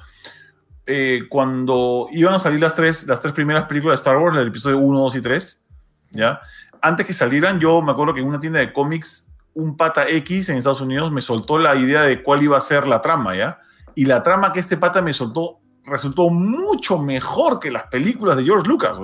[0.86, 4.48] eh, cuando iban a salir las tres, las tres primeras películas de Star Wars, el
[4.48, 5.68] episodio 1, 2 y 3,
[6.12, 6.42] ¿ya?
[6.82, 10.50] antes que salieran, yo me acuerdo que en una tienda de cómics, un pata X
[10.50, 13.60] en Estados Unidos me soltó la idea de cuál iba a ser la trama, ¿ya?
[13.96, 18.46] Y la trama que este pata me soltó resultó mucho mejor que las películas de
[18.46, 18.98] George Lucas,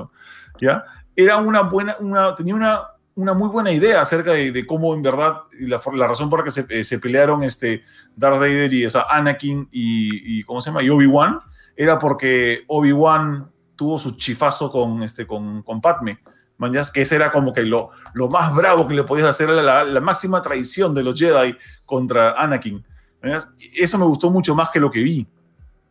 [0.60, 0.85] ¿ya?
[1.15, 2.81] Era una buena, una, tenía una,
[3.18, 6.52] una muy buena idea acerca de, cómo en verdad, la, la, razón por la que
[6.52, 7.84] se, eh, se, pelearon este
[8.15, 10.84] Darth Vader y esa Anakin y, y ¿cómo se llama?
[10.84, 11.39] Y Obi-Wan,
[11.76, 16.19] era porque Obi-Wan tuvo su chifazo con, este, con, con Padme.
[16.60, 19.84] Mañas, que ese era como que lo, lo más bravo que le podías hacer, la,
[19.84, 22.85] la máxima traición de los Jedi contra Anakin.
[23.76, 25.27] Eso me gustó mucho más que lo que vi.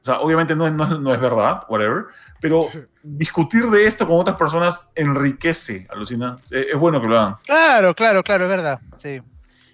[0.02, 2.04] O sea, obviamente no, no, no es verdad, whatever,
[2.46, 2.68] pero
[3.02, 6.38] discutir de esto con otras personas enriquece, alucina.
[6.48, 7.36] Es, bueno que lo hagan.
[7.44, 8.80] Claro, claro, claro, es verdad.
[8.94, 9.18] Sí.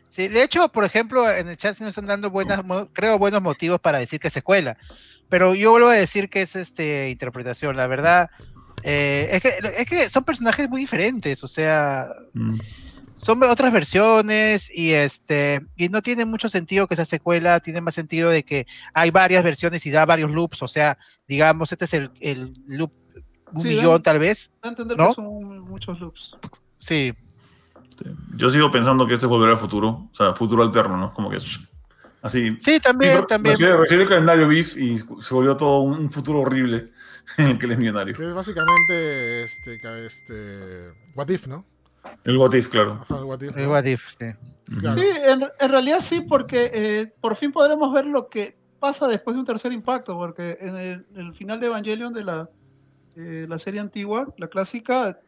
[0.08, 2.62] Sí, de hecho, por ejemplo, en el chat nos están dando buenas,
[2.94, 4.78] creo, buenos motivos para decir que es secuela.
[5.28, 7.76] Pero yo vuelvo a decir que es este interpretación.
[7.76, 8.30] La verdad,
[8.84, 11.44] eh, es, que, es que son personajes muy diferentes.
[11.44, 12.58] O sea, mm.
[13.14, 17.60] Son otras versiones y este y no tiene mucho sentido que esa secuela.
[17.60, 20.62] Tiene más sentido de que hay varias versiones y da varios loops.
[20.62, 20.98] O sea,
[21.28, 22.92] digamos, este es el, el loop
[23.52, 24.50] un millón, tal vez.
[24.62, 25.08] entender ¿no?
[25.08, 26.36] que son muchos loops.
[26.76, 27.14] Sí.
[28.36, 30.08] Yo sigo pensando que este es volver al futuro.
[30.10, 31.12] O sea, futuro alterno, ¿no?
[31.14, 31.38] Como que
[32.22, 32.50] Así.
[32.60, 33.56] Sí, también, también.
[33.58, 36.92] Recibe el calendario BIF y se volvió todo un, futuro horrible
[37.36, 38.14] en el que él es millonario.
[38.14, 41.66] es básicamente este, este, What If, ¿no?
[42.24, 43.04] El What If, claro.
[43.08, 44.26] el What If, sí.
[44.68, 45.04] Sí,
[45.60, 49.46] en, realidad sí, porque eh, por fin podremos ver lo que pasa después de un
[49.46, 52.48] tercer impacto, porque en el, final de Evangelion de la,
[53.16, 55.18] eh, la serie antigua, la clásica,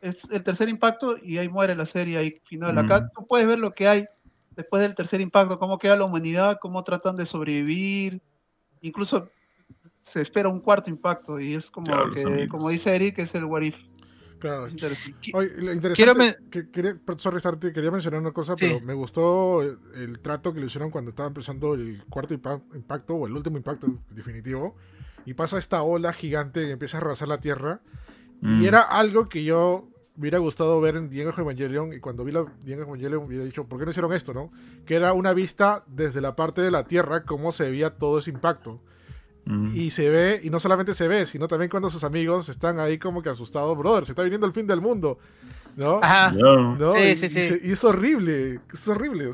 [0.00, 2.76] es el tercer impacto y ahí muere la serie, ahí final.
[2.78, 4.06] Acá tú puedes ver lo que hay
[4.50, 8.20] después del tercer impacto, cómo queda la humanidad, cómo tratan de sobrevivir,
[8.80, 9.28] incluso
[10.00, 13.62] se espera un cuarto impacto y es como que, como dice Eric, es el what
[13.62, 13.76] if.
[14.38, 14.68] Claro.
[14.68, 16.36] interesante.
[16.50, 17.40] Que, quería, sorry,
[17.72, 21.74] quería mencionar una cosa, pero me gustó el, trato que le hicieron cuando estaba empezando
[21.74, 24.76] el cuarto impacto o el último impacto definitivo.
[25.24, 27.80] Y pasa esta ola gigante y empieza a arrasar la tierra.
[28.42, 28.64] Y mm.
[28.64, 32.82] era algo que yo hubiera gustado ver en Diego Evangelion y cuando vi la Diego
[32.82, 34.50] Evangelion hubiera dicho, ¿por qué no hicieron esto, no?
[34.84, 38.30] Que era una vista desde la parte de la Tierra, cómo se veía todo ese
[38.30, 38.80] impacto.
[39.46, 39.70] Mm.
[39.74, 42.98] Y se ve, y no solamente se ve, sino también cuando sus amigos están ahí
[42.98, 45.18] como que asustados, brother, se está viniendo el fin del mundo.
[45.76, 46.00] ¿No?
[46.02, 46.32] Ajá.
[46.94, 47.60] Sí, sí, sí.
[47.62, 49.30] Y, es horrible, es horrible,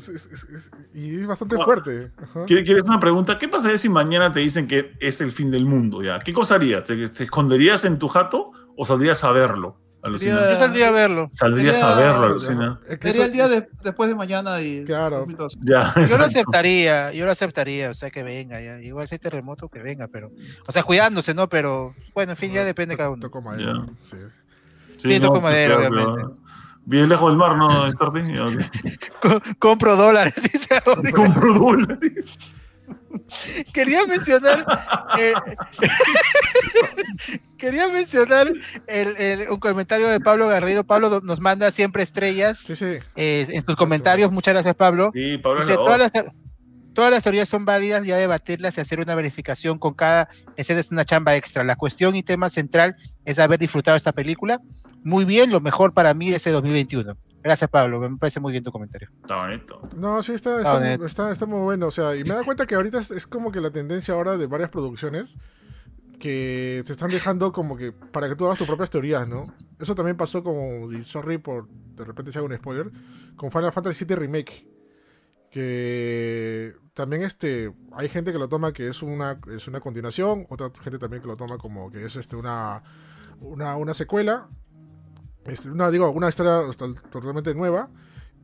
[0.93, 2.11] y es bastante fuerte.
[2.45, 3.39] ¿Quieres una pregunta?
[3.39, 6.19] ¿Qué pasaría si mañana te dicen que es el fin del mundo ya?
[6.19, 6.83] ¿Qué cosa harías?
[6.83, 9.82] ¿Te, te esconderías en tu jato o saldrías a verlo?
[10.03, 11.29] Yo saldría a verlo.
[11.31, 12.79] Saldrías a verlo, alucina.
[13.01, 14.83] Sería el día después de mañana y.
[14.83, 15.25] Claro.
[15.27, 18.81] yo lo aceptaría, yo lo aceptaría, o sea, que venga, ya.
[18.81, 20.31] Igual si es terremoto, que venga, pero.
[20.67, 21.47] O sea, cuidándose, ¿no?
[21.47, 23.21] Pero, bueno, en fin, ya depende cada uno.
[23.21, 23.85] Toco madera.
[23.97, 24.17] Sí,
[24.97, 26.21] sí, toco madera, obviamente.
[26.85, 27.69] Bien lejos del mar, ¿no,
[29.59, 30.81] Compro dólares, dice
[31.13, 32.52] Compro dólares.
[33.73, 34.65] Quería mencionar.
[35.19, 35.33] Eh,
[37.57, 38.51] quería mencionar
[39.49, 40.83] un comentario de Pablo Garrido.
[40.83, 42.69] Pablo nos manda siempre estrellas
[43.15, 44.31] eh, en sus comentarios.
[44.31, 45.11] Muchas gracias, Pablo.
[46.93, 50.91] todas, las, teorías son válidas, ya debatirlas y hacer una verificación con cada escena es
[50.91, 51.63] una chamba extra.
[51.63, 52.95] La cuestión y tema central
[53.25, 54.61] es haber disfrutado esta película.
[55.03, 57.17] Muy bien, lo mejor para mí de este 2021.
[57.43, 57.99] Gracias, Pablo.
[57.99, 59.09] Me parece muy bien tu comentario.
[59.21, 59.81] Está bonito.
[59.97, 60.61] No, sí, está,
[60.93, 61.87] está, está, muy bueno.
[61.87, 64.47] O sea, y me da cuenta que ahorita es, como que la tendencia ahora de
[64.47, 65.35] varias producciones
[66.19, 69.43] que te están dejando como que para que tú hagas tus propias teorías, ¿no?
[69.77, 72.89] Eso también pasó como, y sorry por de repente si hago un spoiler,
[73.35, 74.67] con Final Fantasy VII Remake.
[75.51, 80.71] Que también este, hay gente que lo toma que es una, es una continuación, otra
[80.81, 82.81] gente también que lo toma como que es este, una,
[83.41, 84.47] una, una secuela
[85.65, 86.61] una, digo, una historia
[87.11, 87.89] totalmente nueva.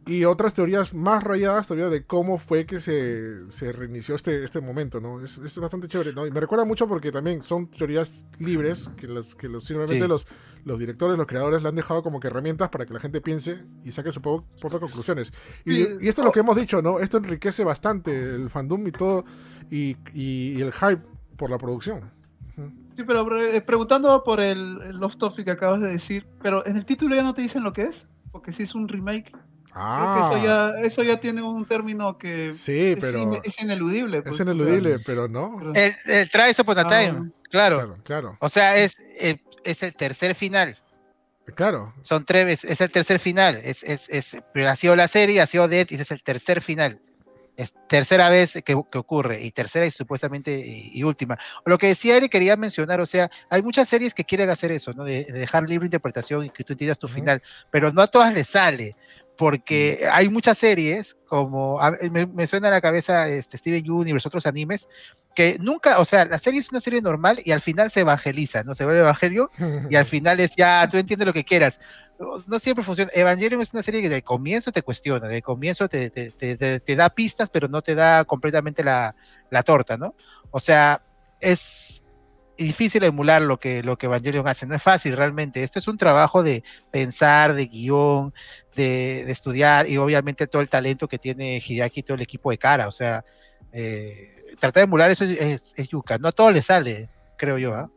[0.06, 4.60] Y otras teorías más rayadas todavía de cómo fue que se, se reinició este, este
[4.60, 5.22] momento, ¿no?
[5.24, 6.26] Es, es, bastante chévere, ¿no?
[6.26, 10.26] Y me recuerda mucho porque también son teorías libres que, las, que los, simplemente los,
[10.64, 13.60] los directores, los creadores le han dejado como que herramientas para que la gente piense
[13.84, 15.32] y saque sus propias conclusiones.
[15.64, 17.00] Y, y, esto es lo que hemos dicho, ¿no?
[17.00, 19.26] Esto enriquece bastante el fandom y todo,
[19.70, 21.04] y, y el hype
[21.38, 22.19] por la producción.
[23.00, 26.84] Sí, pero eh, preguntando por el, Lost Topic que acabas de decir, pero en el
[26.84, 29.32] título ya no te dicen lo que es, porque si es un remake.
[29.72, 30.20] Ah.
[30.22, 34.22] eso ya, eso ya tiene un término que sí, pero es, ineludible.
[34.22, 35.62] Pues, es ineludible, pero no.
[35.74, 37.96] El, el Try Upon a Time, claro.
[38.04, 38.38] claro.
[38.42, 40.78] O sea, es, eh, es el tercer final.
[41.56, 41.94] Claro.
[42.02, 43.62] Son tres, es el tercer final.
[43.64, 47.00] Es, es, es, ha sido la serie, ha sido Dead y es el tercer final.
[47.60, 51.38] Es tercera vez que, ocurre, y tercera y supuestamente y, última.
[51.66, 54.94] Lo que decía Eric quería mencionar, o sea, hay muchas series que quieren hacer eso,
[54.94, 55.04] ¿no?
[55.04, 58.48] De, dejar libre interpretación y que tú entiendas tu final, pero no a todas les
[58.48, 58.96] sale,
[59.38, 61.80] porque hay muchas series, como
[62.12, 64.88] me, suena a la cabeza este, Steven Universe, otros animes,
[65.36, 68.64] que nunca, o sea, la serie es una serie normal y al final se evangeliza,
[68.64, 68.74] ¿no?
[68.74, 69.52] Se vuelve evangelio
[69.90, 71.80] y al final es ya, tú entiendes lo que quieras.
[72.20, 73.10] No, siempre funciona.
[73.14, 76.96] Evangelion es una serie que de comienzo te cuestiona, de comienzo te, te, te, te
[76.96, 79.16] da pistas, pero no te da completamente la,
[79.50, 80.16] la, torta, ¿no?
[80.52, 81.02] O sea,
[81.40, 82.04] es
[82.58, 85.64] difícil emular lo que, lo que Evangelion hace, no es fácil realmente.
[85.64, 88.34] Esto es un trabajo de pensar, de guion,
[88.76, 92.52] de, de estudiar y obviamente todo el talento que tiene Hideaki y todo el equipo
[92.52, 93.24] de cara, o sea,
[93.72, 96.18] eh, tratar de emular eso es, yuca.
[96.18, 97.76] No a todo le sale, creo yo.
[97.76, 97.90] ¿ah?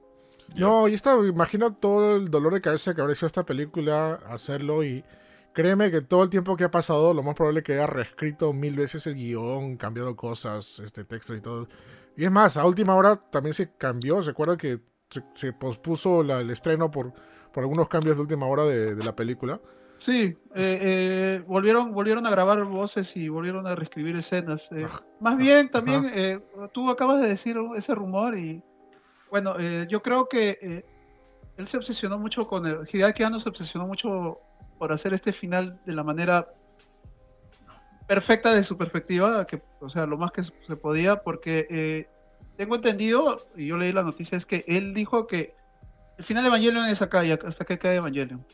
[0.57, 4.85] No, y esta, imagino todo el dolor de cabeza que habrá sido esta película hacerlo
[4.85, 5.05] y
[5.53, 8.53] créeme que todo el tiempo que ha pasado, lo más probable es que haya reescrito
[8.53, 11.69] mil veces el guion, cambiado cosas, este texto y todo.
[12.17, 14.23] Y es más, a última hora también se cambió.
[14.23, 14.81] Se acuerda que
[15.35, 17.13] se, pospuso el estreno por,
[17.53, 19.61] por algunos cambios de última hora de la película.
[20.03, 24.73] Sí, eh, eh, volvieron, volvieron a grabar voces y volvieron a reescribir escenas.
[24.73, 24.85] Eh,
[25.21, 26.43] más bien, también,
[26.73, 28.65] tú acabas de decir ese rumor y,
[29.33, 30.85] bueno, yo creo que
[31.57, 34.39] él se obsesionó mucho con el, Hideaki Anno se obsesionó mucho
[34.79, 36.53] por hacer este final de la manera
[38.07, 42.07] perfecta de su perspectiva, que, o sea, lo más que se podía, porque
[42.59, 45.55] tengo entendido, y yo leí la noticia, es que él dijo que
[46.19, 48.45] el final de Evangelion es acá y hasta que cae Evangelion.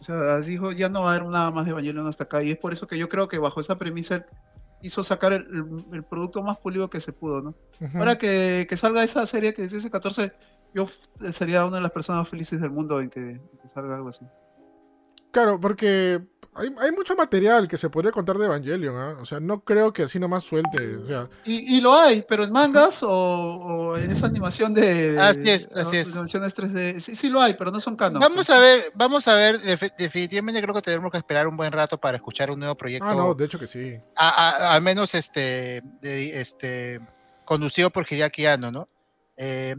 [0.00, 2.42] O sea, dijo, ya no va a haber nada más de Evangelion hasta acá.
[2.42, 4.26] Y es por eso que yo creo que bajo esa premisa
[4.82, 7.54] hizo sacar el, producto más pulido que se pudo, ¿no?
[7.94, 10.32] Ahora que, salga esa serie que ese 14,
[10.74, 10.88] yo
[11.32, 13.40] sería una de las personas felices del mundo en que
[13.72, 14.24] salga algo así.
[15.32, 16.20] Claro, porque
[16.54, 19.16] hay, mucho material que se podría contar de Evangelion, ¿ah?
[19.20, 20.96] O sea, no creo que así nomás suelte.
[20.96, 21.28] O sea.
[21.46, 25.18] y, lo hay, pero en mangas o, en esa animación de.
[25.18, 26.08] Así es, así es.
[26.08, 26.98] Animaciones 3D.
[27.00, 28.20] Sí, sí lo hay, pero no son canon.
[28.20, 29.60] Vamos a ver, vamos a ver.
[29.96, 33.08] definitivamente creo que tenemos que esperar un buen rato para escuchar un nuevo proyecto.
[33.08, 33.96] Ah, no, de hecho que sí.
[34.16, 37.00] al menos este, este,
[37.46, 38.88] conducido por Hideaki Anno, ¿no?
[39.38, 39.74] Eh,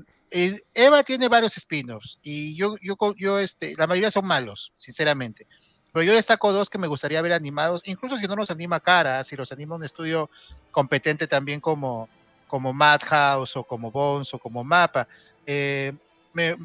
[0.73, 5.47] Eva tiene varios spin-offs y yo, yo, yo, este, la mayoría son malos, sinceramente.
[5.93, 9.23] Pero yo destaco dos que me gustaría ver animados, incluso si no los anima Cara,
[9.23, 10.29] si los anima un estudio
[10.71, 12.09] competente también como,
[12.47, 15.07] como Madhouse o como Bones o como Mapa.
[15.45, 15.93] Eh,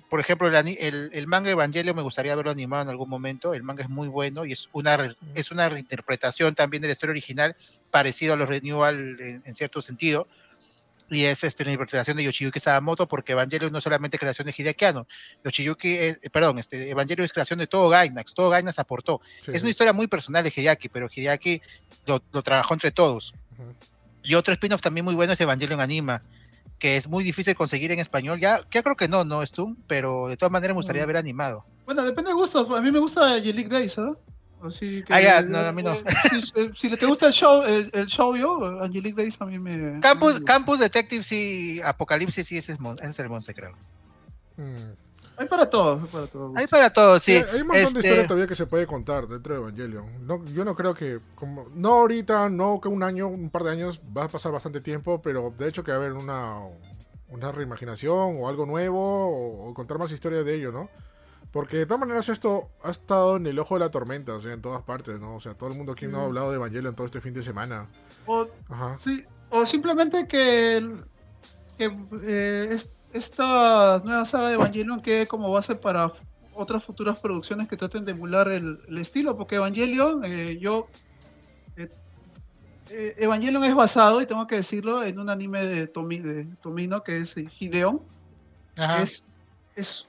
[0.09, 3.52] por ejemplo, el, el, manga Evangelio me gustaría verlo animado en algún momento.
[3.52, 7.10] El manga es muy bueno y es una, es una reinterpretación también de la historia
[7.10, 7.55] original,
[7.90, 10.26] parecido a los Renewal en cierto sentido
[11.10, 14.55] y es este, la interpretación de Yoshiyuki Sadamoto, porque Evangelion no es solamente creación de
[14.56, 15.06] Hideaki Anno,
[15.44, 19.20] Yoshiyuki es, eh, perdón, este, Evangelion es creación de todo Gainax, todo Gainax aportó.
[19.47, 21.62] es una historia muy personal de Hideaki, pero Hideaki
[22.06, 23.35] lo, trabajó entre todos.
[24.22, 26.22] Y otro spin-off también muy bueno es Evangelion Anima,
[26.78, 28.39] que es muy difícil conseguir en español.
[28.39, 31.06] Ya, ya creo que no, no es tú, pero de todas maneras me gustaría mm.
[31.06, 31.64] ver animado.
[31.86, 32.76] Bueno, depende de gusto.
[32.76, 34.12] A mí me gusta Yelik Days, ¿eh?
[34.62, 35.97] Así que, ah, ya, no, a mí no.
[36.74, 40.01] Si, te gusta el show, el, el show yo, Angelique Days a mí me.
[40.01, 43.72] Campus, Campus Detective sí, Apocalipsis sí, ese es, es el monte, creo.
[44.56, 44.94] Hmm.
[45.36, 46.56] Hay para todos, hay para todos.
[46.56, 47.36] Hay para todos, sí.
[47.36, 50.26] Hay, un montón de este historias todavía que se puede contar dentro de Evangelion.
[50.26, 53.70] No, yo no creo que, como, no ahorita, no que un año, un par de
[53.70, 56.59] años, va a pasar bastante tiempo, pero de hecho que va a haber una,
[57.28, 60.90] una reimaginación o algo nuevo o, o contar más historias de ello, ¿no?
[61.53, 64.53] Porque de todas maneras esto ha estado en el ojo de la tormenta, o sea,
[64.53, 65.37] en todas partes, ¿no?
[65.37, 67.43] O sea, todo el mundo aquí no ha hablado de Evangelion todo este fin de
[67.43, 67.89] semana.
[68.27, 68.47] O,
[68.99, 71.05] Sí, o simplemente que,
[71.79, 72.77] que eh,
[73.12, 76.12] esta nueva saga de Evangelion quede como base para
[76.55, 80.89] otras futuras producciones que traten de emular el, estilo, porque Evangelion, eh, yo...
[82.91, 87.19] Eh, Evangelion es basado, y tengo que decirlo, en un anime de, de Tomino que
[87.19, 88.01] es Hideon.
[88.99, 89.25] Es,
[89.77, 90.07] es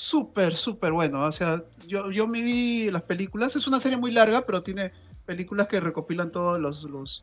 [0.00, 1.24] súper, súper bueno.
[1.24, 3.54] O sea, yo, yo me vi las películas.
[3.54, 4.92] Es una serie muy larga, pero tiene
[5.26, 7.22] películas que recopilan todos los, los,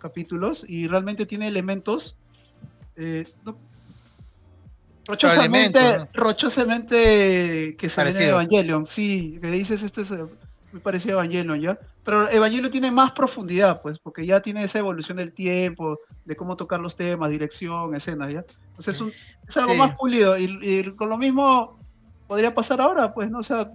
[0.00, 2.16] capítulos y realmente tiene elementos.
[2.96, 3.26] Eh,
[5.06, 8.86] rochosamente, rochosamente que se de Evangelion.
[8.86, 10.24] Sí, que dices, este es eh,
[10.72, 11.78] muy parecido a Evangelion, ¿ya?
[12.04, 16.56] Pero Evangelion tiene más profundidad, pues, porque ya tiene esa evolución del tiempo, de cómo
[16.56, 18.46] tocar los temas, dirección, escena, ¿ya?
[18.70, 19.14] Entonces es,
[19.46, 20.38] es algo más pulido.
[20.38, 21.81] y, con lo mismo,
[22.32, 23.40] podría pasar ahora, pues, ¿no?
[23.40, 23.72] O sea,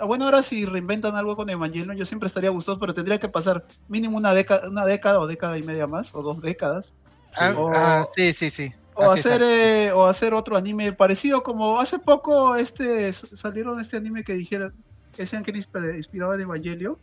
[0.00, 3.28] a buena hora si reinventan algo con Evangelion, yo siempre estaría gustoso, pero tendría que
[3.28, 6.94] pasar mínimo una década, una década o década y media más, o dos décadas.
[7.36, 8.74] Ah, ah, sí, sí, sí.
[8.94, 14.24] O hacer, eh, o hacer otro anime parecido, como hace poco este salieron este anime
[14.24, 14.74] que dijeron,
[15.14, 15.52] que decían que
[15.96, 16.98] inspiraba de Evangelio,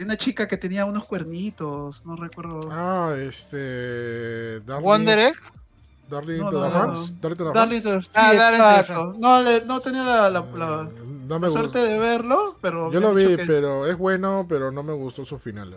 [0.00, 2.58] Una chica que tenía unos cuernitos, no recuerdo.
[2.72, 4.58] Ah, este.
[4.82, 5.59] Wonder Egg.
[6.10, 7.20] Darling no, to the Hearts.
[7.20, 8.06] Darling to the Hearts.
[8.06, 9.14] Sí, ah, exacto.
[9.16, 10.88] No, le, no tenía la, la, la,
[11.28, 12.90] no me suerte de verlo, pero.
[12.90, 15.76] Yo lo vi, pero es bueno, pero no me gustó su final.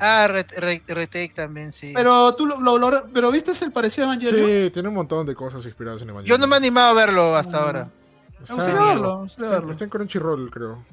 [0.00, 1.92] Ah, Retake también, sí.
[1.94, 4.64] Pero tú lo, lo, pero viste el parecido a Evangelion.
[4.64, 6.36] Sí, tiene un montón de cosas inspiradas en Evangelion.
[6.36, 7.88] Yo no me he animado a verlo hasta ahora.
[8.42, 10.84] Está, Vamos a verlo, está, está, en Crunchyroll, creo.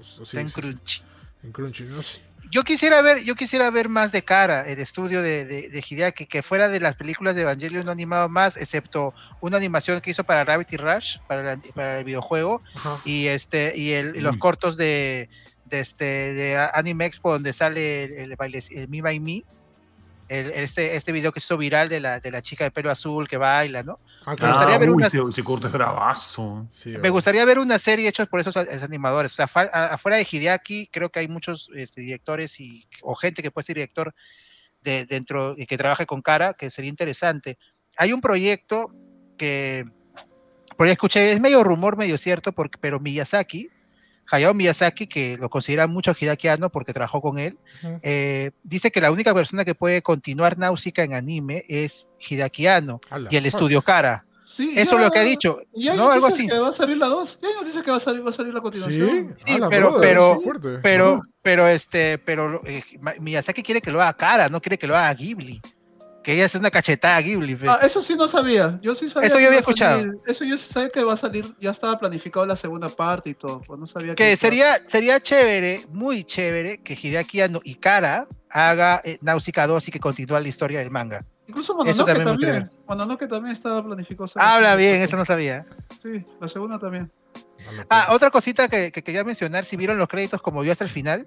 [0.00, 1.02] está en Crunchy.
[1.42, 2.20] En Crunchy, no sé
[2.56, 6.42] yo quisiera ver, yo quisiera ver más de cara el estudio de, de, Hideaki, que
[6.42, 9.12] fuera de las películas de Evangelion no animaba más, excepto
[9.42, 12.62] una animación que hizo para Gravity Rush, para, para el videojuego,
[13.04, 14.38] y este, y el, los mm.
[14.38, 15.28] cortos de,
[15.66, 19.44] de este de Anime Expo donde sale el, baile el Me by Me,
[20.28, 22.90] el, este, este video que se hizo viral de la, de la chica de pelo
[22.90, 24.00] azul que baila, ¿no?
[24.24, 29.32] Ah, me gustaría ver una, se, me gustaría ver una serie hecha por esos, animadores.
[29.32, 33.52] O sea, afuera de Hideaki, creo que hay muchos este, directores y, o gente que
[33.52, 34.12] puede ser director
[34.80, 37.56] de, dentro y que trabaje con cara, que sería interesante.
[37.98, 38.90] Hay un proyecto
[39.38, 39.84] que,
[40.76, 43.68] por ahí escuché, es medio rumor, medio cierto, porque, pero Miyazaki,
[44.30, 47.58] Hayao Miyazaki, que lo considera mucho hideakiano porque trabajó con él,
[48.02, 53.00] eh, dice que la única persona que puede continuar Náusica en anime es Hideakiano
[53.30, 54.24] y el estudio Kara.
[54.46, 55.58] Eso es lo que ha dicho.
[55.74, 56.10] ¿no?
[56.10, 56.46] Algo así.
[56.46, 57.40] Que va a salir la 2.
[57.42, 59.32] Ya dice que va a salir, va a salir la continuación.
[59.34, 60.40] Sí, pero, pero,
[60.82, 62.82] pero, pero, este, pero eh,
[63.20, 65.60] Miyazaki quiere que lo haga Kara, no quiere que lo haga Ghibli
[66.26, 67.56] que ella es una cachetada a Ghibli.
[67.68, 68.80] Ah, eso sí no sabía.
[68.82, 69.28] Yo sí sabía.
[69.28, 70.04] Eso yo había escuchado.
[70.26, 73.34] eso yo sí sabía que va a salir, ya estaba planificado la segunda parte y
[73.34, 73.62] todo.
[73.62, 79.00] Pues no sabía que, sería, sería chévere, muy chévere, que Hideaki Anno y Kara haga
[79.04, 81.24] eh, Nausicaa 2 y que continúe la historia del manga.
[81.46, 84.28] Incluso Mononoke también, también Mononoke también estaba planificado.
[84.34, 85.64] Habla bien, eso no sabía.
[86.02, 87.08] Sí, la segunda también.
[87.88, 90.90] Ah, otra cosita que, que, quería mencionar, si vieron los créditos como yo hasta el
[90.90, 91.24] final,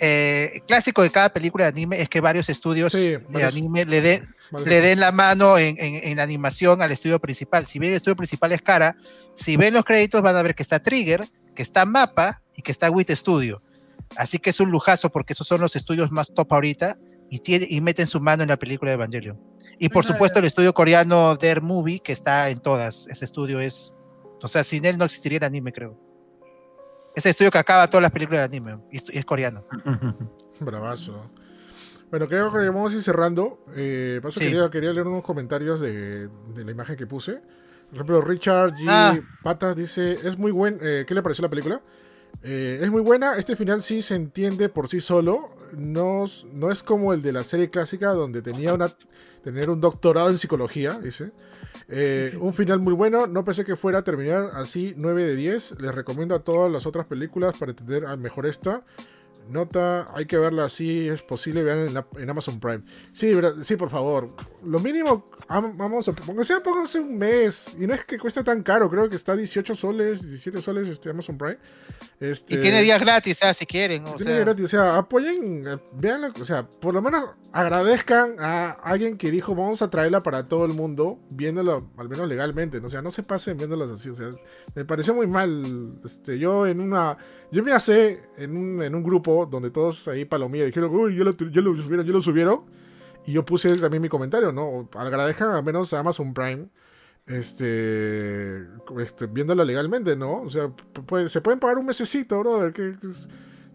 [0.00, 4.28] eh, clásico de cada película de anime es que varios estudios de anime le den,
[4.64, 7.66] le den la mano en, en, la animación al estudio principal.
[7.66, 8.96] Si bien el estudio principal es cara,
[9.34, 12.72] si ven los créditos van a ver que está Trigger, que está Mapa y que
[12.72, 13.62] está WIT Studio.
[14.16, 16.96] Así que es un lujazo porque esos son los estudios más top ahorita
[17.28, 19.38] y, tiene, y meten su mano en la película de Evangelion.
[19.78, 23.06] Y por supuesto el estudio coreano Dare Movie, que está en todas.
[23.08, 23.94] Ese estudio es,
[24.42, 26.09] o sea, sin él no existiría el anime, creo.
[27.14, 29.64] Ese estudio que acaba todas las películas de anime y es, coreano.
[30.60, 31.30] Bravazo.
[32.10, 33.64] Bueno, creo que vamos a ir cerrando.
[33.74, 37.40] Eh, paso quería, leer unos comentarios de, la imagen que puse.
[37.88, 38.86] Por ejemplo, Richard G.
[38.88, 39.18] Ah.
[39.42, 40.78] Patas dice: Es muy buen.
[40.82, 41.80] Eh, ¿Qué le pareció la película?
[42.42, 43.36] Eh, es muy buena.
[43.36, 45.50] Este final sí se entiende por sí solo.
[45.72, 48.92] No, no es como el de la serie clásica donde tenía una,
[49.42, 51.32] tener un doctorado en psicología, dice.
[51.88, 55.80] Eh, un final muy bueno, no pensé que fuera a terminar así 9 de 10.
[55.80, 58.84] Les recomiendo a todas las otras películas para entender mejor esta.
[59.50, 62.82] Nota, hay que verla así, es posible, vean en, Amazon Prime.
[63.12, 63.32] Sí,
[63.64, 64.30] sí, por favor.
[64.64, 67.66] Lo mínimo, vamos, a sea, pónganse un mes.
[67.78, 71.10] Y no es que cueste tan caro, creo que está 18 soles, 17 soles este
[71.10, 71.58] Amazon Prime.
[72.20, 74.06] Este, y tiene días gratis, si quieren.
[74.06, 74.40] O tiene sea.
[74.40, 79.30] gratis, o sea, apoyen, eh, vean, o sea, por lo menos agradezcan a alguien que
[79.30, 82.78] dijo vamos a traerla para todo el mundo, viéndolo al menos legalmente.
[82.78, 84.10] O sea, no se pasen viéndolas así.
[84.10, 84.28] O sea,
[84.74, 85.98] me pareció muy mal.
[86.04, 87.16] Este, yo en una
[87.52, 91.24] yo me hace en un, en un grupo donde todos ahí palomía dijeron, uy, yo
[91.24, 92.64] lo, yo lo subieron, yo lo subieron.
[93.26, 94.88] Y yo puse también mi comentario, ¿no?
[94.94, 96.68] Agradezcan al menos a Amazon Prime
[97.26, 98.66] este,
[98.98, 100.42] este viéndolo legalmente, ¿no?
[100.42, 100.70] O sea,
[101.28, 103.28] se pueden pagar un mesecito, brother, que, es,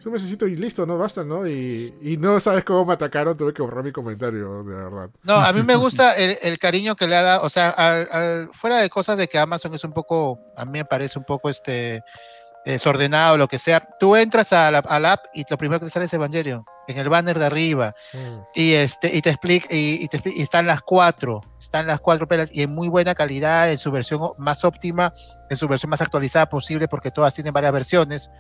[0.06, 0.98] un mesecito y listo, ¿no?
[0.98, 1.48] Basta, ¿no?
[1.48, 5.10] Y, no sabes cómo me atacaron, tuve que borrar mi comentario, de verdad.
[5.24, 8.90] No, a mí me gusta el, cariño que le ha dado, o sea, fuera de
[8.90, 12.04] cosas de que Amazon es un poco, a mí me parece un poco este
[12.72, 16.06] desordenado, lo que sea, tú entras a la, app y lo primero que te sale
[16.06, 18.40] es Evangelion, en el banner de arriba, mm.
[18.56, 22.50] y, este, y te explica, y, te y están las cuatro, están las cuatro pelas,
[22.52, 25.14] y en muy buena calidad, en su versión más óptima,
[25.50, 28.32] en su versión más actualizada posible, porque todas tienen varias versiones.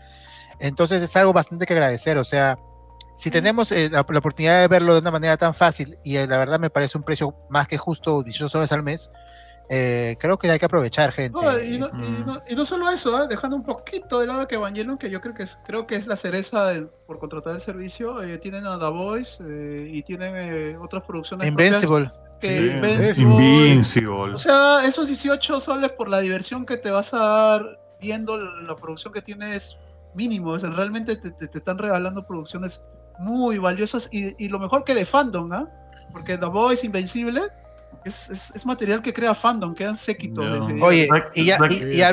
[0.60, 2.57] Entonces es algo bastante que agradecer, o sea,
[3.15, 3.34] si mm.
[3.34, 6.60] tenemos eh, la, oportunidad de verlo de una manera tan fácil, y eh, la verdad
[6.60, 9.11] me parece un precio más que justo, 18 soles al mes,
[9.70, 11.38] eh, creo que hay que aprovechar, gente.
[11.66, 13.28] y, no, solo eso, ¿eh?
[13.28, 16.08] dejando un poquito de lado que Evangelion, que yo creo que es, creo que es
[16.08, 16.74] la cereza
[17.08, 19.44] por contratar el servicio, eh, tienen a The Voice
[19.90, 21.48] y tienen otras producciones.
[21.48, 22.12] Invincible.
[22.42, 24.34] Invincible.
[24.34, 28.76] O sea, esos 18 soles por la diversión que te vas a dar viendo la
[28.76, 29.78] producción que tienes
[30.14, 30.58] mínimo.
[30.58, 32.84] realmente te, están regalando producciones
[33.18, 35.68] muy valiosas y, lo mejor que de fandom, ¿ah?
[36.12, 37.52] Porque The Voice, Invencible
[38.06, 40.41] es, material que crea fandom, quedan séquito.
[40.82, 41.57] Oye, y ya,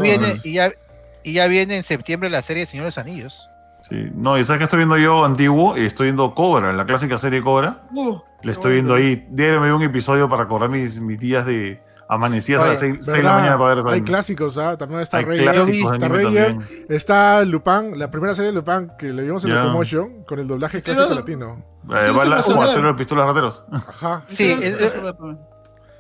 [0.01, 3.48] viene, y ya, viene en septiembre la serie de Señor de los Anillos.
[3.89, 7.19] Sí, no, y sabes que estoy viendo yo antiguo, y estoy viendo Cobra, la clásica
[7.19, 7.82] serie Cobra.
[7.93, 11.81] Uh, Le estoy viendo ahí, déjame un episodio para correr mis, mis días de,
[12.12, 14.77] amanecidas a las 6 de la mañana para ver Hay clásicos, ¿ah?
[14.77, 15.47] También está Rey.
[15.47, 16.56] Está
[16.89, 19.64] está Lupin, la primera serie de Lupin que le vimos en yeah.
[19.64, 21.64] Locomotion con el doblaje clásico latino.
[21.85, 23.64] Eh, va la, uh, de pistolas rateros.
[23.73, 24.23] Ajá.
[24.27, 24.55] Sí,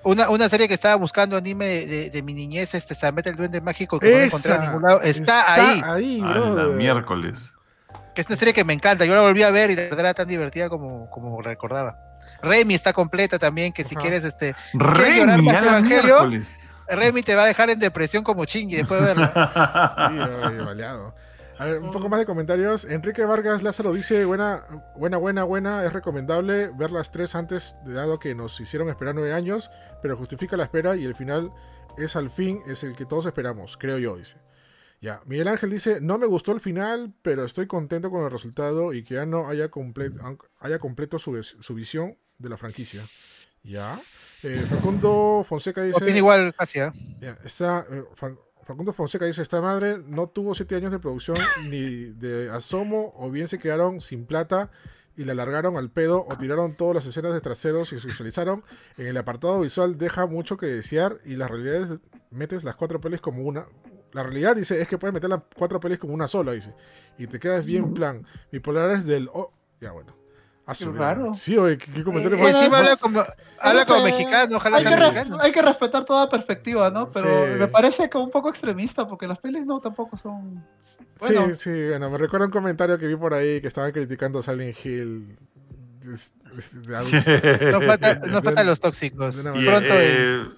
[0.04, 3.36] una, una serie que estaba buscando anime de, de, mi niñez, este, se mete el
[3.36, 5.02] duende mágico que no encontré en ningún lado.
[5.02, 5.82] Está, ahí.
[5.84, 6.72] ahí bro.
[6.72, 7.52] miércoles.
[8.14, 9.04] Es una serie que me encanta.
[9.04, 11.98] Yo la volví a ver y la verdad era tan divertida como, como recordaba.
[12.42, 16.28] Remy está completa también, que si quieres este Remy, Evangelio,
[16.88, 19.30] Remy te va a dejar en depresión como chingue después de verlo.
[19.34, 20.92] sí,
[21.62, 22.84] A ver, un poco más de comentarios.
[22.84, 24.66] Enrique Vargas Lázaro dice, buena,
[24.96, 29.14] buena, buena, buena, es recomendable ver las tres antes, de dado que nos hicieron esperar
[29.14, 29.70] nueve años,
[30.02, 31.52] pero justifica la espera y el final
[31.96, 34.38] es al fin, es el que todos esperamos, creo yo, dice.
[35.00, 38.92] Ya, Miguel Ángel dice, no me gustó el final, pero estoy contento con el resultado
[38.92, 39.70] y que ya no haya,
[40.58, 43.04] haya completo su, su visión de la franquicia.
[43.62, 44.00] Ya.
[44.42, 46.02] Eh, Facundo Fonseca dice.
[46.02, 46.90] Opina igual, casi, ¿eh?
[47.44, 48.02] está, eh,
[48.72, 51.36] Facundo Fonseca dice: Esta madre no tuvo siete años de producción
[51.68, 54.70] ni de asomo, o bien se quedaron sin plata
[55.14, 58.64] y la largaron al pedo, o tiraron todas las escenas de traseros y se visualizaron.
[58.96, 61.98] En el apartado visual deja mucho que desear, y las realidades
[62.30, 63.66] metes las cuatro pelis como una.
[64.12, 66.74] La realidad dice es que puedes meter las cuatro pelis como una sola, dice.
[67.18, 68.24] Y te quedas bien plan.
[68.50, 69.28] Bipolares del.
[69.34, 70.21] Oh, ya bueno.
[70.94, 71.34] Raro.
[71.34, 73.24] Sí, oye, ¿qué, comentario eh, encima habla como,
[73.60, 75.38] habla como mexicano, ojalá hay que, mexicano.
[75.40, 77.08] hay que respetar toda perspectiva, ¿no?
[77.12, 80.64] Pero me parece como un poco extremista, porque las pelis no tampoco son.
[80.80, 84.42] Sí, sí, bueno, me recuerda un comentario que vi por ahí que estaban criticando a
[84.42, 85.36] Silent Hill.
[87.72, 89.36] no falta, no falta los tóxicos.
[89.36, 89.94] Pronto.
[89.94, 90.48] Eh,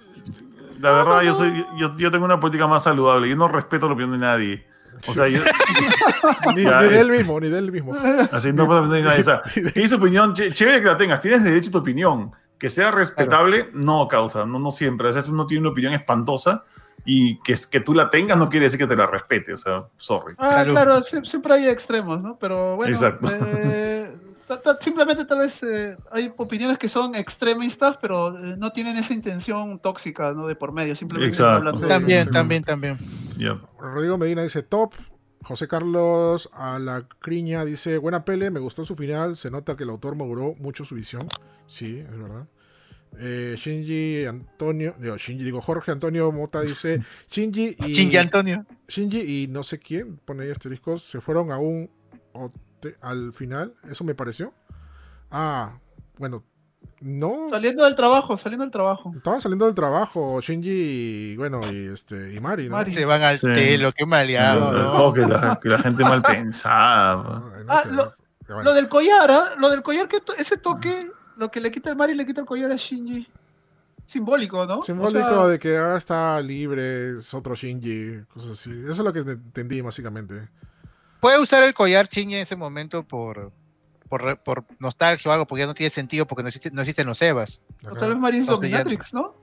[0.80, 3.28] la verdad, yo, soy, yo, yo tengo una política más saludable.
[3.28, 4.73] Yo no respeto la opinión de nadie.
[5.06, 5.40] O sea, yo,
[6.54, 7.92] ni, ni del este, mismo, ni del mismo.
[8.32, 9.14] Así no puedo nada.
[9.18, 9.42] O sea,
[9.72, 12.32] tienes tu opinión, chévere que la tengas, tienes derecho a tu opinión.
[12.58, 15.08] Que sea respetable, no causa, no, no siempre.
[15.08, 16.64] A veces uno tiene una opinión espantosa
[17.04, 19.52] y que, que tú la tengas no quiere decir que te la respete.
[19.52, 20.34] O sea, sorry.
[20.38, 22.38] Ah, claro, siempre hay extremos, ¿no?
[22.38, 23.28] Pero bueno, Exacto.
[23.30, 24.03] Eh,
[24.80, 29.78] simplemente tal vez eh, hay opiniones que son extremistas, pero eh, no tienen esa intención
[29.78, 30.46] tóxica, ¿no?
[30.46, 32.98] De por medio, simplemente hablando También, también, también.
[33.78, 34.94] Rodrigo Medina dice top.
[35.42, 39.82] José Carlos a la criña dice, buena pele, me gustó su final, se nota que
[39.82, 41.28] el autor maduró mucho su visión.
[41.66, 42.46] Sí, es verdad.
[43.18, 47.00] Eh, Shinji Antonio, digo, Shinji, digo Jorge Antonio Mota dice,
[47.30, 47.92] Shinji y...
[47.92, 48.64] Shinji Antonio.
[48.88, 51.90] Shinji y no sé quién, pone ahí asteriscos, se fueron a un
[53.00, 54.52] al final, eso me pareció.
[55.30, 55.78] Ah,
[56.18, 56.44] bueno,
[57.00, 57.48] no.
[57.50, 59.12] Saliendo del trabajo, saliendo del trabajo.
[59.16, 60.70] Estaban saliendo del trabajo, Shinji
[61.32, 62.88] y, bueno, y este y Mari, ¿no?
[62.88, 64.72] Se van al telo, qué maleado.
[64.72, 65.12] ¿no?
[65.12, 67.42] que, la, gente mal pensada.
[67.68, 67.82] ah,
[68.46, 69.50] lo, del collar, ¿ah?
[69.58, 72.46] lo del collar, que ese toque, lo que le quita el Mari le quita el
[72.46, 73.28] collar a Shinji.
[74.06, 74.82] Simbólico, ¿no?
[74.82, 78.70] Simbólico de que ahora está libre, es otro Shinji, cosas así.
[78.70, 80.48] Eso es lo que entendí, básicamente
[81.24, 83.50] puede usar el collar Chingy en ese momento por,
[84.10, 87.06] por, por, nostalgia o algo, porque ya no tiene sentido porque no, existe, no existen
[87.06, 87.62] los Evas.
[87.90, 89.34] O tal vez Marin Dominatrix, ¿no?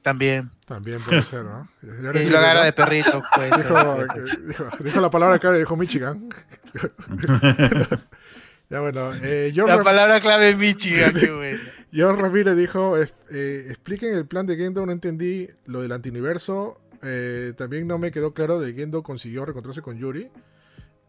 [0.00, 0.52] También.
[0.64, 1.68] También puede ser, ¿no?
[1.82, 3.20] Y lo agarra de perrito.
[3.34, 3.50] Pues,
[4.46, 6.28] dijo, dijo, la palabra clave, dijo Michigan.
[8.70, 11.58] ya bueno, eh, La palabra clave es Michigan, qué bueno.
[11.90, 16.80] George Ramírez dijo, eh, expliquen el plan de Gendo, no entendí lo del antiuniverso.
[17.02, 20.30] Eh, también no me quedó claro de Gendo consiguió reencontrarse con Yuri.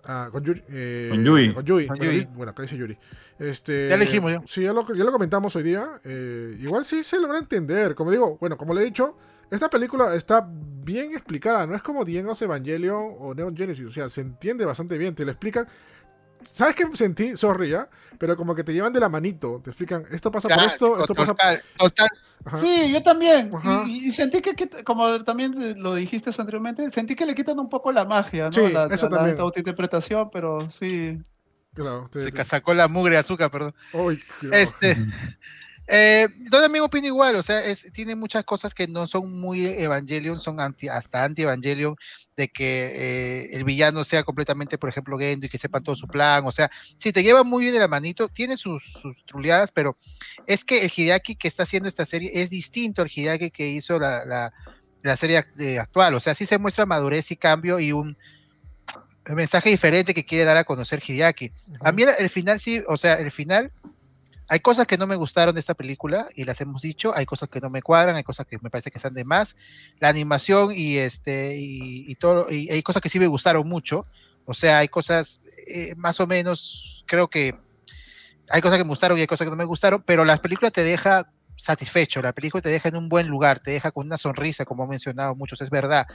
[0.05, 0.63] Ah, con Yuri.
[0.69, 1.53] Eh, con Yui.
[1.87, 2.27] Con Yui.
[2.33, 2.97] Bueno, acá dice Yuri.
[3.37, 4.43] Este, ya elegimos yo.
[4.47, 5.99] Sí, ya lo, ya lo comentamos hoy día.
[6.03, 7.95] Eh, igual sí se logra entender.
[7.95, 9.17] Como digo, bueno, como le he dicho,
[9.49, 11.65] esta película está bien explicada.
[11.65, 13.85] No es como The Evangelion o Neon Genesis.
[13.85, 15.15] O sea, se entiende bastante bien.
[15.15, 15.67] Te lo explican
[16.43, 17.35] ¿Sabes qué sentí?
[17.37, 17.89] Sorry, ¿ya?
[18.17, 21.15] Pero como que te llevan de la manito, te explican, esto pasa por esto, esto
[21.15, 22.59] pasa por...
[22.59, 23.51] Sí, yo también.
[23.87, 28.05] Y, sentí que, como también lo dijiste anteriormente, sentí que le quitan un poco la
[28.05, 28.53] magia, ¿no?
[28.53, 29.37] Sí, eso también.
[29.37, 31.19] La autointerpretación, pero sí.
[31.73, 33.73] Claro, Se sacó la mugre de azúcar, perdón.
[34.51, 34.97] este,
[35.91, 40.39] eh, yo también opino igual, o sea, tiene muchas cosas que no son muy Evangelion,
[40.39, 41.95] son anti, hasta anti-Evangelion,
[42.37, 46.07] de que eh, el villano sea completamente, por ejemplo, Gendo y que sepan todo su
[46.07, 49.71] plan, o sea, sí, te lleva muy bien de la manito, tiene sus, sus truleadas,
[49.71, 49.97] pero
[50.45, 53.97] es que el Hideaki que está haciendo esta serie es distinto al Hideaki que hizo
[53.97, 54.51] la,
[55.03, 55.43] la, serie
[55.79, 58.15] actual, o sea, sí se muestra madurez y cambio y un
[59.25, 61.51] mensaje diferente que quiere dar a conocer Hideaki.
[61.81, 63.71] A mí el final sí, o sea, el final
[64.49, 67.49] hay cosas que no me gustaron de esta película y las hemos dicho, hay cosas
[67.49, 69.55] que no me cuadran, hay cosas que me parece que están de más.
[69.99, 74.07] La animación y este y, todo y hay cosas que sí me gustaron mucho.
[74.45, 77.55] O sea, hay cosas eh, más o menos, creo que
[78.49, 80.71] hay cosas que me gustaron y hay cosas que no me gustaron, pero la película
[80.71, 84.17] te deja satisfecho, la película te deja en un buen lugar, te deja con una
[84.17, 86.07] sonrisa, como han mencionado muchos, es verdad,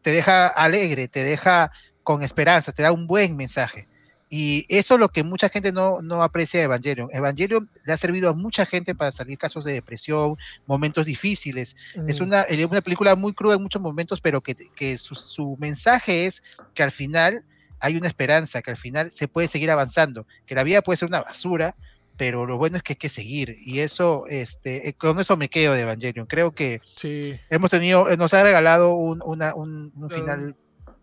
[0.00, 1.70] te deja alegre, te deja
[2.02, 3.88] con esperanza, te da un buen mensaje.
[4.36, 7.08] Y eso es lo que mucha gente no, no aprecia de Evangelion.
[7.12, 10.36] Evangelion le ha servido a mucha gente para salir casos de depresión,
[10.66, 11.76] momentos difíciles.
[12.08, 12.24] Es mm.
[12.24, 16.42] una, una película muy cruda en muchos momentos, pero que, que su, su, mensaje es
[16.74, 17.44] que al final
[17.78, 21.10] hay una esperanza, que al final se puede seguir avanzando, que la vida puede ser
[21.10, 21.76] una basura,
[22.16, 23.56] pero lo bueno es que hay que seguir.
[23.64, 26.26] Y eso, este, eh, con eso me quedo de Evangelion.
[26.26, 27.38] Creo que sí.
[27.50, 30.56] hemos tenido, nos ha regalado un, una, un, un final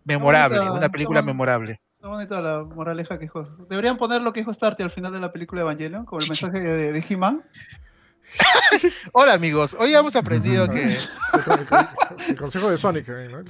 [0.04, 1.80] memorable, una película memorable.
[2.02, 3.44] Está bonita la moraleja que dijo.
[3.70, 6.58] Deberían poner lo que dijo Starty al final de la película Evangelion, como el mensaje
[6.58, 7.44] de, de He-Man.
[9.12, 10.98] Hola amigos, hoy hemos aprendido que.
[12.26, 13.44] El, consejo de Sonic, ¿no?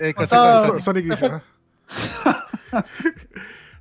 [0.00, 1.40] El consejo de Sonic dice, ¿no?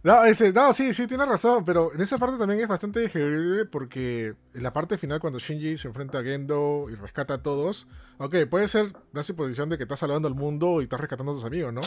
[0.07, 3.65] No, ese, no, sí, sí, tiene razón, pero en esa parte también es bastante digerible
[3.65, 7.89] porque en la parte final cuando Shinji se enfrenta a Gendo y rescata a todos,
[8.17, 11.35] ok, puede ser la suposición de que estás salvando al mundo y estás rescatando a
[11.35, 11.81] tus amigos, ¿no?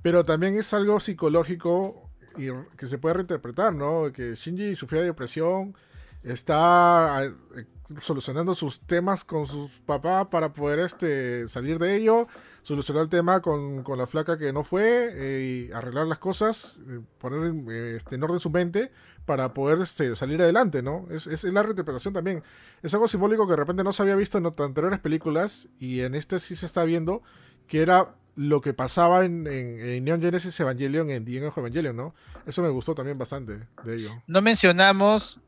[0.00, 2.08] Pero también es algo psicológico
[2.38, 2.46] y
[2.78, 4.10] que se puede reinterpretar, ¿no?
[4.10, 5.76] Que Shinji sufría de depresión,
[6.22, 7.66] está eh,
[8.00, 12.26] solucionando sus temas con sus papás para poder este, salir de ello
[12.66, 16.98] solucionar el tema con, la flaca que no fue eh, y arreglar las cosas, eh,
[17.18, 18.90] poner este, en orden su mente
[19.24, 21.06] para poder este, salir adelante, ¿no?
[21.12, 22.42] Es, es, la reinterpretación también.
[22.82, 26.16] Es algo simbólico que de repente no se había visto en anteriores películas y en
[26.16, 27.22] este sí se está viendo,
[27.68, 32.16] que era lo que pasaba en, en, Neon Genesis Evangelion, en The Evangelion, ¿no?
[32.46, 34.10] Eso me gustó también bastante de ello.
[34.26, 35.40] No mencionamos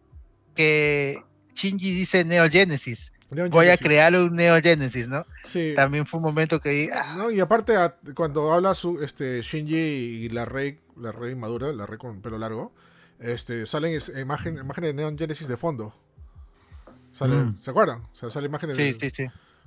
[0.54, 1.20] que
[1.52, 3.12] Shinji dice Neo Genesis.
[3.30, 5.26] Voy a crear un Neo Genesis, ¿no?
[5.44, 5.74] Sí.
[5.76, 6.90] También fue un momento que...
[6.92, 7.14] Ah.
[7.16, 7.74] No, y aparte,
[8.14, 12.38] cuando habla su, este, Shinji y la rey, la rey madura, la rey con pelo
[12.38, 12.72] largo,
[13.20, 15.92] este, salen imagen, imágenes de Neon Genesis de fondo.
[17.20, 17.54] Mm.
[17.56, 18.02] ¿Se acuerdan?
[18.12, 18.92] O sea, salen imágenes sí, de...
[18.94, 19.26] Sí, sí,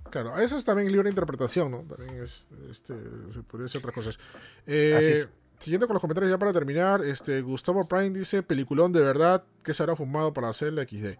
[0.09, 1.79] Claro, eso es también libre interpretación, ¿no?
[1.83, 2.93] También es, este,
[3.31, 4.19] se podría decir otras cosas.
[4.65, 5.25] Eh,
[5.59, 9.73] siguiendo con los comentarios ya para terminar, este, Gustavo Prime dice, peliculón de verdad, que
[9.73, 11.17] se habrá fumado para hacer la XD?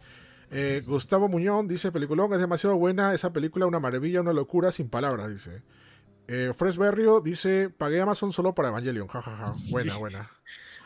[0.51, 4.89] Eh, Gustavo Muñón dice, peliculón, es demasiado buena esa película, una maravilla, una locura, sin
[4.89, 5.61] palabras, dice.
[6.27, 9.37] Eh, Fresh Berrio dice, pagué Amazon solo para Evangelion, jajaja.
[9.37, 9.71] Ja, ja.
[9.71, 10.31] Buena, buena.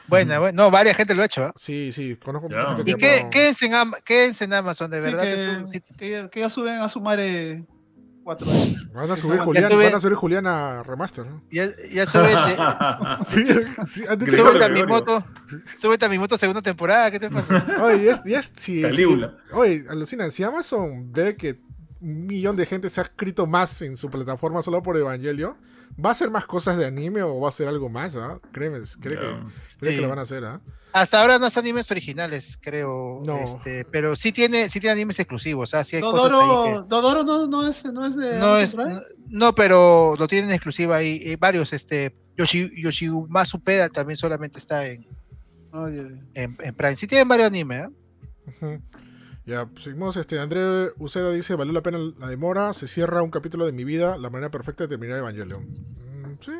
[0.07, 0.41] Buena, mm.
[0.41, 1.47] bueno, no, varias gente lo ha hecho.
[1.47, 1.51] ¿eh?
[1.55, 2.91] Sí, sí, conozco mucha gente.
[2.91, 5.65] Y que, quédense, en Am quédense en Amazon, de verdad.
[5.67, 7.63] Sí, que, que, suben a sumar eh,
[8.25, 8.91] 4 años.
[8.91, 11.27] Van a subir, Julián, a remaster.
[11.51, 12.29] Ya, ya sube.
[13.27, 13.45] sí,
[13.85, 14.03] sí,
[14.35, 15.23] súbete, a mi moto,
[15.77, 17.11] súbete a mi moto segunda temporada.
[17.11, 17.63] ¿Qué te pasa?
[17.83, 18.51] Oye, es,
[19.53, 20.31] oye, alucina.
[20.31, 21.59] Si Amazon ve que
[22.01, 25.55] un millón de gente se ha escrito más en su plataforma solo por Evangelio,
[26.03, 28.15] ¿va a hacer más cosas de anime o va a hacer algo más?
[28.15, 28.21] ¿eh?
[28.51, 29.47] Créeme, creo, yeah.
[29.79, 30.43] que, lo van a hacer.
[30.45, 30.61] ¿ah?
[30.95, 33.21] Hasta ahora no es animes originales, creo.
[33.25, 33.39] No.
[33.39, 35.73] Este, pero sí tiene, sí tiene animes exclusivos.
[35.73, 35.83] ¿ah?
[35.83, 38.39] Sí hay Dodoro, cosas ahí Dodoro no, no, es, no es de.
[38.39, 38.77] No, es,
[39.29, 41.19] no, pero lo tienen exclusiva ahí.
[41.21, 41.73] Eh, varios.
[41.73, 45.05] Este, Yoshi, Yoshimasu Pedal también solamente está en,
[45.73, 46.95] en, en, Prime.
[46.95, 47.89] Sí tienen varios animes.
[48.61, 48.79] ¿eh?
[49.45, 50.15] Ya, seguimos.
[50.15, 52.71] Este, André Uceda dice: Valió la pena la demora.
[52.71, 54.17] Se cierra un capítulo de mi vida.
[54.17, 55.61] La manera perfecta de terminar Evangelion.
[55.61, 56.53] Mm, sí,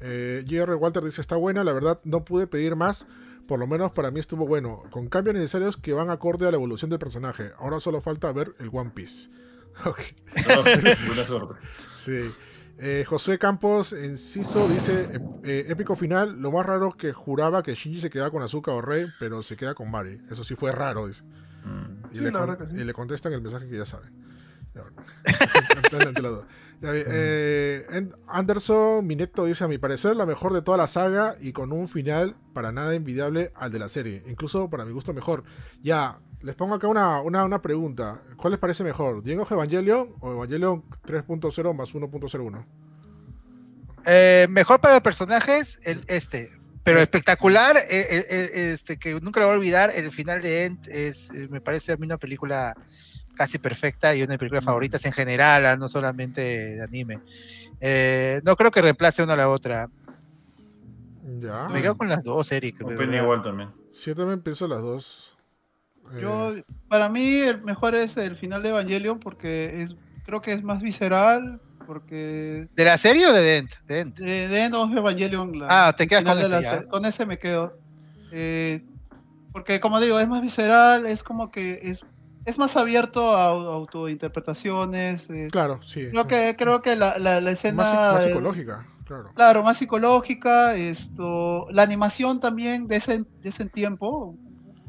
[0.00, 0.74] eh, J.R.
[0.74, 3.06] Walter dice, está buena, la verdad no pude pedir más,
[3.52, 6.56] por lo menos para mí estuvo bueno, con cambios necesarios que van acorde a la
[6.56, 7.52] evolución del personaje.
[7.58, 9.28] Ahora solo falta ver el One Piece.
[11.98, 12.30] sí.
[12.78, 18.00] Eh, José Campos Enciso dice, eh, épico final, lo más raro que juraba que Shinji
[18.00, 20.22] se quedaba con Azuka o Rey, pero se queda con Mari.
[20.30, 21.22] Eso sí fue raro, dice.
[21.22, 22.16] Mm.
[22.16, 22.32] Y, le
[22.70, 24.14] y, le contestan el mensaje que ya saben.
[26.84, 31.72] Eh, Anderson Mineto dice: A mi parecer, la mejor de toda la saga y con
[31.72, 34.22] un final para nada envidiable al de la serie.
[34.26, 35.44] Incluso para mi gusto, mejor.
[35.82, 39.22] Ya, les pongo acá una, una, pregunta: ¿Cuál les parece mejor?
[39.22, 42.64] ¿Diego Evangelion o Evangelion 3.0 más 1.01?
[44.04, 46.50] Eh, mejor para los personajes, el, este.
[46.82, 48.26] Pero espectacular, eh,
[48.72, 49.92] este, que nunca lo voy a olvidar.
[49.94, 52.76] El final de End es, me parece a mí una película
[53.34, 57.20] casi perfecta y una de mis películas favoritas en general, ah, no solamente de anime.
[57.80, 59.88] Eh, no creo que reemplace una a la otra.
[61.40, 61.68] Ya.
[61.68, 62.80] Me quedo con las dos, Eric.
[62.80, 63.70] igual también.
[63.90, 65.36] Sí, yo también pienso las dos.
[66.20, 70.52] Yo, eh, para mí, el mejor es el final de Evangelion porque es, creo que
[70.52, 71.60] es más visceral.
[71.86, 72.68] Porque...
[72.74, 73.72] ¿De la serie o de Dent?
[73.86, 75.64] De Dent, de, Dent o Evangelion.
[75.68, 76.86] ah, te quedas con ese.
[76.86, 77.76] con ese me quedo.
[78.30, 78.82] Eh,
[79.52, 82.04] porque, como digo, es más visceral, es como que es
[82.44, 85.30] es más abierto a, autointerpretaciones.
[85.30, 85.48] Eh.
[85.50, 86.08] Claro, sí.
[86.10, 87.82] Creo que, creo que la, la, escena.
[87.84, 88.86] Más, psicológica.
[89.34, 89.62] Claro.
[89.62, 94.36] más psicológica, esto, la animación también de ese, de ese tiempo,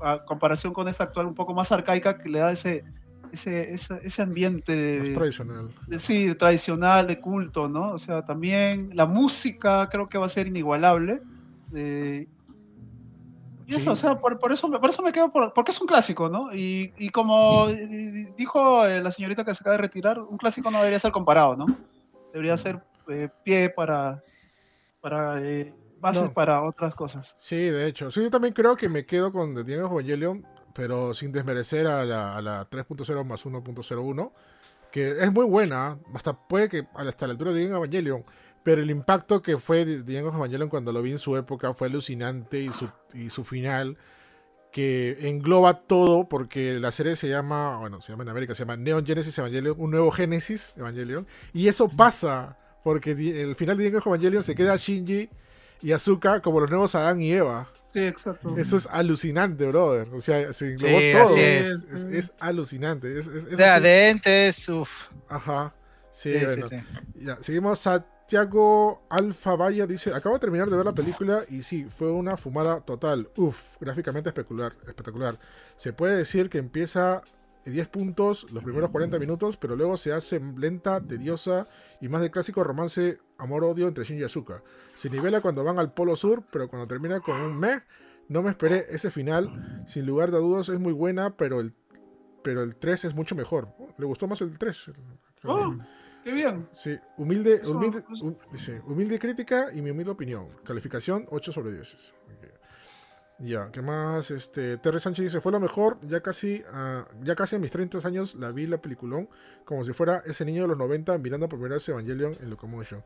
[0.02, 2.86] a comparación con esta actual un poco más arcaica, que le da ese,
[3.32, 5.70] ese, ese, ambiente tradicional.
[5.98, 7.92] sí, tradicional, de culto, ¿no?
[7.92, 11.22] O sea, también la música creo que va a ser inigualable.
[11.74, 12.28] Eh,
[13.66, 16.54] y eso, o sea, por, eso, por eso me quedo, porque es un clásico, ¿no?
[16.54, 17.68] Y, y como
[18.38, 21.56] dijo eh, la señorita que se acaba de retirar, un clásico no debería ser comparado,
[21.56, 21.66] ¿no?
[22.32, 24.22] Debería ser eh, pie para,
[25.02, 25.42] para
[26.00, 27.34] base para otras cosas.
[27.40, 28.12] Sí, de hecho.
[28.12, 32.04] Sí, yo también creo que me quedo con The Diego Evangelion pero sin desmerecer a
[32.04, 34.32] la, la 3.0 más 1.01,
[34.92, 38.26] que es muy buena, hasta puede que hasta la altura de Evangelion,
[38.64, 42.60] pero el impacto que fue Diego Evangelion cuando lo vi en su época fue alucinante
[42.60, 43.98] y su, y su final,
[44.72, 48.78] que engloba todo, porque la serie se llama, bueno, se llama en América, se llama
[48.78, 54.00] Neon Genesis Evangelion, un nuevo Genesis Evangelion, y eso pasa, porque el final de Diego
[54.04, 55.30] Evangelion se queda Shinji
[55.82, 57.68] y Asuka como los nuevos Adán y Eva.
[57.94, 58.58] Sí, exacto.
[58.58, 60.08] Eso es alucinante, brother.
[60.12, 61.38] O sea, se englobó todo.
[61.38, 61.74] Es.
[62.12, 63.20] Es, alucinante.
[63.20, 65.10] Es, o sea, de entes, uff.
[65.30, 65.76] Ajá.
[66.10, 66.68] Sí, bueno.
[67.14, 67.88] Ya, seguimos.
[68.34, 72.36] Santiago Alfa Vaya dice: Acabo de terminar de ver la película y sí, fue una
[72.36, 73.30] fumada total.
[73.38, 74.76] Uf, gráficamente espectacular.
[74.88, 75.40] espectacular.
[75.78, 77.22] Se puede decir que empieza
[77.66, 81.68] 10 puntos los primeros 40 minutos, pero luego se hace lenta, tediosa
[82.02, 84.64] y más de clásico romance amor-odio entre Shin y Asuka.
[84.96, 87.84] Se nivela cuando van al polo sur, pero cuando termina con un meh,
[88.30, 89.86] no me esperé ese final.
[89.88, 91.76] Sin lugar de dudas es muy buena, pero el,
[92.42, 93.68] pero el 3 es mucho mejor.
[94.00, 94.92] Le gustó más el 3.
[95.44, 95.76] Oh,
[96.24, 96.68] qué bien.
[96.74, 98.04] Sí, humilde, humilde,
[98.86, 100.48] humilde crítica y mi humilde opinión.
[100.64, 102.14] Calificación 8 sobre 10.
[103.40, 104.32] Ya, ¿qué más?
[104.32, 108.00] Este, Terry Sánchez dice, fue lo mejor, ya casi, uh, ya casi a mis 30
[108.08, 109.28] años la vi la peliculón,
[109.66, 113.04] como si fuera ese niño de los 90 mirando por primera vez Evangelion en Locomotion.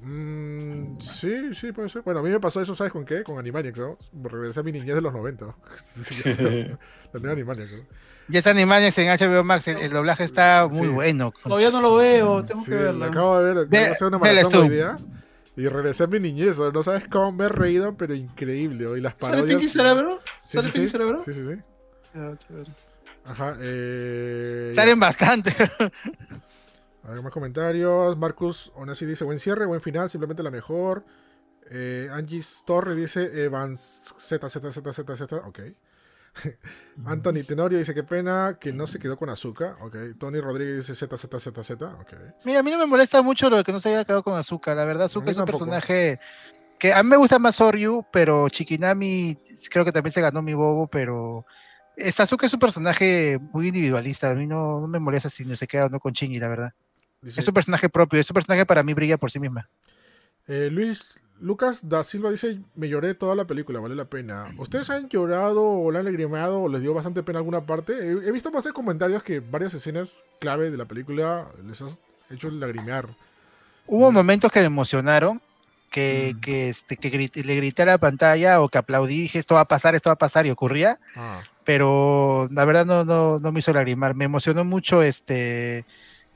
[0.00, 2.02] Mm, sí, sí, puede ser.
[2.02, 3.22] Bueno, a mí me pasó eso, ¿sabes con qué?
[3.22, 3.98] Con Animaniacs, ¿no?
[4.22, 5.46] Regresé a mi niñez de los 90.
[6.24, 7.84] la nueva Animaniacs, ¿no?
[8.28, 11.32] Y esa Animaniacs en HBO Max, el, doblaje está muy bueno.
[11.42, 13.04] Todavía no lo veo, tengo que verlo.
[13.04, 14.98] acabo de ver, a hacer una maratón hoy día.
[15.56, 18.98] Y regresé a mi niñez, no sabes cómo me he reído, pero increíble.
[18.98, 19.46] Y las parodias...
[19.46, 20.18] ¿Sale Pinky Cerebro?
[20.42, 21.22] Sí, ¿Sale sí, Pinky Cerebro?
[21.24, 21.62] Sí, sí, sí.
[22.14, 22.32] Ah,
[23.26, 24.72] Ajá, eh...
[24.74, 25.54] Salen bastante.
[27.04, 28.16] A ver, más comentarios.
[28.16, 31.04] Marcus Onesi dice, buen cierre, buen final, simplemente la mejor.
[31.70, 35.60] Eh, Angie Torre dice, Evans Z, Z, Z, Z, Z, ok.
[37.06, 39.76] Anthony Tenorio dice que pena que no se quedó con Azúcar.
[39.80, 39.96] Ok.
[40.18, 41.86] Tony Rodríguez dice Z, Z, Z, Z.
[42.00, 42.12] Ok.
[42.44, 44.36] Mira, a mí no me molesta mucho lo de que no se haya quedado con
[44.36, 44.76] Azúcar.
[44.76, 46.18] La verdad, Azúcar es un personaje
[46.78, 49.38] que a mí me gusta más Soryu, pero Chikinami
[49.70, 51.46] creo que también se ganó mi bobo, pero
[52.18, 54.30] Azúcar es un personaje muy individualista.
[54.30, 56.74] A mí no, me molesta si no se queda o no con Chingy, la verdad.
[57.24, 59.68] Es un personaje propio, es un personaje para mí brilla por sí misma.
[60.46, 64.46] Eh, Luis Lucas da Silva dice, me lloré toda la película, vale la pena.
[64.56, 67.92] ¿Ustedes han llorado o la han lagrimado o les dio bastante pena alguna parte?
[67.92, 71.90] He, visto bastantes comentarios que varias escenas clave de la película les han
[72.30, 73.08] hecho lagrimear.
[73.86, 75.40] Hubo momentos que me emocionaron,
[75.90, 76.50] que, mm.
[76.50, 79.94] este, que le grité a la pantalla o que aplaudí, dije esto va a pasar,
[79.94, 80.98] esto va a pasar y ocurría.
[81.16, 81.42] Ah.
[81.64, 84.14] Pero la verdad no, no, no me hizo lagrimar.
[84.14, 85.84] Me emocionó mucho este...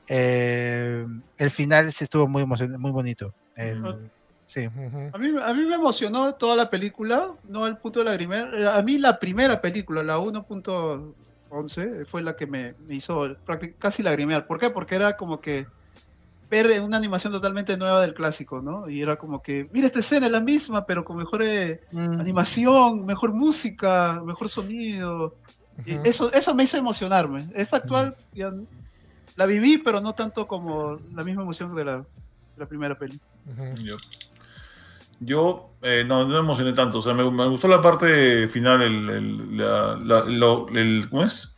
[0.09, 1.05] Eh,
[1.37, 3.33] el final sí estuvo muy, muy bonito.
[4.41, 4.65] Sí.
[4.65, 8.81] a, mí, a mí me emocionó toda la película, no el punto de la A
[8.81, 13.35] mí la primera película, la 1.11, fue la que me, hizo
[13.77, 14.47] casi lagrimear.
[14.47, 14.71] ¿Por qué?
[14.71, 15.67] Porque era como que
[16.49, 18.89] ver una animación totalmente nueva del clásico, ¿no?
[18.89, 22.19] Y era como que, mira, esta escena es la misma, pero con mejor eh, mm.
[22.19, 25.35] animación, mejor música, mejor sonido.
[25.85, 27.51] eso, eso me hizo emocionarme.
[27.53, 28.51] Esta actual ya,
[29.39, 32.05] la viví, pero no tanto como la misma emoción de la,
[32.57, 33.17] la primera peli.
[35.21, 39.61] Yo eh, no, no me emocioné tanto, o sea, me, gustó la parte final, el,
[40.75, 41.55] el, ¿cómo es?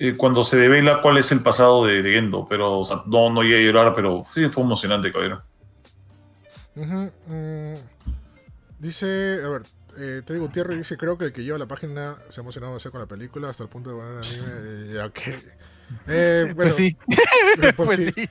[0.00, 3.44] Eh, cuando se devela cuál es el pasado de, Gendo, pero o sea, no, no
[3.44, 5.40] llegué a llorar, pero sí fue emocionante, cabrón.
[6.74, 7.76] Mm,
[8.80, 9.62] dice, a ver,
[9.96, 13.00] eh, Teddy Gutiérrez dice, creo que el que lleva la página se ha emocionado con
[13.00, 14.96] la película hasta el punto de poner anime.
[14.96, 15.38] Eh, okay.
[16.08, 16.96] Eh, pues sí.
[17.56, 18.28] Pues, pues sí.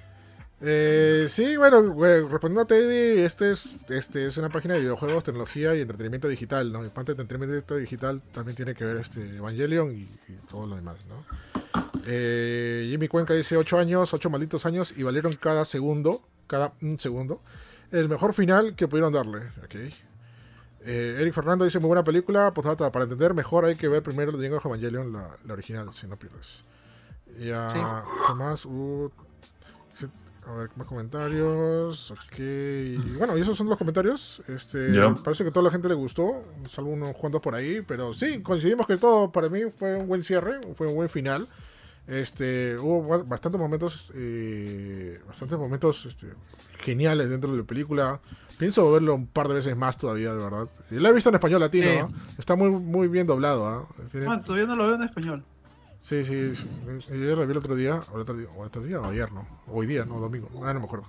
[0.61, 5.73] Eh, sí, bueno, respondiendo a Teddy, este es, este es una página de videojuegos, tecnología
[5.73, 6.85] y entretenimiento digital, ¿no?
[6.85, 10.09] Y parte de entretenimiento digital también tiene que ver este Evangelion y,
[10.49, 11.23] todo lo demás, ¿no?
[12.05, 16.99] Eh, Jimmy Cuenca dice 8 años, 8 malditos años y valieron cada segundo, cada un
[16.99, 17.41] segundo.
[17.91, 19.75] El mejor final que pudieron darle, ok.
[20.81, 24.33] Eh, Eric Fernando dice muy buena película, pues para entender mejor hay que ver primero
[24.33, 26.65] de Evangelion, la, la original, si no pierdes.
[27.37, 27.69] Ya,
[28.27, 28.65] ¿qué más?
[28.65, 29.09] Uh,
[30.47, 32.11] A ver, más comentarios.
[32.11, 32.39] Ok.
[33.17, 34.41] Bueno, y esos son los comentarios.
[34.47, 34.91] Este,
[35.23, 37.81] Parece que a toda la gente le gustó, salvo unos cuantos por ahí.
[37.81, 41.47] Pero sí, coincidimos que todo para mí fue un buen cierre, fue un buen final.
[42.07, 46.27] Este, hubo bastantes momentos, eh, bastantes momentos este,
[46.79, 48.19] geniales dentro de la película.
[48.57, 50.67] Pienso verlo un par de veces más todavía, de verdad.
[50.89, 53.87] Y lo he visto en español latino, Está muy, muy bien doblado, ¿ah?
[54.27, 55.43] Ah, todavía no lo veo en español.
[56.01, 56.53] Sí, sí,
[57.09, 59.05] Yo lo vi el otro día, o el otro día, o, el otro día, o
[59.05, 59.47] ayer, ¿no?
[59.67, 61.05] Hoy día, no, domingo, ah, no me acuerdo.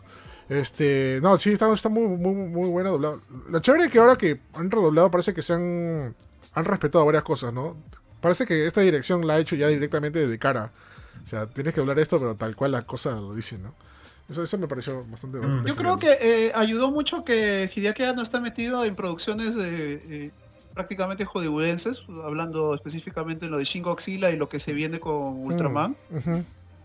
[0.48, 3.20] Este, no, sí, está, está muy, muy, muy buena doblado.
[3.48, 6.14] Lo chévere es que ahora que han redoblado parece que se han,
[6.52, 7.76] han respetado varias cosas, ¿no?
[8.20, 10.72] Parece que esta dirección la ha hecho ya directamente de cara.
[11.24, 13.74] O sea, tienes que hablar esto, pero tal cual la cosa lo dice, ¿no?
[14.28, 15.38] Eso, eso me pareció bastante.
[15.38, 15.66] Mm.
[15.66, 20.30] Yo creo que eh, ayudó mucho que Hideaki no está metido en producciones de, eh,
[20.80, 25.34] prácticamente hollywoodenses, hablando específicamente en lo de Shin Godzilla y lo que se viene con
[25.34, 25.94] mm, Ultraman.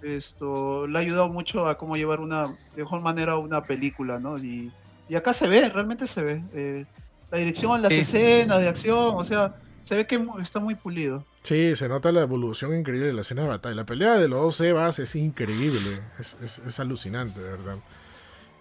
[0.01, 4.37] Esto le ha ayudado mucho a cómo llevar una de mejor manera una película, ¿no?
[4.37, 4.69] Y,
[5.07, 6.43] y acá se ve, realmente se ve.
[6.53, 6.85] Eh,
[7.31, 11.23] la dirección, las escenas de acción, o sea, se ve que está muy pulido.
[11.43, 13.75] Sí, se nota la evolución increíble de la escena de batalla.
[13.75, 16.01] La pelea de los dos Evas es increíble.
[16.19, 17.77] Es, alucinante, de verdad.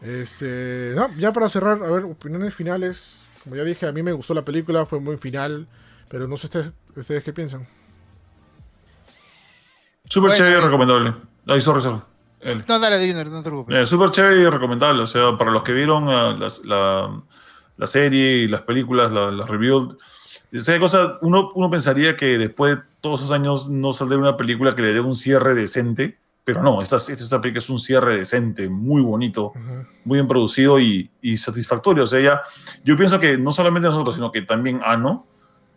[0.01, 3.23] Este, no, ya para cerrar, a ver, opiniones finales.
[3.45, 5.66] Como ya dije, a mí me gustó la película, fue muy final.
[6.09, 7.66] Pero no sé ustedes, ustedes qué piensan.
[10.09, 11.15] Súper chévere y recomendable.
[11.47, 12.01] Ahí sorry, sorry.
[12.69, 13.77] No, dale, no te preocupes.
[13.77, 15.03] Eh, Súper chévere y recomendable.
[15.03, 17.23] O sea, para los que vieron uh, la,
[17.77, 19.97] la, serie y las películas, la, la rebuild
[20.81, 24.83] cosa, uno, uno pensaría que después de todos esos años no saldría una película que
[24.83, 29.01] le dé un cierre decente, pero no, esta, esta, película es un cierre decente, muy
[29.03, 29.53] bonito,
[30.05, 32.05] muy bien producido y, y, satisfactorio.
[32.05, 32.43] O sea, ya,
[32.85, 35.27] yo pienso que no solamente nosotros, sino que también Ano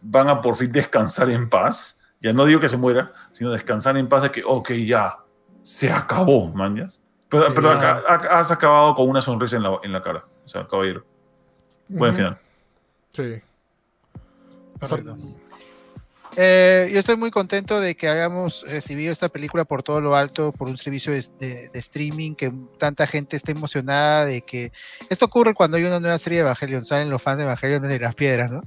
[0.01, 2.01] van a por fin descansar en paz.
[2.21, 5.19] Ya no digo que se muera, sino descansar en paz de que, ok, ya,
[5.61, 7.01] se acabó, manjas.
[7.29, 10.25] Pero, pero has acabado con una sonrisa en la, en la cara.
[10.43, 11.05] O sea, caballero.
[11.87, 12.37] Buen final.
[13.13, 13.41] Sí.
[16.39, 20.51] Eh, yo estoy muy contento de que hayamos recibido esta película por todo lo alto,
[20.51, 24.71] por un servicio de, streaming, que tanta gente esté emocionada de que
[25.09, 27.99] esto ocurre cuando hay una nueva serie de Evangelion, salen los fans de Evangelion de
[27.99, 28.61] las piedras, ¿no?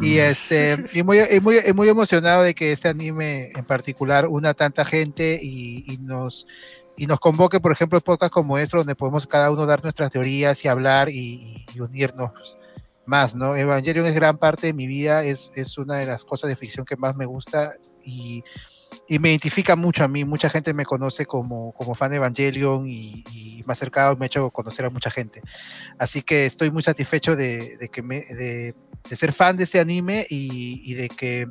[0.00, 4.86] Y, este, y muy, muy, muy emocionado de que este anime en particular una tanta
[4.86, 6.46] gente y, nos,
[6.96, 10.64] y nos convoque, por ejemplo, podcast como esto, donde podemos cada uno dar nuestras teorías
[10.64, 12.56] y hablar y, y unirnos
[13.06, 13.56] más, ¿no?
[13.56, 16.86] Evangelion es gran parte de mi vida, es, es una de las cosas de ficción
[16.86, 17.74] que más me gusta
[18.04, 18.44] y,
[19.08, 20.24] y, me identifica mucho a mí.
[20.24, 24.28] Mucha gente me conoce como, como fan de Evangelion y, y, más cercano me ha
[24.28, 25.42] hecho conocer a mucha gente.
[25.98, 28.74] Así que estoy muy satisfecho de, de que me, de,
[29.08, 31.46] de, ser fan de este anime y, y, de que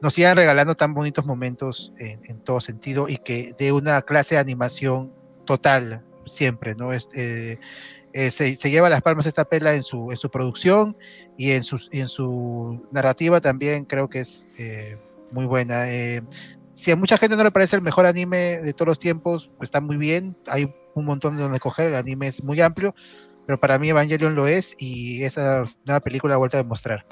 [0.00, 4.36] nos sigan regalando tan bonitos momentos en, en todo sentido y que de una clase
[4.36, 5.12] de animación
[5.44, 6.92] total siempre, ¿no?
[6.92, 7.60] Este, eh,
[8.12, 10.96] se, lleva las palmas esta pela en su, en su producción
[11.36, 14.96] y en, sus, en su narrativa también creo que es eh,
[15.30, 15.90] muy buena.
[15.90, 16.22] Eh,
[16.72, 19.80] si a mucha gente no le parece el mejor anime de todos los tiempos, está
[19.80, 22.94] muy bien, hay un montón de donde coger, el anime es muy amplio,
[23.46, 27.06] pero para mí Evangelion lo es y esa nueva película ha vuelto a demostrar.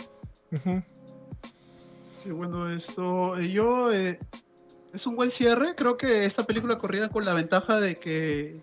[2.23, 7.33] Sí, bueno, esto, yo, es un buen cierre, creo que esta película corría con la
[7.33, 8.61] ventaja de que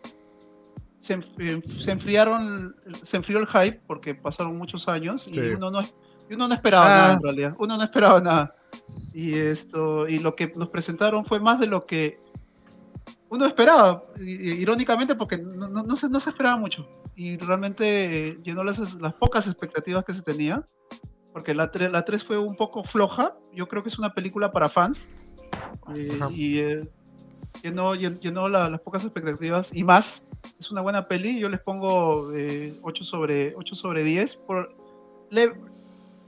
[1.03, 5.81] se, enfriaron, se enfrió el hype porque pasaron muchos años y uno no,
[6.31, 7.21] uno no esperaba nada en ah.
[7.21, 7.55] realidad.
[7.59, 8.55] Uno no esperaba nada.
[9.13, 12.21] Y esto, y lo que nos presentaron fue más de lo que
[13.27, 16.87] uno esperaba, irónicamente, porque no, no, no, se, no se, esperaba mucho.
[17.15, 20.63] Y realmente llenó las, las, pocas expectativas que se tenía.
[21.33, 23.35] Porque la 3, la 3 fue un poco floja.
[23.53, 25.09] Yo creo que es una película para fans.
[25.95, 26.87] Eh, y eh,
[27.61, 30.27] llenó, llenó las pocas expectativas y más.
[30.59, 31.39] Es una buena peli.
[31.39, 34.35] Yo les pongo 8, eh, sobre, 8 sobre 10.
[34.37, 34.75] Por,
[35.29, 35.53] le,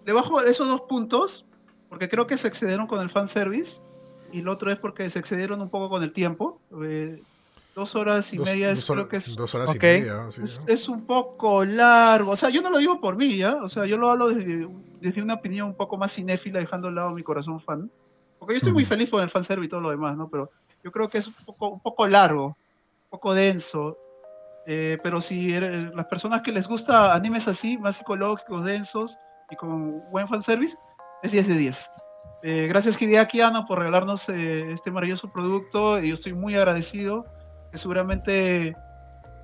[0.05, 1.45] le bajo esos dos puntos
[1.89, 3.81] porque creo que se excedieron con el fanservice
[4.31, 6.59] y lo otro es porque se excedieron un poco con el tiempo.
[6.83, 7.21] Eh,
[7.73, 9.35] dos horas y media es, creo que es.
[9.35, 10.27] Dos horas y media.
[10.67, 12.31] es, un poco largo.
[12.31, 13.55] O sea, yo no lo digo por mí, ¿ya?
[13.55, 14.67] O sea, yo lo hablo desde,
[14.99, 17.89] desde una opinión un poco más cinéfila, dejando al lado mi corazón fan.
[18.39, 20.27] Porque yo estoy muy feliz con el fanservice y todo lo demás, ¿no?
[20.27, 20.51] Pero
[20.83, 23.97] yo creo que es un poco, un poco largo, un poco denso.
[24.67, 29.17] Eh, pero si las personas que les gusta animes así, más psicológicos, densos
[29.49, 30.75] y con buen fanservice,
[31.21, 31.91] es 10 de 10.
[32.43, 37.25] Eh, gracias Hideaki Anno por regalarnos eh, este maravilloso producto y yo estoy muy agradecido
[37.71, 38.75] que seguramente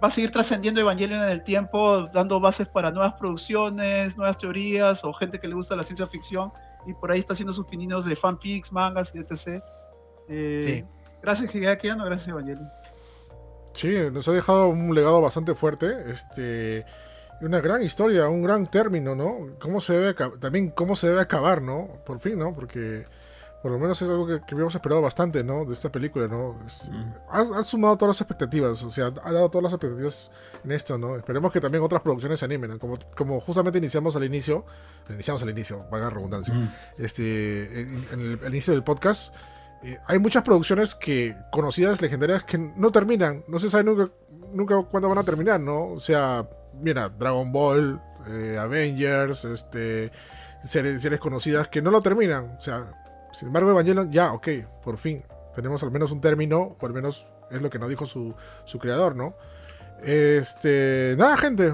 [0.04, 5.04] va a seguir trascendiendo Evangelion en el tiempo, dando bases para nuevas producciones, nuevas teorías
[5.04, 6.52] o gente que le gusta la ciencia ficción
[6.86, 9.64] y por ahí está haciendo sus pininos de fanfics, mangas y etc.
[10.28, 10.84] sí.
[11.22, 12.81] Gracias, Hideaki, no gracias, Evangelion.
[13.74, 15.88] Sí, nos ha dejado un legado bastante fuerte.
[16.10, 16.86] Este
[17.42, 19.56] una gran historia, un gran término, ¿no?
[19.60, 21.88] Cómo se debe también cómo se debe acabar, ¿no?
[22.06, 22.54] Por fin, ¿no?
[22.54, 23.06] Porque
[23.62, 25.66] por lo menos es algo que, habíamos esperado bastante, ¿no?
[25.66, 26.54] De esta película, ¿no?
[26.54, 27.14] Mm.
[27.30, 30.32] ha, sumado todas las expectativas, o sea, ha dado todas las expectativas
[30.64, 31.16] en esto, ¿no?
[31.16, 34.66] Esperemos que también otras producciones se animen, como, como justamente iniciamos al inicio,
[35.10, 36.70] iniciamos al inicio, valga la redundancia, mm.
[36.98, 39.34] este, en, el, inicio del podcast,
[39.84, 44.12] eh, hay muchas producciones que conocidas, legendarias, que no terminan, no se sabe nunca,
[44.54, 45.88] nunca cuándo van a terminar, ¿no?
[45.88, 46.48] O sea,
[46.80, 50.12] mira, Dragon Ball, eh, Avengers, este,
[50.64, 53.02] series, series conocidas que no lo terminan, o sea
[53.32, 54.48] sin embargo, Evangelion, ya, ok,
[54.84, 55.24] por fin.
[55.56, 58.34] Tenemos al menos un término, o al menos es lo que nos dijo su,
[58.80, 59.36] creador, ¿no?
[60.04, 61.16] Este.
[61.18, 61.74] Nada, gente.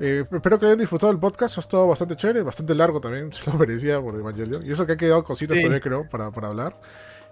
[0.00, 1.56] Eh, espero que hayan disfrutado del podcast.
[1.58, 3.32] Ha estado bastante chévere, bastante largo también.
[3.32, 4.66] Se lo merecía por Evangelion.
[4.66, 6.76] Y eso que ha quedado cositas todavía, creo, para, hablar.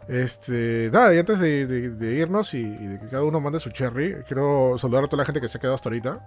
[0.09, 4.77] Este, nada, y antes de, irnos y, de que cada uno mande su cherry, quiero
[4.79, 6.27] saludar a toda la gente que se ha quedado hasta ahorita.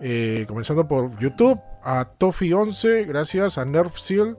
[0.00, 4.38] Eh, comenzando por YouTube, a Tofi11, gracias, a Nerf Seal,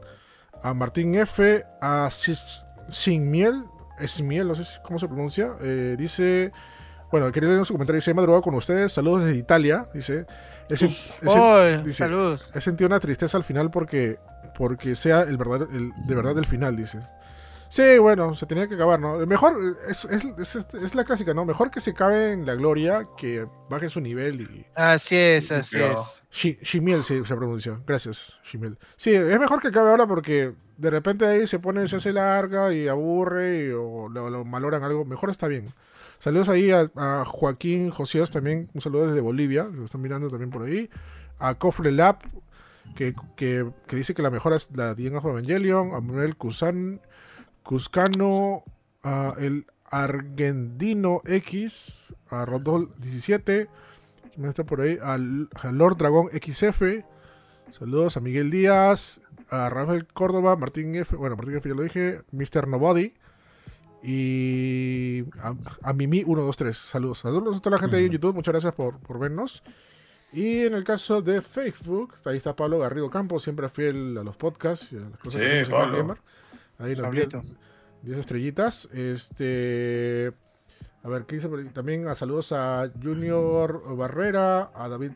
[0.63, 3.65] a Martín F, a Sin Miel,
[3.99, 6.53] es Miel, no sé cómo se pronuncia, eh, dice,
[7.11, 10.25] bueno, quería leer su comentario, dice, madrugada con ustedes, saludos desde Italia, dice,
[11.91, 12.51] saludos.
[12.55, 14.17] he sentido una tristeza al final porque,
[14.57, 16.99] porque sea el, verdad, el de verdad el final, dice.
[17.69, 19.17] Sí, bueno, se tenía que acabar, ¿no?
[19.27, 21.45] Mejor, es, es, es, la clásica, ¿no?
[21.45, 24.65] Mejor que se acabe en la gloria que baje su nivel y...
[24.73, 26.27] Así es, así es.
[26.31, 27.79] Shimiel se, se pronuncia.
[27.85, 28.79] Gracias, Shimiel.
[28.97, 32.73] Sí, es mejor que acabe ahora porque de repente ahí se pone, se hace larga
[32.73, 35.05] y aburre o lo, maloran algo.
[35.05, 35.71] Mejor está bien.
[36.17, 40.63] Saludos ahí a, Joaquín Josías también, un saludo desde Bolivia, lo están mirando también por
[40.63, 40.89] ahí.
[41.37, 42.17] A Cofre Lab,
[42.95, 45.93] que, que, que dice que la mejor es la de Evangelion.
[45.93, 47.01] A Manuel Cusan
[47.69, 48.63] Cuscano,
[49.37, 53.69] el Argentino X, a Rodol 17,
[54.33, 54.97] ¿quién está por ahí?
[54.99, 56.81] Al, Lord Dragón XF,
[57.71, 59.21] saludos a Miguel Díaz,
[59.51, 62.67] a Rafael Córdoba, Martín F, bueno, Martín F ya lo dije, Mr.
[62.67, 63.13] Nobody.
[64.01, 65.25] Y
[65.83, 67.19] a, Mimi 123, saludos.
[67.19, 69.61] Saludos a toda la gente ahí en YouTube, muchas gracias por, vernos.
[70.33, 74.35] Y en el caso de Facebook, ahí está Pablo Garrido Campos, siempre fiel a los
[74.35, 76.17] podcasts y a las cosas que Pablo.
[76.79, 78.85] Ahí lo 10 estrellitas.
[78.93, 80.33] Este.
[81.03, 85.11] A ver, ¿qué dice También a saludos a Junior Barrera, a David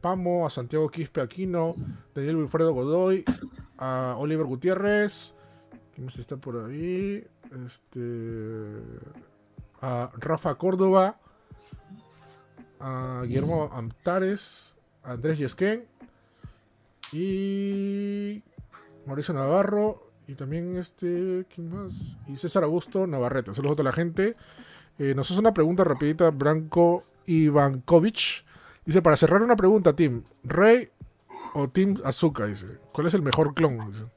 [0.00, 1.74] Pamo, a Santiago Quispe Aquino,
[2.14, 3.24] Daniel Wilfredo Godoy,
[3.78, 5.34] a Oliver Gutiérrez.
[5.94, 7.26] ¿Quién más está por ahí?
[7.66, 8.82] Este.
[9.82, 11.20] A Rafa Córdoba,
[12.80, 15.86] a Guillermo Antares, a Andrés Yesquén
[17.12, 18.42] y
[19.06, 21.92] Mauricio Navarro y también este, ¿quién más?
[22.26, 23.54] Y César Augusto Navarrete.
[23.54, 24.36] Saludos a toda la gente.
[24.98, 28.44] Eh, nos hace una pregunta rapidita, Branko Ivankovic.
[28.84, 30.88] Dice, para cerrar una pregunta, Tim, ¿Rey
[31.54, 32.46] o Tim Azuka?
[32.46, 34.10] Dice, ¿cuál es el mejor clon?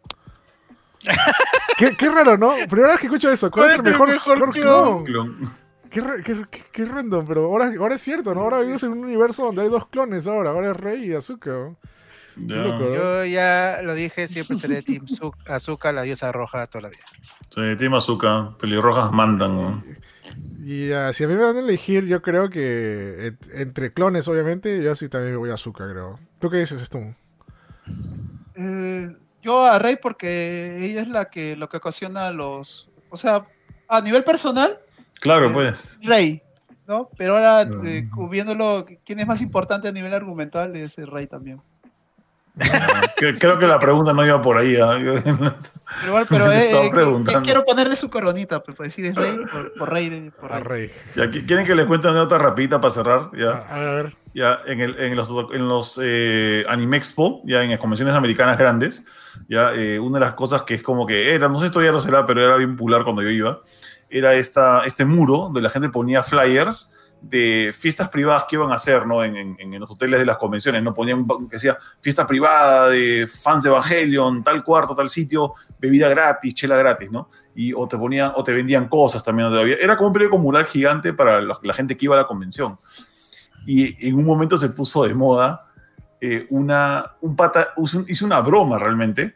[1.78, 2.54] ¿Qué, raro, ¿no?
[2.70, 3.50] Primera vez que escucho eso.
[3.50, 4.10] ¿Cuál, es el mejor,
[4.52, 4.54] clon?
[5.90, 6.04] Qué,
[6.72, 8.42] qué, random, pero ahora, ahora es cierto, ¿no?
[8.42, 10.52] Ahora vivimos en un universo donde hay dos clones ahora.
[10.52, 11.76] Ahora es Rey y Azuka.
[12.46, 15.06] Yo ya lo dije, siempre seré Team
[15.48, 17.04] Azúcar, la diosa roja toda la vida.
[17.50, 19.84] Sí, Team Azúcar, pelirrojas mandan.
[20.64, 24.96] Y si a mí me dan a elegir, yo creo que entre clones, obviamente, yo
[24.96, 26.20] sí también me voy a Azúcar, creo.
[26.40, 27.16] ¿Tú qué dices, Stone?
[28.56, 32.90] Eh, yo a Rey porque ella es la que lo que ocasiona los.
[33.10, 33.46] O sea,
[33.88, 34.80] a nivel personal.
[35.20, 35.98] Claro, eh, pues.
[36.02, 36.42] Rey.
[36.90, 37.08] ¿no?
[37.16, 40.76] Pero ahora, eh, viéndolo, ¿quién es más importante a nivel argumental?
[40.76, 41.62] Es el Rey también.
[43.16, 44.76] Creo que la pregunta no iba por ahí.
[44.78, 44.98] ¿ah?
[46.02, 49.36] Pero, pero eh, eh, quiero ponerle su coronita, pues, decir es rey,
[49.76, 50.32] por, rey.
[50.40, 50.92] Por rey.
[51.48, 53.32] ¿Quieren que les cuente una nota rapidita para cerrar?
[53.36, 53.66] ¿Ya?
[53.68, 54.16] A ver.
[54.36, 58.60] Ya, en, el, en los, en los eh, Anime Expo, ya en las convenciones americanas
[58.60, 59.04] grandes,
[59.48, 61.92] ya una de las cosas que es como que era, no sé si esto ya
[61.92, 63.62] lo será, pero era bien popular cuando yo iba,
[64.12, 68.76] era esta, este muro donde la gente ponía flyers de fiestas privadas que iban a
[68.76, 69.24] hacer ¿no?
[69.24, 70.82] en, los hoteles de las convenciones.
[70.84, 70.94] ¿no?
[70.94, 76.54] Ponían que decía fiesta privada de fans de Evangelion, tal cuarto, tal sitio, bebida gratis,
[76.54, 77.30] chela gratis, ¿no?
[77.56, 79.50] Y o te ponían, o te vendían cosas también.
[79.82, 82.78] Era como un periódico mural gigante para la, gente que iba a la convención.
[83.66, 85.66] Y en un momento se puso de moda
[86.22, 87.16] eh, una,
[88.08, 89.36] hizo una broma realmente,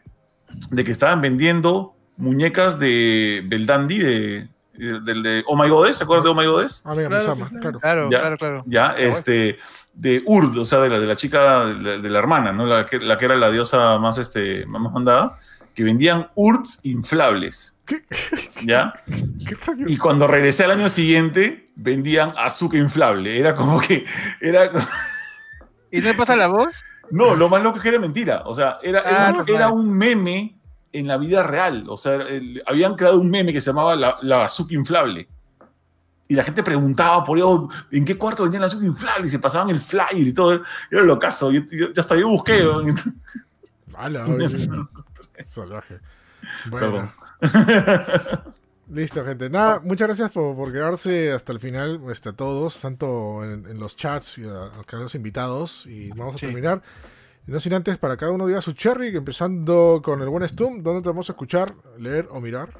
[0.70, 6.24] de que estaban vendiendo muñecas de Beldandi, de, del de Oh My Goddess, ¿se acuerdan
[6.24, 6.82] de Oh My Goddess?
[6.84, 7.36] Ah, claro,
[7.80, 9.58] claro, claro, claro, Ya, este,
[9.94, 12.66] de Urd, o sea, de la, de la chica, de la, hermana, ¿no?
[12.66, 15.38] La que, la que era la diosa más, este, más mandada,
[15.74, 17.76] que vendían Urds inflables.
[18.64, 18.94] ¿Ya?
[19.86, 23.38] y cuando regresé al año siguiente, vendían azúcar inflable.
[23.38, 24.04] Era como que.
[24.40, 24.70] Era...
[25.90, 26.84] ¿Y no pasa la voz?
[27.10, 28.42] No, lo más loco es que era mentira.
[28.46, 30.58] O sea, era, ah, era, un meme
[30.94, 31.84] en la vida real.
[31.88, 32.20] O sea,
[32.66, 35.28] habían creado un meme que se llamaba la, la azúcar inflable.
[36.26, 39.26] Y la gente preguntaba por ello, ¿en qué cuarto vendían la azúcar inflable?
[39.26, 40.62] Y se pasaban el flyer y todo.
[40.90, 41.50] Era lo caso.
[41.50, 42.64] Yo, yo, hasta yo busqué.
[43.88, 44.24] Mala,
[45.46, 45.98] Salvaje.
[46.70, 47.12] Bueno.
[48.90, 49.50] Listo, gente.
[49.50, 54.38] Nada, muchas gracias por, quedarse hasta el final, este, a todos, tanto en, los chats
[54.38, 55.86] y a, a los invitados.
[55.86, 56.82] Y vamos a terminar.
[57.46, 61.02] No sin antes, para cada uno diga su cherry, empezando con el buen Stum, ¿dónde
[61.02, 62.70] te vamos a escuchar, leer o mirar?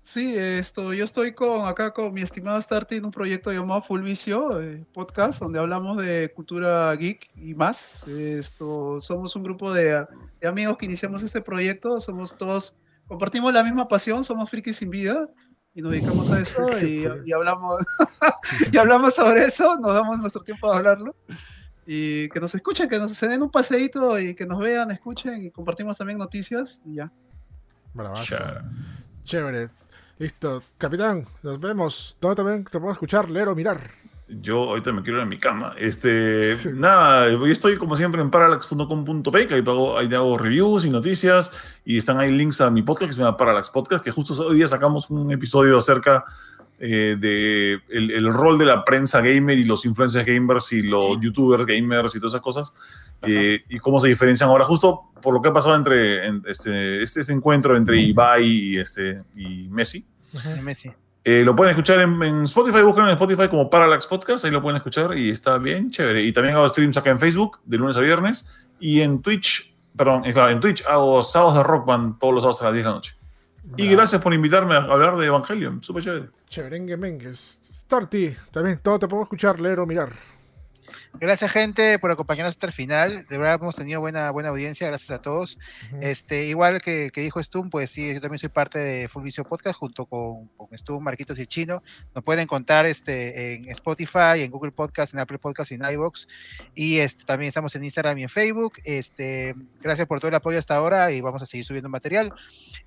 [0.00, 4.02] Sí, esto, yo estoy con acá con mi estimado Starty en un proyecto llamado Full
[4.02, 8.06] Vicio, eh, podcast, donde hablamos de cultura geek y más.
[8.06, 10.06] Esto, somos un grupo de,
[10.40, 12.76] de amigos que iniciamos este proyecto, somos todos,
[13.06, 15.26] compartimos la misma pasión, somos frikis sin vida
[15.74, 17.82] y nos dedicamos a eso y, hablamos
[18.72, 21.16] y hablamos sobre eso, nos damos nuestro tiempo a hablarlo
[21.86, 25.44] y que nos escuchen, que nos se den un paseíto y que nos vean, escuchen
[25.44, 27.12] y compartimos también noticias y ya.
[27.92, 28.36] Bravazo.
[29.24, 29.70] Chévere.
[30.18, 30.62] Listo.
[30.78, 32.16] Capitán, nos vemos.
[32.20, 33.80] ¿Dónde también te puedo escuchar, leer o mirar?
[34.26, 35.74] Yo ahorita me quiero ir a mi cama.
[35.76, 40.90] Este, nada, yo estoy como siempre en parallax.com.p, que ahí hago, ahí hago reviews y
[40.90, 41.50] noticias,
[41.84, 44.56] y están ahí links a mi podcast que se llama Parallax Podcast, que justo hoy
[44.56, 46.24] día sacamos un episodio acerca
[46.78, 51.64] eh, de el, rol de la prensa gamer y los influencers gamers y los youtubers
[51.64, 52.74] gamers y todas esas cosas,
[53.22, 57.20] eh, y cómo se diferencian ahora, justo por lo que ha pasado entre este, este,
[57.20, 60.06] este, encuentro entre Ibai y, este, y Messi.
[60.62, 60.92] Messi.
[61.26, 64.76] Eh, lo pueden escuchar en, Spotify, buscan en Spotify como Parallax Podcast, ahí lo pueden
[64.76, 66.22] escuchar y está bien chévere.
[66.22, 68.46] Y también hago streams acá en Facebook de lunes a viernes
[68.78, 72.64] y en Twitch, perdón, en Twitch hago sábados de Rock Band todos los sábados a
[72.66, 73.16] las 10 de la noche.
[73.76, 76.28] Y gracias por invitarme a hablar de Evangelion, súper chévere.
[76.48, 77.60] Chévere, Mengues.
[77.62, 80.12] Starty, también todo te puedo escuchar, leer o mirar.
[81.20, 83.24] Gracias, gente, por acompañarnos hasta el final.
[83.28, 85.58] De verdad hemos tenido buena, buena audiencia, gracias a todos.
[86.00, 89.44] este, igual que, que, dijo Stum, pues sí, yo también soy parte de Full Vicio
[89.44, 91.82] Podcast junto con, con Stum, Marquitos y Chino.
[92.14, 96.26] Nos pueden contar este, en Spotify, en Google Podcast, en Apple Podcast y en iVoox.
[96.74, 98.74] Y este, también estamos en Instagram y en Facebook.
[98.84, 102.32] Este, gracias por todo el apoyo hasta ahora y vamos a seguir subiendo material.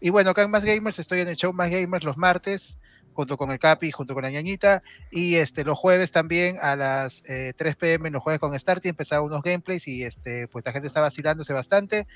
[0.01, 2.77] Y bueno, acá en Más Gamers estoy en el show Más Gamers los martes
[3.17, 4.83] junto con el Capi, junto con la ñañita.
[5.09, 9.23] Y este, los jueves también a las 3 eh, pm, los jueves con Starty, empezaba
[9.23, 12.07] unos gameplays y este, pues la gente está vacilándose bastante.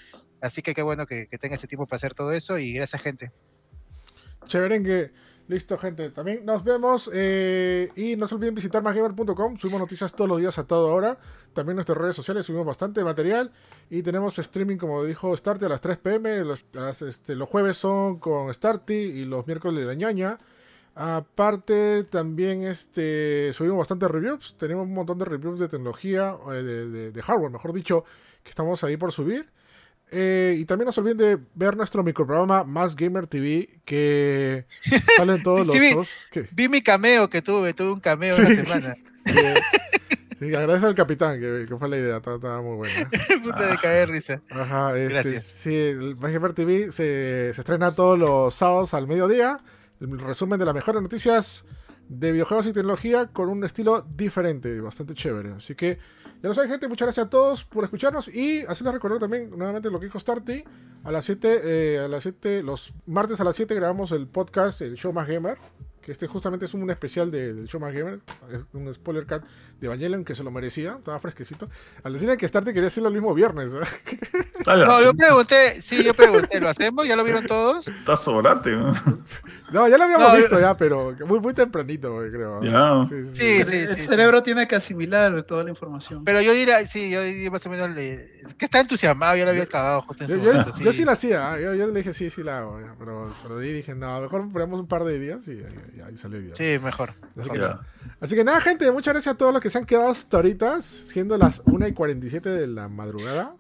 [0.42, 3.32] Así que qué bueno que, tenga ese tiempo para hacer todo eso y gracias, gente.
[4.46, 5.12] Chéverengue.
[5.48, 6.12] Listo, gente.
[6.12, 7.10] También nos vemos.
[7.12, 9.58] Eh, y no se olviden visitar másgamer.com.
[9.58, 11.18] Subimos noticias todos los días a toda hora.
[11.54, 13.52] También nuestras redes sociales subimos bastante material.
[13.90, 16.46] Y tenemos streaming, como dijo Starty, a las 3 pm.
[16.46, 16.64] Los,
[17.02, 20.40] este, los jueves son con Starty y los miércoles de la ñaña.
[20.94, 24.56] Aparte, también este, subimos bastante reviews.
[24.58, 28.04] Tenemos un montón de reviews de tecnología, eh, de, hardware, mejor dicho,
[28.44, 29.50] que estamos ahí por subir.
[30.14, 34.66] Eh, y también no se olviden de ver nuestro microprograma Más Gamer TV, que
[35.16, 35.96] salen todos los vi,
[36.52, 38.42] vi, mi cameo que tuve, tuve un cameo sí.
[38.42, 38.96] una semana.
[40.42, 43.08] Sí, agradezco al capitán, que, fue la idea, estaba, muy buena.
[43.44, 44.42] Puta de caer risa.
[44.50, 45.44] Ajá, este, Gracias.
[45.44, 49.60] Sí, Más Gamer TV se, se estrena todos los sábados al mediodía
[50.02, 51.64] el resumen de las mejores noticias
[52.10, 55.54] de videojuegos y tecnología con un estilo diferente, bastante chévere.
[55.54, 55.98] Así que
[56.42, 59.90] ya lo saben, gente, muchas gracias a todos por escucharnos y haciendo recordar también nuevamente
[59.90, 60.64] lo que dijo Starty.
[61.04, 64.82] A las 7, eh, a las 7, los martes a las 7 grabamos el podcast,
[64.82, 65.58] el Show Más Gamer
[66.02, 68.20] que este justamente es un especial de, del Show Gamer,
[68.74, 69.44] un spoiler cat
[69.80, 71.70] de Evangelion que se lo merecía, estaba fresquecito.
[72.04, 73.72] Al decir que Starte quería hacerlo el mismo viernes.
[73.74, 74.20] ¿eh?
[74.64, 77.08] No, yo pregunté, sí, yo pregunté, ¿lo hacemos?
[77.08, 77.88] ¿Ya lo vieron todos?
[77.88, 78.70] Está sobrante.
[78.70, 78.94] ¿no?
[79.88, 82.62] ya lo habíamos visto ya, pero muy, muy tempranito, creo.
[82.62, 83.04] Ya.
[83.10, 86.24] Sí, sí, sí, el cerebro tiene que asimilar toda la información.
[86.24, 89.64] Pero yo diría, sí, yo diría más o menos, que está entusiasmado, yo lo había
[89.64, 91.06] acabado justo en yo, momento, yo, sí.
[91.06, 91.64] la hacía, ¿eh?
[91.64, 94.88] yo, yo, le dije sí, sí la hago, pero, pero dije, no, mejor ponemos un
[94.88, 95.60] par de días y
[95.96, 97.14] y ahí salió Sí, mejor.
[98.20, 100.82] Así, que, nada, gente, muchas gracias a todos los que se han quedado hasta ahorita,
[100.82, 103.56] siendo las 1 y 47 de la madrugada.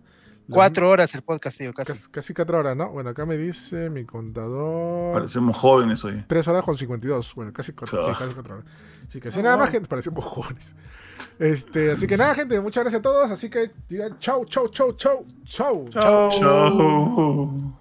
[0.49, 1.94] Cuatro horas el podcast, tío, casi.
[2.12, 2.34] casi.
[2.34, 2.90] cuatro horas, ¿no?
[2.90, 5.14] Bueno, acá me dice mi contador.
[5.14, 6.26] Parecemos jóvenes hoy.
[6.28, 7.36] Tres horas con 52.
[7.36, 8.66] Bueno, casi cuatro, sí, casi cuatro horas.
[9.08, 10.76] Así que, así nada más, gente, parecemos jóvenes.
[11.40, 13.32] Este, así que nada, gente, muchas gracias a todos.
[13.32, 15.90] Así que digan chau, chau, chau, chau, chau.
[15.90, 16.30] Chau.
[16.32, 17.78] chau.